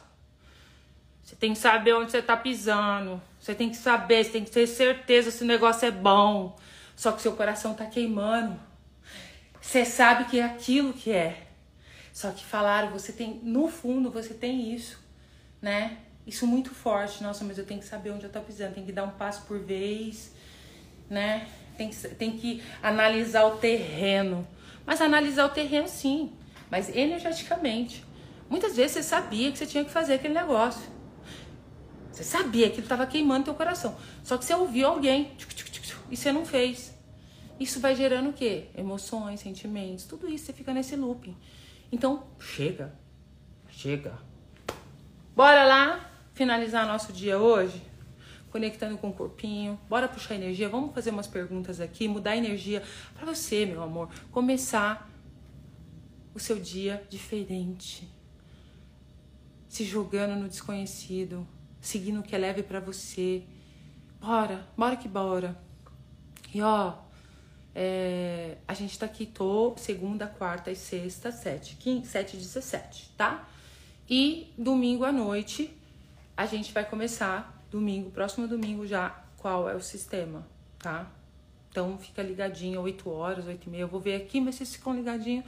Você 1.23 1.35
tem 1.35 1.55
que 1.55 1.59
saber 1.59 1.95
onde 1.95 2.11
você 2.11 2.21
tá 2.21 2.37
pisando. 2.37 3.21
Você 3.41 3.55
tem 3.55 3.71
que 3.71 3.77
saber, 3.77 4.23
você 4.23 4.31
tem 4.31 4.45
que 4.45 4.51
ter 4.51 4.67
certeza 4.67 5.31
se 5.31 5.43
o 5.43 5.47
negócio 5.47 5.89
é 5.89 5.91
bom. 5.91 6.59
Só 6.95 7.13
que 7.13 7.23
seu 7.23 7.33
coração 7.33 7.73
tá 7.73 7.87
queimando. 7.87 8.61
Você 9.59 9.87
sabe 9.87 10.27
que 10.27 10.39
é 10.39 10.45
aquilo 10.45 10.93
que 10.93 11.11
é. 11.11 11.47
Só 12.13 12.31
que 12.31 12.45
falaram, 12.45 12.91
você 12.91 13.11
tem, 13.11 13.41
no 13.43 13.69
fundo, 13.69 14.11
você 14.11 14.35
tem 14.35 14.75
isso, 14.75 15.03
né? 15.63 15.97
Isso 16.27 16.47
muito 16.47 16.75
forte. 16.75 17.23
Nossa, 17.23 17.45
mas 17.45 17.57
eu 17.57 17.65
tenho 17.65 17.81
que 17.81 17.87
saber 17.87 18.11
onde 18.11 18.25
eu 18.25 18.31
tô 18.31 18.41
pisando. 18.43 18.75
Tem 18.75 18.85
que 18.85 18.93
dar 18.93 19.05
um 19.05 19.13
passo 19.13 19.47
por 19.47 19.59
vez, 19.59 20.31
né? 21.09 21.49
Tem 21.79 21.89
que, 21.89 21.97
tem 21.97 22.33
que 22.37 22.63
analisar 22.83 23.47
o 23.47 23.57
terreno. 23.57 24.47
Mas 24.85 25.01
analisar 25.01 25.47
o 25.47 25.49
terreno, 25.49 25.89
sim. 25.89 26.31
Mas 26.71 26.95
energeticamente. 26.95 28.12
Muitas 28.53 28.77
vezes 28.77 28.93
você 28.93 29.03
sabia 29.03 29.51
que 29.51 29.57
você 29.57 29.65
tinha 29.65 29.83
que 29.83 29.91
fazer 29.91 30.13
aquele 30.13 30.35
negócio. 30.35 30.83
Você 32.13 32.23
sabia 32.23 32.69
que 32.69 32.75
ele 32.75 32.83
estava 32.83 33.07
queimando 33.07 33.47
teu 33.47 33.55
coração. 33.55 33.97
Só 34.23 34.37
que 34.37 34.45
você 34.45 34.53
ouviu 34.53 34.89
alguém 34.89 35.35
e 36.11 36.15
você 36.19 36.31
não 36.31 36.45
fez. 36.45 36.95
Isso 37.59 37.81
vai 37.81 37.97
gerando 37.97 38.29
o 38.29 38.33
quê? 38.35 38.67
Emoções, 38.77 39.41
sentimentos, 39.41 40.05
tudo 40.05 40.29
isso. 40.29 40.45
Você 40.45 40.53
fica 40.53 40.75
nesse 40.75 40.95
looping. 40.97 41.35
Então, 41.91 42.25
chega. 42.39 42.95
Chega. 43.71 44.19
Bora 45.35 45.65
lá 45.65 46.11
finalizar 46.35 46.87
nosso 46.87 47.11
dia 47.11 47.39
hoje? 47.39 47.81
Conectando 48.51 48.99
com 48.99 49.09
o 49.09 49.15
corpinho. 49.15 49.81
Bora 49.89 50.07
puxar 50.07 50.35
energia. 50.35 50.69
Vamos 50.69 50.93
fazer 50.95 51.09
umas 51.09 51.27
perguntas 51.27 51.81
aqui, 51.81 52.07
mudar 52.07 52.33
a 52.33 52.37
energia 52.37 52.83
para 53.15 53.25
você, 53.25 53.65
meu 53.65 53.83
amor. 53.83 54.11
Começar 54.31 55.11
o 56.35 56.39
seu 56.39 56.61
dia 56.61 57.03
diferente 57.09 58.21
se 59.73 59.85
jogando 59.85 60.39
no 60.39 60.51
desconhecido, 60.51 61.49
seguindo 61.81 62.21
o 62.21 62.23
que 62.23 62.37
é 62.37 62.39
leve 62.39 62.63
para 62.63 62.79
você. 62.79 63.43
Bora, 64.21 64.69
bora 64.77 64.97
que 64.97 65.09
bora. 65.09 65.59
E 66.53 66.61
ó, 66.61 66.99
é, 67.75 68.59
a 68.69 68.75
gente 68.75 68.99
tá 68.99 69.07
aqui 69.07 69.25
tô 69.25 69.75
segunda, 69.79 70.27
quarta 70.27 70.71
e 70.71 70.77
sexta, 70.77 71.33
sete, 71.33 71.77
quinze, 71.77 72.07
sete 72.07 72.37
e 72.37 72.39
dezessete, 72.39 73.15
tá? 73.17 73.49
E 74.07 74.53
domingo 74.59 75.07
à 75.07 75.11
noite 75.11 75.75
a 76.37 76.45
gente 76.45 76.71
vai 76.71 76.85
começar, 76.85 77.65
domingo, 77.71 78.11
próximo 78.11 78.47
domingo 78.47 78.87
já, 78.87 79.25
qual 79.39 79.71
é 79.71 79.75
o 79.75 79.81
sistema, 79.81 80.47
tá? 80.79 81.11
Então 81.71 81.97
fica 81.97 82.23
ligadinho, 82.23 82.79
8 82.83 83.09
horas, 83.09 83.47
8 83.47 83.67
e 83.67 83.71
meia. 83.71 83.83
Eu 83.85 83.89
vou 83.89 84.01
ver 84.01 84.17
aqui, 84.17 84.39
mas 84.39 84.57
vocês 84.57 84.75
ficam 84.75 84.95
ligadinho 84.95 85.43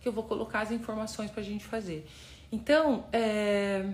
que 0.00 0.08
eu 0.08 0.12
vou 0.12 0.24
colocar 0.24 0.62
as 0.62 0.72
informações 0.72 1.30
pra 1.30 1.44
gente 1.44 1.64
fazer. 1.64 2.04
Então, 2.50 3.06
é. 3.12 3.92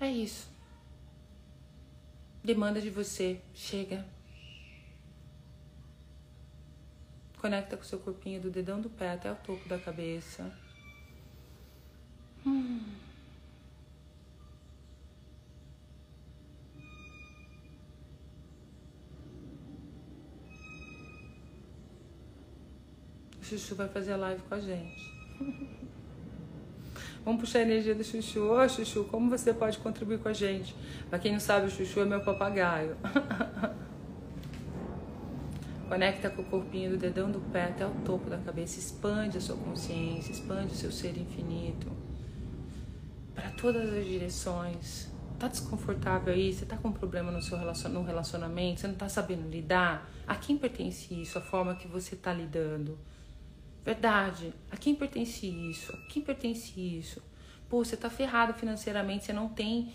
É 0.00 0.08
isso. 0.08 0.48
Demanda 2.42 2.80
de 2.80 2.90
você. 2.90 3.40
Chega. 3.54 4.04
Conecta 7.38 7.76
com 7.76 7.82
o 7.82 7.86
seu 7.86 7.98
corpinho 7.98 8.40
do 8.40 8.50
dedão 8.50 8.80
do 8.80 8.88
pé 8.88 9.12
até 9.12 9.30
o 9.30 9.36
topo 9.36 9.68
da 9.68 9.78
cabeça. 9.78 10.52
Hum. 12.46 12.80
O 23.40 23.44
Chuchu 23.44 23.74
vai 23.74 23.88
fazer 23.88 24.16
live 24.16 24.42
com 24.42 24.54
a 24.54 24.60
gente. 24.60 25.16
Vamos 27.26 27.40
puxar 27.40 27.58
a 27.58 27.62
energia 27.62 27.92
do 27.92 28.04
Chuchu. 28.04 28.52
Ô, 28.52 28.68
Chuchu, 28.68 29.02
como 29.02 29.28
você 29.28 29.52
pode 29.52 29.78
contribuir 29.78 30.20
com 30.20 30.28
a 30.28 30.32
gente? 30.32 30.76
Pra 31.10 31.18
quem 31.18 31.32
não 31.32 31.40
sabe, 31.40 31.66
o 31.66 31.70
Chuchu 31.70 31.98
é 31.98 32.04
meu 32.04 32.20
papagaio. 32.20 32.96
Conecta 35.88 36.30
com 36.30 36.42
o 36.42 36.44
corpinho 36.44 36.90
do 36.90 36.96
dedão 36.96 37.28
do 37.28 37.40
pé 37.50 37.64
até 37.64 37.84
o 37.84 37.90
topo 38.04 38.30
da 38.30 38.38
cabeça. 38.38 38.78
Expande 38.78 39.38
a 39.38 39.40
sua 39.40 39.56
consciência, 39.56 40.30
expande 40.30 40.68
o 40.68 40.76
seu 40.76 40.92
ser 40.92 41.18
infinito. 41.18 41.90
Para 43.34 43.50
todas 43.50 43.92
as 43.92 44.06
direções. 44.06 45.10
Tá 45.36 45.48
desconfortável 45.48 46.32
aí? 46.32 46.52
Você 46.52 46.64
tá 46.64 46.76
com 46.76 46.90
um 46.90 46.92
problema 46.92 47.32
no 47.32 47.42
seu 47.42 47.58
no 47.58 48.04
relacionamento? 48.04 48.82
Você 48.82 48.86
não 48.86 48.94
tá 48.94 49.08
sabendo 49.08 49.50
lidar? 49.50 50.08
A 50.28 50.36
quem 50.36 50.56
pertence 50.56 51.12
isso? 51.12 51.38
A 51.38 51.40
forma 51.40 51.74
que 51.74 51.88
você 51.88 52.14
tá 52.14 52.32
lidando? 52.32 52.96
Verdade. 53.86 54.52
A 54.68 54.76
quem 54.76 54.96
pertence 54.96 55.46
isso? 55.46 55.92
A 55.92 56.06
quem 56.08 56.20
pertence 56.20 56.72
isso? 56.76 57.22
Pô, 57.68 57.84
você 57.84 57.96
tá 57.96 58.10
ferrado 58.10 58.52
financeiramente, 58.52 59.24
você 59.24 59.32
não 59.32 59.48
tem 59.48 59.92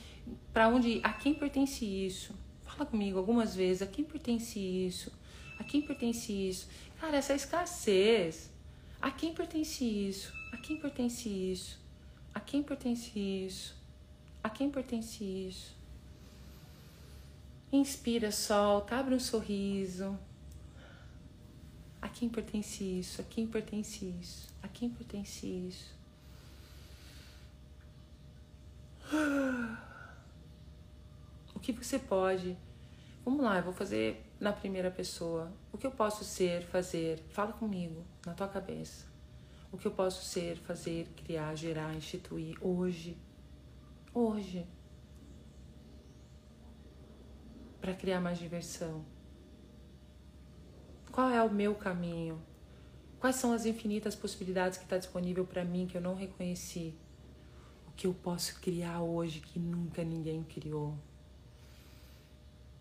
para 0.54 0.70
onde 0.70 0.88
ir. 0.88 1.02
A 1.04 1.12
quem 1.12 1.34
pertence 1.34 1.84
isso? 1.84 2.34
Fala 2.64 2.86
comigo 2.86 3.18
algumas 3.18 3.54
vezes. 3.54 3.82
A 3.82 3.86
quem 3.86 4.06
pertence 4.06 4.58
isso? 4.58 5.12
A 5.60 5.66
quem 5.66 5.82
pertence 5.82 6.32
isso? 6.32 6.70
Cara, 7.02 7.18
essa 7.18 7.34
escassez. 7.34 8.50
A 9.02 9.12
quem 9.12 9.34
pertence 9.34 9.84
isso? 9.84 10.34
A 10.54 10.58
quem 10.58 10.78
pertence 10.78 11.28
isso? 11.28 11.78
A 12.34 12.39
quem 12.39 12.64
pertence 12.64 13.20
isso? 13.20 13.76
A 14.42 14.50
quem 14.50 14.72
pertence 14.72 15.22
isso? 15.22 15.76
Inspira, 17.74 18.32
solta, 18.32 18.96
abre 18.96 19.16
um 19.16 19.20
sorriso. 19.20 20.18
A 22.02 22.10
quem 22.10 22.28
pertence 22.28 22.84
isso? 22.84 23.22
A 23.22 23.24
quem 23.24 23.45
pertence 23.45 24.06
isso? 24.20 24.49
A 24.64 24.68
quem 24.68 24.89
pertence 24.89 25.45
isso? 25.45 25.95
O 31.54 31.60
que 31.62 31.74
você 31.74 31.99
pode? 31.99 32.58
Vamos 33.24 33.43
lá, 33.45 33.58
eu 33.58 33.64
vou 33.64 33.72
fazer 33.74 34.26
na 34.39 34.52
primeira 34.52 34.89
pessoa. 34.89 35.52
O 35.72 35.78
que 35.78 35.86
eu 35.86 35.91
posso 35.91 36.24
ser, 36.24 36.64
fazer? 36.64 37.24
Fala 37.30 37.54
comigo, 37.54 38.04
na 38.26 38.34
tua 38.34 38.47
cabeça. 38.47 39.06
O 39.72 39.78
que 39.78 39.86
eu 39.86 39.91
posso 39.91 40.26
ser, 40.26 40.58
fazer, 40.58 41.08
criar, 41.16 41.54
gerar, 41.54 41.93
instituir 41.93 42.58
hoje? 42.60 43.16
Hoje. 44.12 44.66
Para 47.80 47.93
criar 47.93 48.20
mais 48.20 48.39
diversão. 48.39 49.06
Qual 51.12 51.30
é 51.30 51.41
o 51.43 51.51
meu 51.51 51.76
caminho? 51.76 52.41
Quais 53.20 53.36
são 53.36 53.53
as 53.53 53.66
infinitas 53.66 54.16
possibilidades 54.16 54.78
que 54.78 54.84
está 54.84 54.97
disponível 54.97 55.45
para 55.45 55.64
mim 55.64 55.88
que 55.88 55.97
eu 55.97 56.01
não 56.01 56.16
reconheci? 56.16 56.93
O 57.88 57.91
que 57.91 58.07
eu 58.07 58.14
posso 58.14 58.59
criar 58.59 59.01
hoje 59.01 59.39
que 59.41 59.59
nunca 59.59 60.03
ninguém 60.03 60.43
criou? 60.43 60.97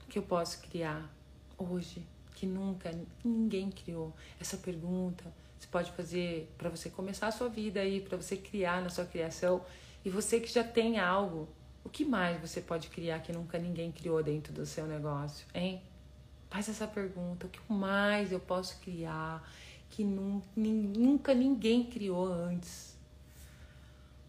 O 0.05 0.09
que 0.09 0.19
eu 0.19 0.23
posso 0.23 0.61
criar? 0.63 1.11
hoje 1.61 2.03
que 2.35 2.47
nunca 2.47 2.91
ninguém 3.25 3.71
criou? 3.71 4.15
Essa 4.41 4.57
pergunta 4.57 5.25
você 5.59 5.67
pode 5.67 5.93
fazer 5.93 6.51
para 6.57 6.71
você 6.71 6.89
começar 6.89 7.27
a 7.27 7.33
sua 7.33 7.49
vida 7.49 7.81
aí, 7.81 8.01
para 8.01 8.17
você 8.17 8.37
criar 8.37 8.81
na 8.81 8.89
sua 8.89 9.05
criação. 9.05 9.63
E 10.03 10.09
você 10.09 10.41
que 10.41 10.51
já 10.51 10.65
tem 10.65 10.99
algo, 10.99 11.47
o 11.85 11.91
que 11.91 12.03
mais 12.03 12.41
você 12.41 12.63
pode 12.63 12.89
criar 12.89 13.21
que 13.21 13.31
nunca 13.31 13.59
ninguém 13.59 13.93
criou 13.93 14.23
dentro 14.23 14.55
do 14.55 14.65
seu 14.65 14.87
negócio, 14.87 15.47
hein? 15.55 15.83
Faz 16.51 16.69
essa 16.69 16.87
pergunta: 16.87 17.47
o 17.47 17.51
que 17.51 17.61
mais 17.73 18.33
eu 18.33 18.41
posso 18.41 18.79
criar 18.81 19.49
que 19.89 20.05
nunca 20.05 21.33
ninguém 21.33 21.85
criou 21.85 22.27
antes? 22.27 22.97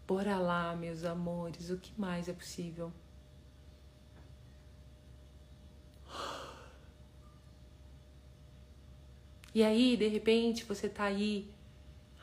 Bora 0.06 0.38
lá, 0.38 0.74
meus 0.76 1.04
amores, 1.04 1.70
o 1.70 1.76
que 1.76 1.92
mais 2.00 2.28
é 2.28 2.32
possível? 2.32 2.92
E 9.54 9.62
aí, 9.62 9.96
de 9.98 10.08
repente, 10.08 10.64
você 10.64 10.88
tá 10.88 11.04
aí, 11.04 11.46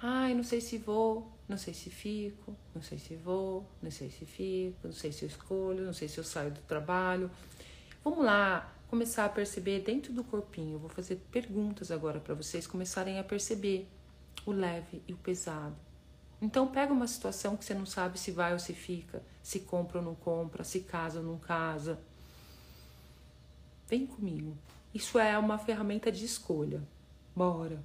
ai, 0.01 0.33
não 0.33 0.43
sei 0.43 0.59
se 0.59 0.79
vou, 0.79 1.31
não 1.47 1.57
sei 1.57 1.75
se 1.75 1.89
fico, 1.89 2.55
não 2.73 2.81
sei 2.81 2.97
se 2.97 3.15
vou, 3.15 3.65
não 3.81 3.91
sei 3.91 4.09
se 4.09 4.25
fico, 4.25 4.79
não 4.87 4.93
sei 4.93 5.11
se 5.11 5.25
eu 5.25 5.29
escolho, 5.29 5.85
não 5.85 5.93
sei 5.93 6.07
se 6.07 6.17
eu 6.17 6.23
saio 6.23 6.51
do 6.51 6.61
trabalho. 6.61 7.29
Vamos 8.03 8.25
lá, 8.25 8.73
começar 8.89 9.25
a 9.25 9.29
perceber 9.29 9.81
dentro 9.81 10.11
do 10.11 10.23
corpinho. 10.23 10.73
Eu 10.73 10.79
vou 10.79 10.89
fazer 10.89 11.17
perguntas 11.31 11.91
agora 11.91 12.19
para 12.19 12.33
vocês 12.33 12.65
começarem 12.65 13.19
a 13.19 13.23
perceber 13.23 13.87
o 14.45 14.51
leve 14.51 15.01
e 15.07 15.13
o 15.13 15.17
pesado. 15.17 15.75
Então 16.41 16.67
pega 16.67 16.91
uma 16.91 17.07
situação 17.07 17.55
que 17.55 17.63
você 17.63 17.73
não 17.73 17.85
sabe 17.85 18.19
se 18.19 18.31
vai 18.31 18.53
ou 18.53 18.59
se 18.59 18.73
fica, 18.73 19.21
se 19.43 19.59
compra 19.59 19.99
ou 19.99 20.03
não 20.03 20.15
compra, 20.15 20.63
se 20.63 20.79
casa 20.79 21.19
ou 21.19 21.25
não 21.25 21.37
casa. 21.37 21.99
Vem 23.87 24.07
comigo. 24.07 24.57
Isso 24.93 25.19
é 25.19 25.37
uma 25.37 25.57
ferramenta 25.57 26.11
de 26.11 26.25
escolha. 26.25 26.81
Bora. 27.35 27.83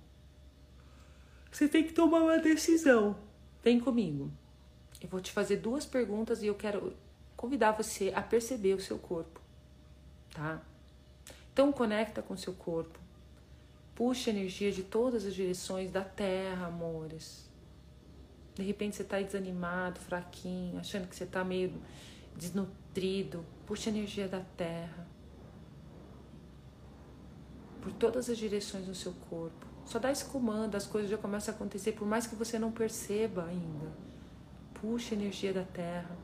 Você 1.51 1.69
tem 1.69 1.85
que 1.85 1.93
tomar 1.93 2.21
uma 2.21 2.39
decisão. 2.39 3.17
Vem 3.63 3.79
comigo. 3.79 4.31
Eu 5.01 5.09
vou 5.09 5.21
te 5.21 5.33
fazer 5.33 5.59
duas 5.59 5.85
perguntas 5.85 6.43
e 6.43 6.47
eu 6.47 6.55
quero 6.55 6.97
convidar 7.37 7.73
você 7.73 8.11
a 8.15 8.23
perceber 8.23 8.75
o 8.75 8.81
seu 8.81 8.99
corpo, 8.99 9.41
tá? 10.33 10.63
Então 11.55 11.73
conecta 11.73 12.21
com 12.21 12.37
seu 12.37 12.53
corpo. 12.53 12.99
Puxa 13.95 14.31
energia 14.31 14.73
de 14.73 14.83
todas 14.83 15.25
as 15.25 15.33
direções 15.33 15.89
da 15.89 16.03
terra, 16.03 16.67
amores. 16.67 17.49
De 18.57 18.63
repente 18.65 18.97
você 18.97 19.05
tá 19.05 19.23
desanimado, 19.23 20.01
fraquinho, 20.01 20.81
achando 20.81 21.07
que 21.07 21.15
você 21.15 21.25
tá 21.25 21.45
meio 21.45 21.73
desnutrido. 22.37 23.47
Puxa 23.67 23.89
energia 23.89 24.27
da 24.27 24.41
terra 24.57 25.07
por 27.81 27.93
todas 27.93 28.29
as 28.29 28.37
direções 28.37 28.89
no 28.89 28.95
seu 28.95 29.13
corpo. 29.31 29.65
Só 29.85 30.01
dá 30.01 30.11
esse 30.11 30.25
comando, 30.25 30.75
as 30.75 30.87
coisas 30.87 31.09
já 31.09 31.17
começam 31.17 31.55
a 31.55 31.57
acontecer, 31.57 31.93
por 31.93 32.09
mais 32.09 32.27
que 32.27 32.35
você 32.35 32.59
não 32.59 32.73
perceba 32.73 33.45
ainda. 33.45 33.93
Puxa 34.73 35.15
energia 35.15 35.53
da 35.53 35.63
terra. 35.63 36.17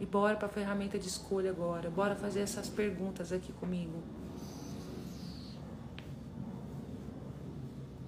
E 0.00 0.06
bora 0.06 0.36
para 0.36 0.46
a 0.46 0.50
ferramenta 0.50 0.98
de 0.98 1.08
escolha 1.08 1.50
agora. 1.50 1.90
Bora 1.90 2.14
fazer 2.14 2.40
essas 2.40 2.68
perguntas 2.68 3.32
aqui 3.32 3.52
comigo. 3.52 4.02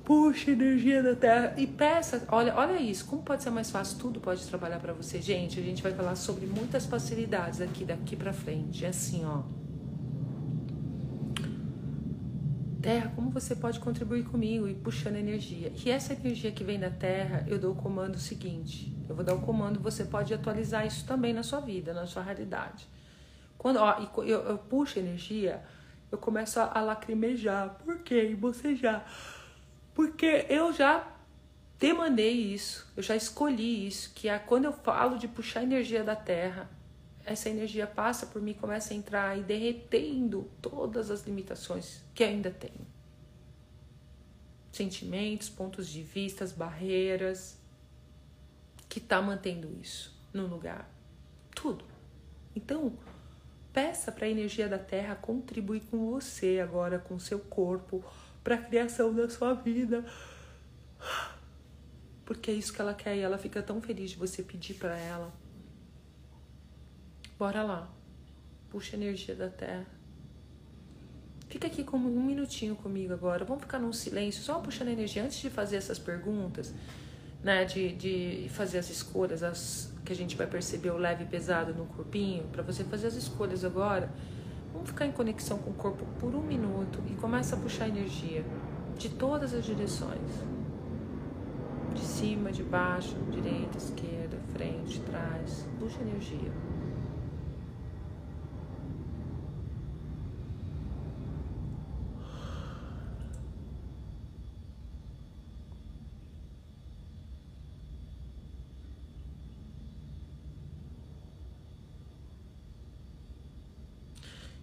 Puxa 0.04 0.50
energia 0.50 1.02
da 1.02 1.14
terra 1.14 1.54
e 1.56 1.66
peça. 1.66 2.26
Olha, 2.32 2.54
olha 2.56 2.80
isso. 2.80 3.06
Como 3.06 3.22
pode 3.22 3.42
ser 3.42 3.50
mais 3.50 3.70
fácil? 3.70 3.98
Tudo 3.98 4.20
pode 4.20 4.44
trabalhar 4.46 4.80
para 4.80 4.92
você, 4.92 5.20
gente. 5.20 5.60
A 5.60 5.62
gente 5.62 5.82
vai 5.82 5.92
falar 5.92 6.16
sobre 6.16 6.46
muitas 6.46 6.86
facilidades 6.86 7.60
aqui 7.60 7.84
daqui 7.84 8.16
para 8.16 8.32
frente. 8.32 8.84
É 8.84 8.88
assim, 8.88 9.24
ó. 9.24 9.42
Terra, 12.80 13.12
como 13.14 13.30
você 13.30 13.54
pode 13.54 13.78
contribuir 13.78 14.24
comigo 14.24 14.66
e 14.66 14.74
puxando 14.74 15.16
energia? 15.16 15.72
E 15.84 15.90
essa 15.90 16.14
energia 16.14 16.50
que 16.50 16.64
vem 16.64 16.80
da 16.80 16.90
Terra, 16.90 17.44
eu 17.46 17.58
dou 17.58 17.72
o 17.72 17.76
comando 17.76 18.18
seguinte. 18.18 18.99
Eu 19.10 19.16
vou 19.16 19.24
dar 19.24 19.34
o 19.34 19.40
comando, 19.40 19.80
você 19.80 20.04
pode 20.04 20.32
atualizar 20.32 20.86
isso 20.86 21.04
também 21.04 21.32
na 21.32 21.42
sua 21.42 21.58
vida, 21.58 21.92
na 21.92 22.06
sua 22.06 22.22
realidade. 22.22 22.86
Quando 23.58 23.78
ó, 23.78 23.98
eu, 24.18 24.38
eu 24.42 24.56
puxo 24.56 25.00
energia, 25.00 25.64
eu 26.12 26.16
começo 26.16 26.60
a, 26.60 26.78
a 26.78 26.80
lacrimejar. 26.80 27.74
Por 27.84 27.98
quê? 28.04 28.30
E 28.30 28.36
bocejar. 28.36 29.04
Porque 29.94 30.46
eu 30.48 30.72
já 30.72 31.12
demandei 31.76 32.30
isso, 32.54 32.86
eu 32.96 33.02
já 33.02 33.16
escolhi 33.16 33.84
isso, 33.84 34.12
que 34.14 34.28
é 34.28 34.38
quando 34.38 34.66
eu 34.66 34.72
falo 34.72 35.18
de 35.18 35.26
puxar 35.26 35.64
energia 35.64 36.04
da 36.04 36.14
Terra, 36.14 36.70
essa 37.24 37.50
energia 37.50 37.88
passa 37.88 38.26
por 38.26 38.40
mim, 38.40 38.54
começa 38.54 38.94
a 38.94 38.96
entrar 38.96 39.36
e 39.36 39.42
derretendo 39.42 40.48
todas 40.62 41.10
as 41.10 41.26
limitações 41.26 42.00
que 42.14 42.22
ainda 42.22 42.52
tenho. 42.52 42.86
Sentimentos, 44.70 45.48
pontos 45.48 45.88
de 45.88 46.00
vista, 46.00 46.46
barreiras 46.56 47.59
que 48.90 48.98
tá 48.98 49.22
mantendo 49.22 49.72
isso 49.80 50.20
no 50.34 50.46
lugar. 50.48 50.90
Tudo. 51.54 51.84
Então, 52.54 52.92
peça 53.72 54.10
para 54.10 54.26
a 54.26 54.28
energia 54.28 54.68
da 54.68 54.78
Terra 54.78 55.14
contribuir 55.14 55.82
com 55.82 56.10
você 56.10 56.58
agora, 56.60 56.98
com 56.98 57.16
seu 57.18 57.38
corpo, 57.38 58.04
para 58.42 58.56
a 58.56 58.58
criação 58.58 59.14
da 59.14 59.30
sua 59.30 59.54
vida. 59.54 60.04
Porque 62.26 62.50
é 62.50 62.54
isso 62.54 62.72
que 62.72 62.80
ela 62.80 62.92
quer 62.92 63.16
e 63.16 63.20
ela 63.20 63.38
fica 63.38 63.62
tão 63.62 63.80
feliz 63.80 64.10
de 64.10 64.16
você 64.16 64.42
pedir 64.42 64.74
para 64.74 64.98
ela. 64.98 65.32
Bora 67.38 67.62
lá. 67.62 67.90
Puxa 68.70 68.96
a 68.96 68.98
energia 68.98 69.36
da 69.36 69.48
terra. 69.48 69.86
Fica 71.48 71.68
aqui 71.68 71.82
como 71.84 72.08
um 72.08 72.24
minutinho 72.24 72.74
comigo 72.74 73.12
agora. 73.12 73.44
Vamos 73.44 73.62
ficar 73.62 73.78
num 73.78 73.92
silêncio, 73.92 74.42
só 74.42 74.58
puxando 74.58 74.88
a 74.88 74.92
energia 74.92 75.24
antes 75.24 75.38
de 75.38 75.48
fazer 75.48 75.76
essas 75.76 75.98
perguntas, 75.98 76.72
né? 77.42 77.64
De, 77.64 77.92
de 77.92 78.48
fazer 78.50 78.78
as 78.78 78.90
escolhas, 78.90 79.42
as, 79.42 79.92
que 80.04 80.12
a 80.12 80.16
gente 80.16 80.36
vai 80.36 80.46
perceber 80.46 80.90
o 80.90 80.98
leve 80.98 81.24
e 81.24 81.26
pesado 81.26 81.74
no 81.74 81.86
corpinho. 81.86 82.44
Para 82.52 82.62
você 82.62 82.84
fazer 82.84 83.06
as 83.06 83.14
escolhas 83.14 83.64
agora, 83.64 84.10
vamos 84.72 84.88
ficar 84.88 85.06
em 85.06 85.12
conexão 85.12 85.58
com 85.58 85.70
o 85.70 85.74
corpo 85.74 86.04
por 86.18 86.34
um 86.34 86.42
minuto 86.42 87.00
e 87.08 87.14
começa 87.14 87.56
a 87.56 87.58
puxar 87.58 87.88
energia 87.88 88.44
de 88.98 89.08
todas 89.08 89.54
as 89.54 89.64
direções. 89.64 90.20
De 91.94 92.02
cima, 92.02 92.52
de 92.52 92.62
baixo, 92.62 93.16
direita, 93.30 93.76
esquerda, 93.76 94.36
frente, 94.52 95.00
trás. 95.00 95.66
Puxa 95.78 96.00
energia. 96.02 96.69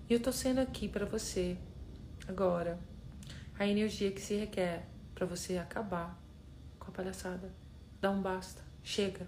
E 0.09 0.13
eu 0.13 0.21
tô 0.21 0.31
sendo 0.31 0.61
aqui 0.61 0.87
para 0.87 1.05
você 1.05 1.57
agora 2.27 2.79
a 3.59 3.67
energia 3.67 4.09
que 4.09 4.21
se 4.21 4.35
requer 4.35 4.87
para 5.13 5.25
você 5.25 5.57
acabar 5.57 6.17
com 6.79 6.89
a 6.89 6.93
palhaçada. 6.93 7.53
Dá 7.99 8.09
um 8.09 8.21
basta, 8.21 8.61
chega. 8.81 9.27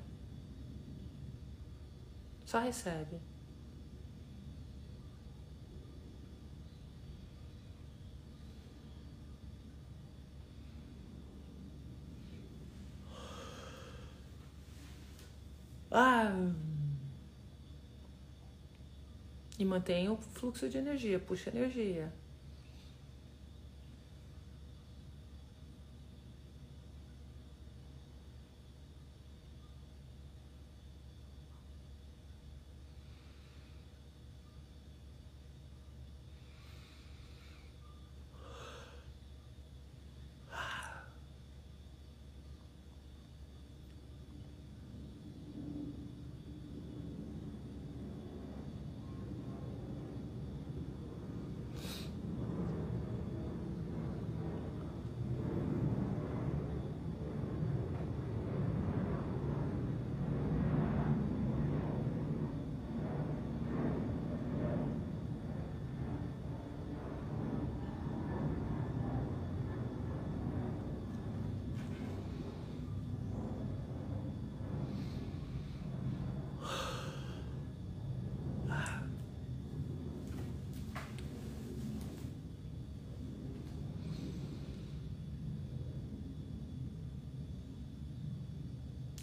Só 2.45 2.59
recebe. 2.59 3.19
Ah. 15.91 16.68
E 19.59 19.65
mantenha 19.65 20.13
o 20.13 20.17
fluxo 20.17 20.69
de 20.69 20.77
energia, 20.77 21.19
puxa 21.19 21.49
energia. 21.49 22.13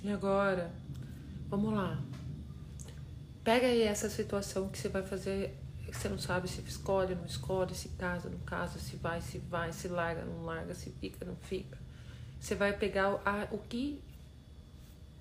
E 0.06 0.10
agora, 0.12 0.70
vamos 1.48 1.74
lá. 1.74 2.00
Pega 3.42 3.66
aí 3.66 3.82
essa 3.82 4.08
situação 4.08 4.68
que 4.68 4.78
você 4.78 4.88
vai 4.88 5.02
fazer, 5.02 5.58
você 5.92 6.08
não 6.08 6.16
sabe 6.16 6.46
se 6.46 6.60
escolhe, 6.60 7.16
não 7.16 7.26
escolhe, 7.26 7.74
se 7.74 7.88
casa, 7.88 8.30
não 8.30 8.38
casa, 8.38 8.78
se 8.78 8.94
vai, 8.94 9.20
se 9.20 9.38
vai, 9.38 9.72
se 9.72 9.88
larga, 9.88 10.24
não 10.24 10.44
larga, 10.44 10.76
se 10.76 10.90
fica, 11.00 11.24
não 11.24 11.34
fica. 11.34 11.76
Você 12.38 12.54
vai 12.54 12.72
pegar 12.72 13.20
a, 13.24 13.48
o 13.50 13.58
que 13.58 14.00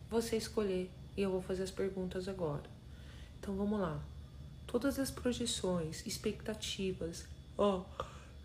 você 0.08 0.38
escolher 0.38 0.92
e 1.18 1.22
eu 1.24 1.32
vou 1.32 1.42
fazer 1.42 1.64
as 1.64 1.72
perguntas 1.72 2.28
agora. 2.28 2.70
Então 3.40 3.56
vamos 3.56 3.80
lá. 3.80 4.00
Todas 4.68 5.00
as 5.00 5.10
projeções, 5.10 6.06
expectativas, 6.06 7.26
ó, 7.58 7.84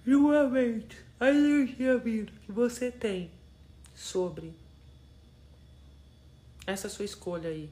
julgamento, 0.06 0.96
a 1.20 1.28
energia 1.28 1.98
vida 1.98 2.32
que 2.46 2.50
você 2.50 2.90
tem 2.90 3.30
sobre 3.94 4.54
essa 6.70 6.88
sua 6.88 7.04
escolha 7.04 7.50
aí. 7.50 7.70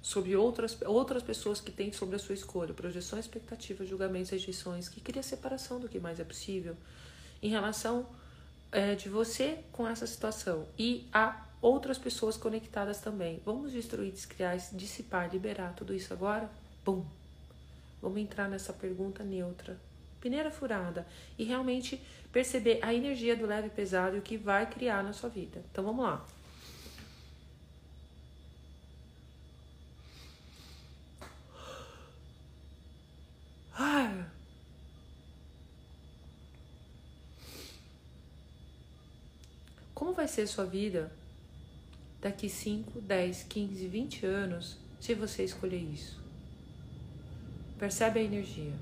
Sobre 0.00 0.34
outras, 0.34 0.76
outras 0.84 1.22
pessoas 1.22 1.60
que 1.60 1.70
têm 1.70 1.92
sobre 1.92 2.16
a 2.16 2.18
sua 2.18 2.34
escolha. 2.34 2.74
Projeções, 2.74 3.24
expectativas, 3.24 3.88
julgamentos, 3.88 4.30
rejeições. 4.30 4.88
Que 4.88 5.00
cria 5.00 5.22
separação 5.22 5.78
do 5.78 5.88
que 5.88 6.00
mais 6.00 6.18
é 6.18 6.24
possível. 6.24 6.76
Em 7.40 7.50
relação 7.50 8.06
é, 8.72 8.94
de 8.96 9.08
você 9.08 9.58
com 9.70 9.86
essa 9.86 10.06
situação. 10.06 10.66
E 10.76 11.06
a 11.12 11.46
outras 11.60 11.98
pessoas 11.98 12.36
conectadas 12.36 13.00
também. 13.00 13.40
Vamos 13.44 13.70
destruir, 13.70 14.10
descriar, 14.10 14.58
dissipar, 14.72 15.30
liberar 15.30 15.74
tudo 15.74 15.94
isso 15.94 16.12
agora? 16.12 16.50
Bum! 16.84 17.04
Vamos 18.00 18.18
entrar 18.18 18.48
nessa 18.48 18.72
pergunta 18.72 19.22
neutra. 19.22 19.78
Peneira 20.20 20.50
furada. 20.50 21.06
E 21.38 21.44
realmente 21.44 22.02
perceber 22.32 22.80
a 22.82 22.92
energia 22.92 23.36
do 23.36 23.46
leve 23.46 23.68
e 23.68 23.70
pesado 23.70 24.16
e 24.16 24.18
o 24.18 24.22
que 24.22 24.36
vai 24.36 24.68
criar 24.68 25.04
na 25.04 25.12
sua 25.12 25.28
vida. 25.28 25.62
Então 25.70 25.84
vamos 25.84 26.04
lá. 26.04 26.26
Como 40.02 40.14
vai 40.14 40.21
ser 40.32 40.46
sua 40.46 40.64
vida 40.64 41.12
daqui 42.20 42.48
5, 42.48 43.00
10, 43.00 43.42
15, 43.44 43.86
20 43.88 44.26
anos 44.26 44.78
se 45.00 45.14
você 45.14 45.44
escolher 45.44 45.82
isso? 45.82 46.20
Percebe 47.78 48.20
a 48.20 48.22
energia. 48.22 48.72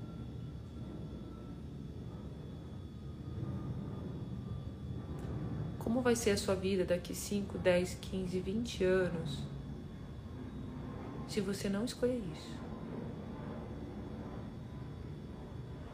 Como 5.79 6.03
vai 6.03 6.15
ser 6.15 6.31
a 6.31 6.37
sua 6.37 6.55
vida 6.55 6.85
daqui 6.85 7.15
5, 7.15 7.59
10, 7.59 7.95
15, 8.01 8.41
20 8.41 8.85
anos 8.85 9.39
se 11.29 11.41
você 11.41 11.69
não 11.69 11.85
escolher 11.85 12.23
isso? 12.37 12.61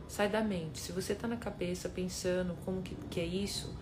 Sai 0.09 0.29
da 0.29 0.43
mente. 0.43 0.81
Se 0.81 0.93
você 0.93 1.13
está 1.13 1.29
na 1.29 1.37
cabeça 1.37 1.89
pensando 1.89 2.57
como 2.65 2.83
que, 2.83 2.95
que 3.09 3.21
é 3.21 3.25
isso, 3.25 3.75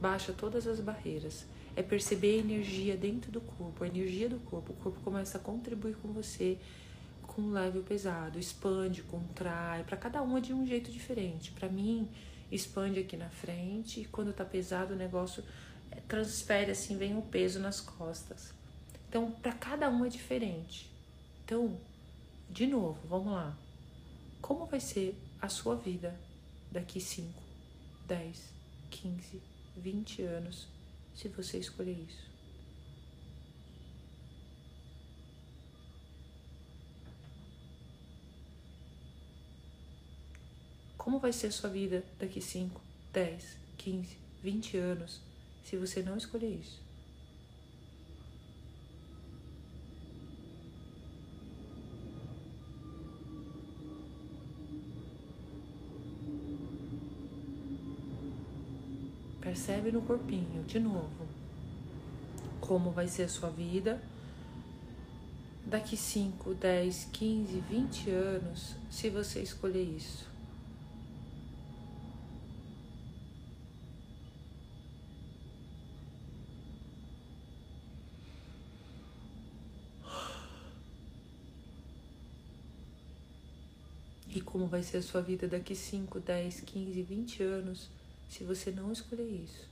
baixa 0.00 0.32
todas 0.32 0.66
as 0.66 0.80
barreiras. 0.80 1.46
É 1.76 1.82
perceber 1.82 2.36
a 2.36 2.38
energia 2.38 2.96
dentro 2.96 3.30
do 3.30 3.40
corpo, 3.40 3.84
a 3.84 3.86
energia 3.86 4.28
do 4.28 4.38
corpo. 4.40 4.72
O 4.72 4.76
corpo 4.76 5.00
começa 5.00 5.38
a 5.38 5.40
contribuir 5.40 5.96
com 5.96 6.12
você 6.12 6.58
com 7.34 7.50
leve 7.50 7.78
ou 7.78 7.84
pesado, 7.84 8.38
expande, 8.38 9.02
contrai. 9.02 9.84
Para 9.84 9.96
cada 9.96 10.22
um 10.22 10.36
é 10.36 10.40
de 10.40 10.52
um 10.52 10.66
jeito 10.66 10.90
diferente. 10.90 11.52
Para 11.52 11.68
mim, 11.68 12.08
expande 12.50 12.98
aqui 12.98 13.16
na 13.16 13.30
frente 13.30 14.00
e 14.00 14.04
quando 14.04 14.32
tá 14.32 14.44
pesado 14.44 14.94
o 14.94 14.96
negócio 14.96 15.44
é, 15.90 16.00
transfere 16.00 16.72
assim, 16.72 16.96
vem 16.96 17.16
o 17.16 17.22
peso 17.22 17.60
nas 17.60 17.80
costas. 17.80 18.52
Então, 19.08 19.30
para 19.30 19.52
cada 19.52 19.88
um 19.88 20.04
é 20.04 20.08
diferente. 20.08 20.90
Então, 21.44 21.78
de 22.48 22.66
novo, 22.66 22.98
vamos 23.08 23.32
lá. 23.32 23.56
Como 24.40 24.66
vai 24.66 24.80
ser 24.80 25.16
a 25.40 25.48
sua 25.48 25.76
vida 25.76 26.14
daqui 26.70 27.00
5, 27.00 27.28
10, 28.06 28.42
15, 28.90 29.42
20 29.76 30.22
anos, 30.22 30.66
se 31.14 31.28
você 31.28 31.58
escolher 31.58 31.98
isso. 32.08 32.30
Como 40.96 41.18
vai 41.18 41.32
ser 41.32 41.48
a 41.48 41.52
sua 41.52 41.70
vida 41.70 42.04
daqui 42.18 42.40
5, 42.40 42.80
10, 43.12 43.56
15, 43.78 44.16
20 44.42 44.76
anos 44.76 45.20
se 45.64 45.76
você 45.76 46.02
não 46.02 46.16
escolher 46.16 46.54
isso? 46.54 46.89
percebe 59.70 59.92
no 59.92 60.02
corpinho, 60.02 60.64
de 60.64 60.80
novo, 60.80 61.28
como 62.60 62.90
vai 62.90 63.06
ser 63.06 63.22
a 63.22 63.28
sua 63.28 63.50
vida? 63.50 64.02
Daqui 65.64 65.96
5, 65.96 66.54
10, 66.54 67.08
15, 67.12 67.60
20 67.60 68.10
anos, 68.10 68.74
se 68.90 69.08
você 69.08 69.40
escolher 69.40 69.84
isso. 69.84 70.28
E 84.28 84.40
como 84.40 84.66
vai 84.66 84.82
ser 84.82 84.96
a 84.96 85.02
sua 85.02 85.20
vida 85.20 85.46
daqui 85.46 85.76
5, 85.76 86.18
10, 86.18 86.60
15, 86.60 87.02
20 87.02 87.42
anos? 87.44 87.99
Se 88.30 88.44
você 88.44 88.70
não 88.70 88.92
escolher 88.92 89.28
isso? 89.28 89.68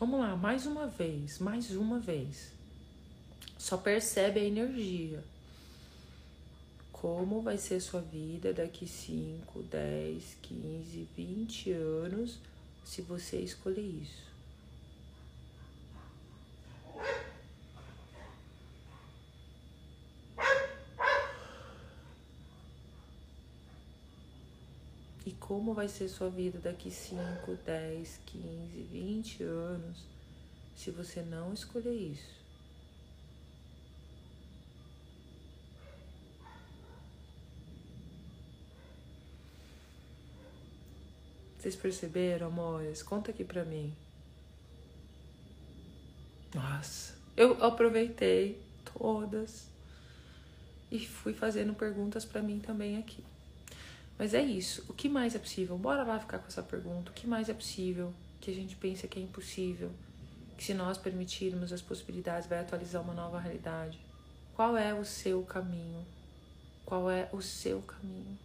Vamos 0.00 0.20
lá, 0.20 0.36
mais 0.36 0.66
uma 0.66 0.88
vez, 0.88 1.38
mais 1.38 1.70
uma 1.70 2.00
vez. 2.00 2.52
Só 3.56 3.76
percebe 3.76 4.40
a 4.40 4.44
energia. 4.44 5.24
Como 6.90 7.40
vai 7.40 7.56
ser 7.56 7.80
sua 7.80 8.00
vida 8.00 8.52
daqui 8.52 8.86
5, 8.86 9.62
10, 9.62 10.36
15, 10.42 11.08
20 11.16 11.70
anos 11.70 12.38
se 12.84 13.02
você 13.02 13.38
escolher 13.38 13.80
isso. 13.80 14.24
E 25.26 25.32
como 25.32 25.72
vai 25.72 25.88
ser 25.88 26.08
sua 26.08 26.28
vida 26.28 26.58
daqui 26.58 26.90
5, 26.90 27.54
10, 27.64 28.20
15, 28.26 28.82
20 28.92 29.42
anos 29.42 30.04
se 30.76 30.90
você 30.90 31.22
não 31.22 31.54
escolher 31.54 31.94
isso? 31.94 32.43
Vocês 41.64 41.76
perceberam, 41.76 42.48
amores? 42.48 43.02
Conta 43.02 43.30
aqui 43.30 43.42
pra 43.42 43.64
mim. 43.64 43.90
Nossa, 46.54 47.14
eu 47.34 47.64
aproveitei 47.64 48.60
todas 48.92 49.70
e 50.92 50.98
fui 50.98 51.32
fazendo 51.32 51.72
perguntas 51.72 52.22
para 52.22 52.42
mim 52.42 52.60
também 52.60 52.98
aqui. 52.98 53.24
Mas 54.18 54.34
é 54.34 54.42
isso. 54.42 54.84
O 54.90 54.92
que 54.92 55.08
mais 55.08 55.34
é 55.34 55.38
possível? 55.38 55.78
Bora 55.78 56.02
lá 56.02 56.20
ficar 56.20 56.38
com 56.38 56.48
essa 56.48 56.62
pergunta. 56.62 57.10
O 57.10 57.14
que 57.14 57.26
mais 57.26 57.48
é 57.48 57.54
possível 57.54 58.12
que 58.42 58.50
a 58.50 58.54
gente 58.54 58.76
pensa 58.76 59.08
que 59.08 59.18
é 59.18 59.22
impossível? 59.22 59.90
Que 60.58 60.64
se 60.64 60.74
nós 60.74 60.98
permitirmos 60.98 61.72
as 61.72 61.80
possibilidades, 61.80 62.46
vai 62.46 62.60
atualizar 62.60 63.00
uma 63.00 63.14
nova 63.14 63.40
realidade. 63.40 63.98
Qual 64.54 64.76
é 64.76 64.92
o 64.92 65.02
seu 65.02 65.42
caminho? 65.44 66.04
Qual 66.84 67.10
é 67.10 67.26
o 67.32 67.40
seu 67.40 67.80
caminho? 67.80 68.38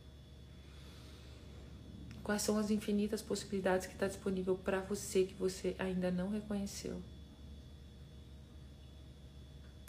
Quais 2.30 2.44
são 2.44 2.60
as 2.60 2.70
infinitas 2.70 3.24
possibilidades 3.24 3.88
que 3.88 3.94
está 3.94 4.08
disponível 4.08 4.56
para 4.56 4.82
você 4.82 5.24
que 5.24 5.34
você 5.34 5.76
ainda 5.80 6.12
não 6.12 6.30
reconheceu? 6.30 7.02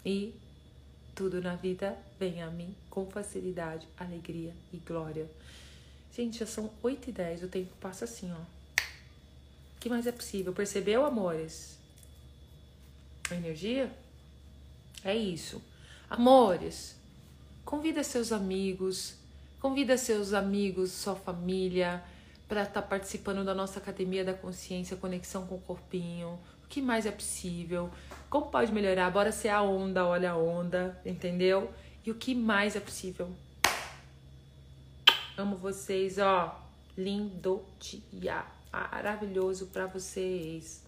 E 0.03 0.33
tudo 1.13 1.39
na 1.39 1.55
vida 1.55 1.95
vem 2.19 2.41
a 2.41 2.49
mim 2.49 2.75
com 2.89 3.05
facilidade, 3.05 3.87
alegria 3.95 4.55
e 4.73 4.77
glória. 4.77 5.29
Gente, 6.15 6.39
já 6.39 6.47
são 6.47 6.71
8 6.81 7.11
e 7.11 7.13
10, 7.13 7.43
o 7.43 7.47
tempo 7.47 7.75
passa 7.79 8.05
assim, 8.05 8.31
ó. 8.31 8.41
O 8.41 9.79
que 9.79 9.87
mais 9.87 10.07
é 10.07 10.11
possível? 10.11 10.51
Percebeu, 10.51 11.05
amores? 11.05 11.77
A 13.29 13.35
energia? 13.35 13.95
É 15.03 15.15
isso. 15.15 15.61
Amores, 16.09 16.95
convida 17.63 18.03
seus 18.03 18.31
amigos, 18.31 19.13
convida 19.59 19.95
seus 19.95 20.33
amigos, 20.33 20.91
sua 20.91 21.15
família, 21.15 22.03
para 22.51 22.63
estar 22.63 22.81
tá 22.81 22.85
participando 22.85 23.45
da 23.45 23.55
nossa 23.55 23.79
Academia 23.79 24.25
da 24.25 24.33
Consciência, 24.33 24.97
Conexão 24.97 25.47
com 25.47 25.55
o 25.55 25.61
Corpinho. 25.61 26.37
O 26.65 26.67
que 26.67 26.81
mais 26.81 27.05
é 27.05 27.11
possível? 27.11 27.89
Como 28.29 28.47
pode 28.47 28.73
melhorar? 28.73 29.09
Bora 29.09 29.31
ser 29.31 29.47
a 29.47 29.61
onda, 29.61 30.05
olha 30.05 30.31
a 30.31 30.37
onda, 30.37 30.99
entendeu? 31.05 31.73
E 32.05 32.11
o 32.11 32.15
que 32.15 32.35
mais 32.35 32.75
é 32.75 32.81
possível? 32.81 33.33
Amo 35.37 35.55
vocês, 35.55 36.17
ó. 36.17 36.61
Lindo 36.97 37.63
dia. 37.79 38.43
Maravilhoso 38.69 39.67
para 39.67 39.85
vocês. 39.85 40.83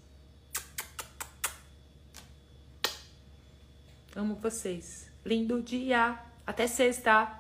Amo 4.14 4.36
vocês. 4.36 5.10
Lindo 5.26 5.62
dia. 5.62 6.20
Até 6.46 6.68
sexta. 6.68 7.40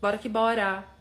Bora 0.00 0.16
que 0.16 0.30
bora. 0.30 0.99